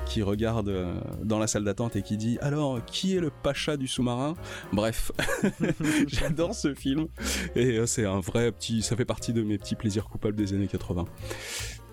[0.07, 0.93] qui regarde euh,
[1.23, 4.35] dans la salle d'attente et qui dit alors qui est le pacha du sous-marin?
[4.73, 5.13] Bref,
[6.09, 7.07] j'adore ce film
[7.55, 10.67] et c'est un vrai petit, ça fait partie de mes petits plaisirs coupables des années
[10.67, 11.05] 80.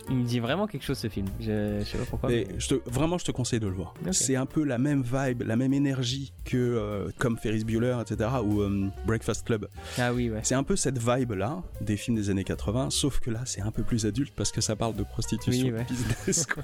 [0.10, 1.28] Il me dit vraiment quelque chose ce film.
[1.40, 2.32] Je, je sais pas pourquoi.
[2.32, 3.94] Et mais- je te, vraiment, je te conseille de le voir.
[4.12, 8.30] C'est un peu la même vibe, la même énergie que euh, comme Ferris Bueller, etc.
[8.44, 9.68] ou euh, Breakfast Club.
[9.98, 10.40] Ah oui, ouais.
[10.44, 13.62] C'est un peu cette vibe là des films des années 80, sauf que là, c'est
[13.62, 15.86] un peu plus adulte parce que ça parle de prostitution Oui, ouais.
[15.90, 16.46] business.
[16.46, 16.64] quoi.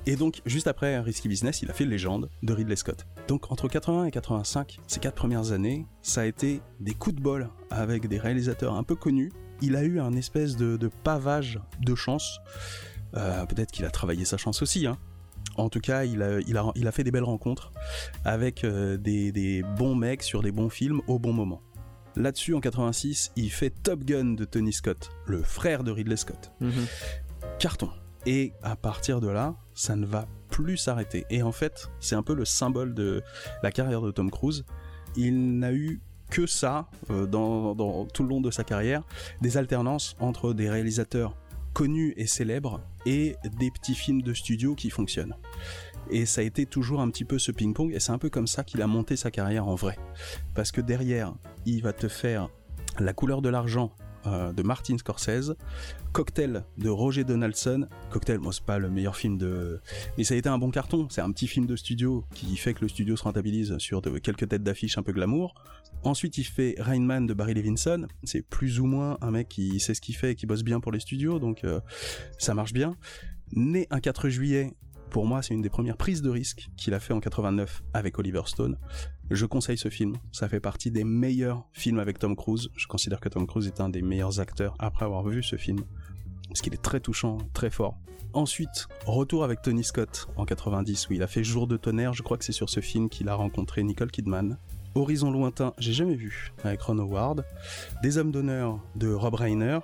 [0.05, 3.05] et donc, juste après Risky Business, il a fait Légende de Ridley Scott.
[3.27, 7.21] Donc, entre 80 et 85, ces quatre premières années, ça a été des coups de
[7.21, 9.31] bol avec des réalisateurs un peu connus.
[9.61, 12.39] Il a eu un espèce de, de pavage de chance.
[13.15, 14.85] Euh, Peut-être qu'il a travaillé sa chance aussi.
[14.87, 14.97] Hein.
[15.55, 17.71] En tout cas, il a, il, a, il a fait des belles rencontres
[18.25, 21.61] avec euh, des, des bons mecs sur des bons films au bon moment.
[22.15, 26.51] Là-dessus, en 86, il fait Top Gun de Tony Scott, le frère de Ridley Scott
[26.59, 26.85] Mhm.
[27.59, 27.89] carton.
[28.25, 31.25] Et à partir de là, ça ne va plus s'arrêter.
[31.29, 33.23] Et en fait, c'est un peu le symbole de
[33.63, 34.65] la carrière de Tom Cruise.
[35.15, 39.03] Il n'a eu que ça euh, dans, dans tout le long de sa carrière,
[39.41, 41.35] des alternances entre des réalisateurs
[41.73, 45.35] connus et célèbres et des petits films de studio qui fonctionnent.
[46.09, 48.47] Et ça a été toujours un petit peu ce ping-pong, et c'est un peu comme
[48.47, 49.97] ça qu'il a monté sa carrière en vrai.
[50.55, 51.35] Parce que derrière,
[51.65, 52.49] il va te faire
[52.99, 53.91] La couleur de l'argent
[54.27, 55.55] euh, de Martin Scorsese,
[56.11, 57.87] Cocktail de Roger Donaldson.
[58.11, 59.81] Cocktail, moi, c'est pas le meilleur film de.
[60.17, 61.07] Mais ça a été un bon carton.
[61.09, 64.47] C'est un petit film de studio qui fait que le studio se rentabilise sur quelques
[64.47, 65.55] têtes d'affiche un peu glamour.
[66.03, 68.07] Ensuite, il fait Rain Man de Barry Levinson.
[68.23, 70.79] C'est plus ou moins un mec qui sait ce qu'il fait et qui bosse bien
[70.79, 71.79] pour les studios, donc euh,
[72.37, 72.95] ça marche bien.
[73.53, 74.73] Né un 4 juillet
[75.09, 78.19] pour moi, c'est une des premières prises de risque qu'il a fait en 89 avec
[78.19, 78.77] Oliver Stone.
[79.29, 80.15] Je conseille ce film.
[80.31, 82.69] Ça fait partie des meilleurs films avec Tom Cruise.
[82.75, 85.79] Je considère que Tom Cruise est un des meilleurs acteurs après avoir vu ce film.
[86.47, 87.97] Parce qu'il est très touchant, très fort.
[88.33, 92.13] Ensuite, retour avec Tony Scott en 90 où il a fait Jour de tonnerre.
[92.13, 94.57] Je crois que c'est sur ce film qu'il a rencontré Nicole Kidman.
[94.97, 97.45] Horizon lointain, j'ai jamais vu avec Ron Howard.
[98.01, 99.79] Des hommes d'honneur de Rob Reiner.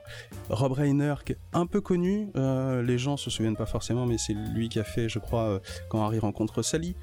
[0.50, 4.18] Rob Reiner, qui est un peu connu, euh, les gens se souviennent pas forcément, mais
[4.18, 5.60] c'est lui qui a fait, je crois, euh,
[5.90, 6.96] quand Harry rencontre Sally.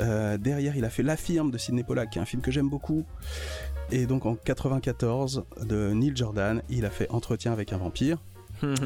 [0.00, 2.50] Euh, derrière, il a fait La Firme de Sidney Pollack, qui est un film que
[2.50, 3.04] j'aime beaucoup.
[3.90, 8.18] Et donc en 94, de Neil Jordan, il a fait Entretien avec un vampire,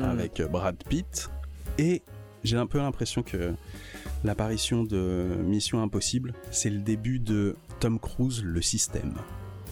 [0.02, 1.30] avec Brad Pitt.
[1.78, 2.02] Et
[2.42, 3.52] j'ai un peu l'impression que
[4.24, 9.14] l'apparition de Mission Impossible, c'est le début de Tom Cruise, le système.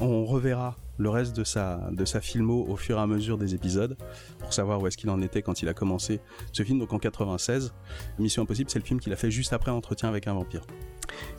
[0.00, 3.54] On reverra le reste de sa, de sa filmo au fur et à mesure des
[3.54, 3.96] épisodes
[4.38, 6.20] pour savoir où est-ce qu'il en était quand il a commencé
[6.52, 7.74] ce film, donc en 96.
[8.18, 10.62] Mission Impossible, c'est le film qu'il a fait juste après Entretien avec un vampire.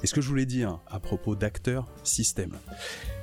[0.03, 2.53] Et ce que je voulais dire à propos d'acteurs système,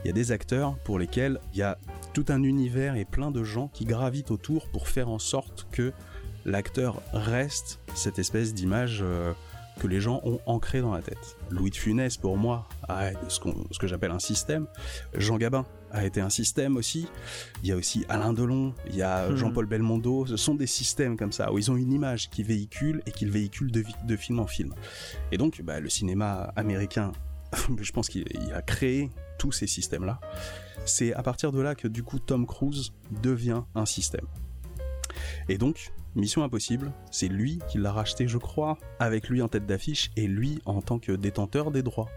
[0.04, 1.78] il y a des acteurs pour lesquels il y a
[2.12, 5.92] tout un univers et plein de gens qui gravitent autour pour faire en sorte que
[6.44, 9.32] l'acteur reste cette espèce d'image euh,
[9.80, 11.36] que les gens ont ancré dans la tête.
[11.50, 13.40] Louis de Funès, pour moi, a ce,
[13.70, 14.66] ce que j'appelle un système.
[15.16, 15.64] Jean Gabin
[15.94, 17.06] a été un système aussi.
[17.62, 19.36] Il y a aussi Alain Delon, il y a hmm.
[19.36, 20.26] Jean-Paul Belmondo.
[20.26, 23.30] Ce sont des systèmes comme ça, où ils ont une image qui véhicule et qu'ils
[23.30, 24.74] véhiculent de, de, film en film.
[25.32, 27.12] Et donc, bah, le cinéma américain,
[27.80, 30.20] je pense qu'il a créé tous ces systèmes-là.
[30.84, 32.92] C'est à partir de là que du coup Tom Cruise
[33.22, 34.26] devient un système.
[35.48, 39.66] Et donc, Mission Impossible, c'est lui qui l'a racheté, je crois, avec lui en tête
[39.66, 42.08] d'affiche et lui en tant que détenteur des droits.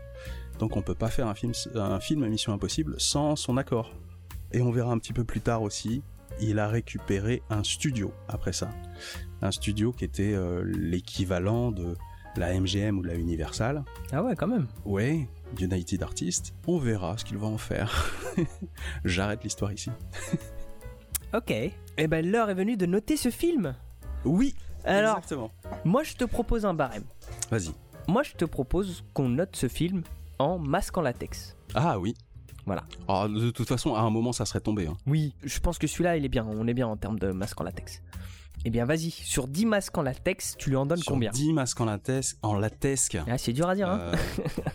[0.60, 3.94] Donc on peut pas faire un film, un film à Mission Impossible sans son accord.
[4.52, 6.04] Et on verra un petit peu plus tard aussi,
[6.40, 8.70] il a récupéré un studio après ça.
[9.42, 11.96] Un studio qui était euh, l'équivalent de
[12.38, 13.84] la MGM ou la Universal.
[14.12, 14.68] Ah ouais, quand même.
[14.86, 15.28] Ouais,
[15.60, 16.54] United Artists.
[16.68, 18.14] On verra ce qu'il va en faire.
[19.06, 19.90] J'arrête l'histoire ici.
[21.34, 21.50] ok.
[21.50, 23.76] Et eh ben l'heure est venue de noter ce film.
[24.26, 25.52] Oui, Alors, exactement.
[25.86, 27.04] moi je te propose un barème.
[27.52, 27.70] Vas-y.
[28.08, 30.04] Moi je te propose qu'on note ce film
[30.40, 31.56] en masque en latex.
[31.74, 32.16] Ah oui.
[32.66, 32.84] Voilà.
[33.08, 34.88] Ah, de toute façon, à un moment, ça serait tombé.
[34.88, 34.98] hein.
[35.08, 37.60] Oui, je pense que celui-là il est bien, on est bien en termes de masque
[37.62, 38.02] en latex.
[38.66, 41.54] Eh bien vas-y, sur 10 masques en latex, tu lui en donnes Sur combien 10
[41.54, 43.18] masques en latex, en latesque.
[43.28, 44.16] Ah, c'est dur à dire, hein euh,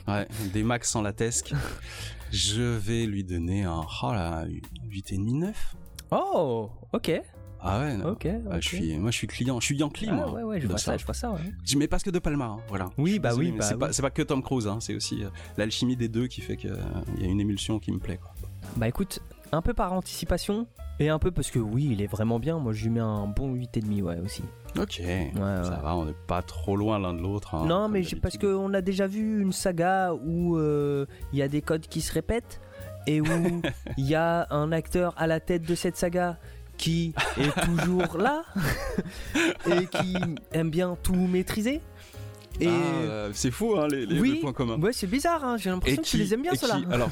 [0.09, 1.53] ouais, des max en latesque.
[2.31, 4.47] Je vais lui donner un oh là,
[4.89, 5.77] 8,5 9.
[6.13, 7.21] Oh, ok.
[7.65, 8.11] Ah ouais, non.
[8.11, 8.61] Ok, Ah, ok.
[8.61, 10.33] je suis, moi je suis client, je suis Yankee Ah, moi.
[10.33, 11.39] ouais, ouais, je vois ça, je vois ça, ouais.
[11.65, 12.91] Je mets parce que de Palma, hein, voilà.
[12.99, 13.81] Oui, bah oui, mais bah c'est oui.
[13.81, 16.75] pas, pas que Tom Cruise, hein, c'est aussi euh, l'alchimie des deux qui fait qu'il
[17.19, 18.19] y a une émulsion qui me plaît.
[18.19, 18.33] Quoi.
[18.77, 19.21] Bah écoute,
[19.53, 20.67] un peu par anticipation,
[20.99, 23.27] et un peu parce que oui, il est vraiment bien, moi je lui mets un
[23.27, 24.43] bon 8,5 ouais aussi.
[24.79, 25.43] Ok, Ouais, ça
[25.77, 25.83] ouais.
[25.83, 27.55] va, on n'est pas trop loin l'un de l'autre.
[27.55, 31.49] hein, non, mais parce qu'on a déjà vu une saga où euh, il y a
[31.49, 32.61] des codes qui se répètent
[33.07, 33.27] et où
[33.99, 36.39] il y a un acteur à la tête de cette saga
[36.83, 38.43] qui est toujours là
[39.71, 40.17] et qui
[40.53, 41.81] aime bien tout maîtriser.
[42.61, 44.33] Et Ah, euh, c'est fou, hein, les, les- Oui.
[44.35, 44.79] les points communs.
[44.81, 46.81] ouais, c'est bizarre, hein, j'ai l'impression que tu les aimes bien ceux-là.
[46.91, 47.11] Alors,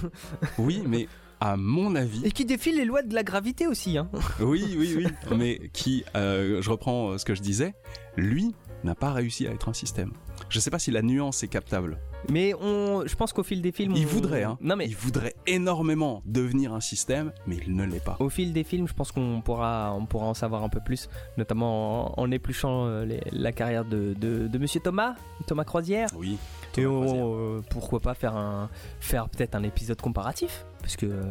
[0.59, 1.07] oui, mais
[1.41, 3.97] à mon avis, Et qui défile les lois de la gravité aussi.
[3.97, 4.11] Hein.
[4.41, 5.07] oui, oui, oui,
[5.37, 7.75] mais qui, euh, je reprends euh, ce que je disais,
[8.17, 10.13] lui n'a pas réussi à être un système.
[10.51, 11.99] Je sais pas si la nuance est captable.
[12.29, 14.59] Mais on, je pense qu'au fil des films, Il on- voudrait, hein.
[14.61, 18.17] Non mais Il voudrait énormément devenir un système, mais il ne l'est pas.
[18.21, 21.09] Au fil des films, je pense qu'on pourra, on pourra en savoir un peu plus,
[21.39, 25.15] notamment en, en épluchant euh, les- la carrière de, de, de Monsieur Thomas,
[25.47, 26.09] Thomas Croisière.
[26.17, 26.37] Oui.
[26.77, 27.25] Et Thomas Croisière.
[27.25, 28.69] on, euh, pourquoi pas faire, un,
[29.01, 31.23] faire peut-être un épisode comparatif Parce que euh,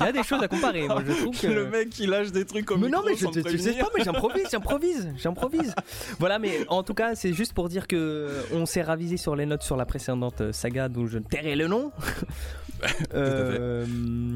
[0.00, 0.86] il y a des choses à comparer.
[0.86, 1.46] Moi, je trouve que.
[1.46, 4.04] Le mec qui lâche des trucs comme Mais non, mais je, je sais pas, mais
[4.04, 5.74] j'improvise, j'improvise, j'improvise.
[6.18, 9.46] Voilà, mais en tout cas, c'est juste pour dire que on s'est ravisé sur les
[9.46, 11.92] notes sur la précédente euh, saga dont je ne tairai le nom.
[13.14, 13.86] Euh,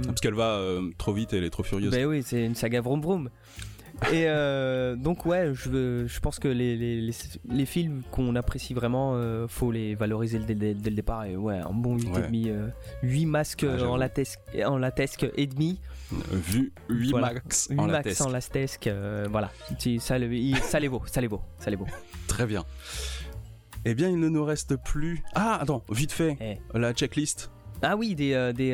[0.07, 1.91] Parce qu'elle va euh, trop vite et elle est trop furieuse.
[1.91, 3.29] ben oui, c'est une saga vroom vroom.
[4.13, 7.13] Et euh, donc ouais, je, je pense que les, les, les,
[7.51, 11.25] les films qu'on apprécie vraiment, euh, faut les valoriser dès, dès- dès le départ.
[11.27, 12.23] Et ouais, un bon 8,5, Ouais.
[12.23, 12.69] demi, euh,
[13.03, 15.79] 8 masques Ah, en latesque, en latesque et demi,
[16.33, 17.35] Vu 8 Voilà.
[17.35, 18.21] max 8 en max latesque.
[18.23, 19.51] en latesque, euh, voilà.
[20.01, 21.87] Ça, il- ça les vaut, ça les vaut, ça les vaut.
[22.27, 22.65] Très bien.
[23.85, 25.23] Eh bien, il ne nous reste plus.
[25.35, 26.59] Ah, attends, vite fait, Eh.
[26.79, 27.51] la checklist
[27.83, 28.73] Ah oui, des, euh, des,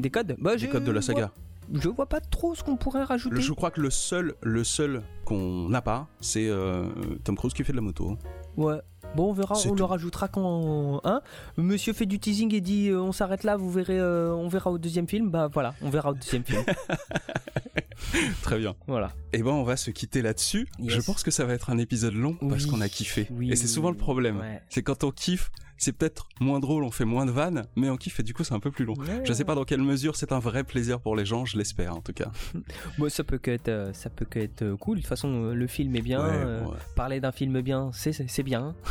[0.00, 0.34] des codes.
[0.40, 1.30] Bah, des codes de la saga.
[1.72, 3.40] Je vois pas trop ce qu'on pourrait rajouter.
[3.40, 6.86] Je crois que le seul, le seul qu'on n'a pas, c'est euh,
[7.24, 8.16] Tom Cruise qui fait de la moto.
[8.56, 8.80] Ouais.
[9.16, 11.00] Bon, on verra, on le rajoutera quand.
[11.04, 11.20] Hein
[11.56, 14.70] Monsieur fait du teasing et dit euh, on s'arrête là, vous verrez, euh, on verra
[14.70, 15.30] au deuxième film.
[15.30, 16.62] Bah voilà, on verra au deuxième film.
[18.42, 18.74] Très bien.
[18.86, 19.12] voilà.
[19.32, 20.68] Eh ben, on va se quitter là-dessus.
[20.78, 20.92] Yes.
[20.94, 23.28] Je pense que ça va être un épisode long parce qu'on a kiffé.
[23.30, 24.38] Oui, et c'est souvent le problème.
[24.38, 24.62] ouais.
[24.68, 25.50] C'est quand on kiffe,
[25.82, 28.44] c'est peut-être moins drôle, on fait moins de vannes, mais on kiffe et du coup
[28.44, 28.94] c'est un peu plus long.
[29.24, 31.96] Je sais pas dans quelle mesure c'est un vrai plaisir pour les gens, je l'espère
[31.96, 32.30] en tout cas.
[32.98, 34.98] Moi, ça peut que être, euh, ça peut que être euh, cool.
[34.98, 36.22] De toute façon, euh, le film est bien.
[36.22, 36.76] Ouais, euh, bon, ouais.
[36.94, 38.74] Parler d'un film bien, c'est c'est c'est bien.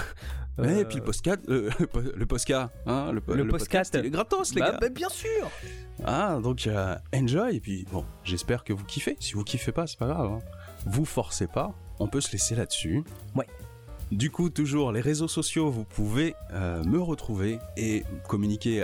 [0.57, 3.95] Ouais, Et puis le podcast, euh, le, po- le posca, hein, le, Le podcast, podcast.
[3.97, 4.77] il est gratos les bah, gars.
[4.81, 5.49] bah, bien sûr.
[6.03, 9.15] Ah, donc euh, enjoy, et puis bon, j'espère que vous kiffez.
[9.21, 10.29] Si vous kiffez pas, c'est pas grave.
[10.33, 10.39] hein.
[10.85, 13.05] Vous forcez pas, on peut se laisser là-dessus.
[13.35, 13.47] Ouais.
[14.11, 18.83] Du coup, toujours les réseaux sociaux, vous pouvez euh, me retrouver et communiquer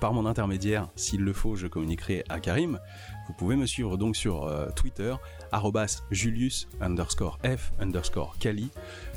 [0.00, 0.88] par mon intermédiaire.
[0.96, 2.80] S'il le faut, je communiquerai à Karim.
[3.28, 5.14] Vous pouvez me suivre donc sur euh, Twitter,
[6.10, 8.70] Julius underscore F underscore Kali.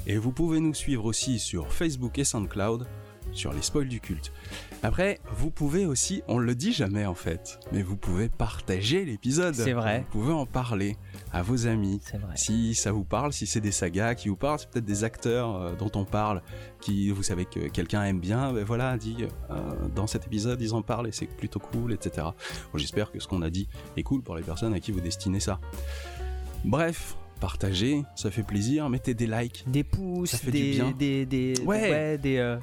[0.06, 2.86] Et vous pouvez nous suivre aussi sur Facebook et SoundCloud
[3.34, 4.32] sur les spoils du culte.
[4.84, 9.56] Après, vous pouvez aussi, on le dit jamais en fait, mais vous pouvez partager l'épisode.
[9.56, 10.06] C'est vrai.
[10.12, 10.98] Vous pouvez en parler
[11.34, 12.00] à vos amis.
[12.04, 12.34] C'est vrai.
[12.36, 15.56] Si ça vous parle, si c'est des sagas qui vous parlent, c'est peut-être des acteurs
[15.56, 16.42] euh, dont on parle,
[16.80, 19.56] qui vous savez que quelqu'un aime bien, ben voilà, dit euh,
[19.96, 22.28] dans cet épisode ils en parlent et c'est plutôt cool, etc.
[22.72, 25.02] Bon, J'espère que ce qu'on a dit est cool pour les personnes à qui vous
[25.02, 25.60] destinez ça.
[26.64, 29.64] Bref, partagez, ça fait plaisir, mettez des likes.
[29.68, 30.92] Des pouces, Ça fait du des, bien.
[30.92, 32.18] des, des, Ouais.
[32.18, 32.58] des, euh,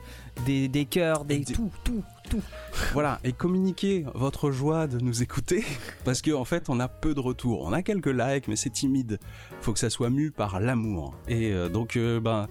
[0.46, 2.42] des, des cœurs, des, Des- tout, tout, tout.
[2.92, 5.64] Voilà, et communiquez votre joie de nous écouter,
[6.04, 7.62] parce qu'en en fait, on a peu de retours.
[7.64, 9.18] On a quelques likes, mais c'est timide.
[9.60, 11.14] Faut que ça soit mu par l'amour.
[11.28, 12.48] Et euh, donc, euh, ben,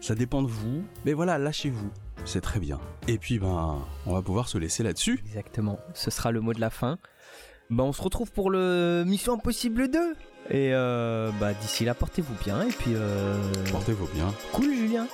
[0.00, 0.84] ça dépend de vous.
[1.04, 1.90] Mais voilà, lâchez-vous.
[2.26, 2.80] C'est très bien.
[3.08, 5.22] Et puis, ben, on va pouvoir se laisser là-dessus.
[5.26, 5.78] Exactement.
[5.94, 6.98] Ce sera le mot de la fin.
[7.70, 10.14] Bah, on se retrouve pour le Mission Impossible 2.
[10.50, 12.62] Et euh, bah, d'ici là, portez-vous bien.
[12.62, 13.34] Et puis, euh,
[13.72, 14.32] Portez-vous bien.
[14.52, 15.06] cool, Julien.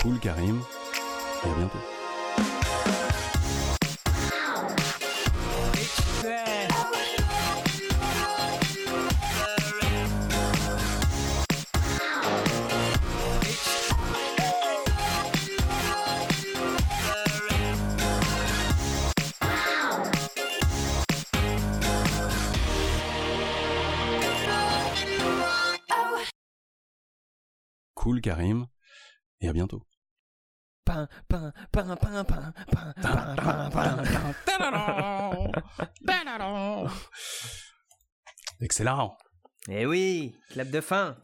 [0.00, 0.60] Cool, Karim.
[1.44, 1.78] Et à bientôt.
[28.04, 28.66] Cool, Karim.
[29.40, 29.82] Et à bientôt.
[30.84, 34.04] Pain, pain, pain, pain, pain, pain, pain, pain, pain.
[38.60, 39.16] Excellent.
[39.70, 41.16] Eh oui, clap de fin.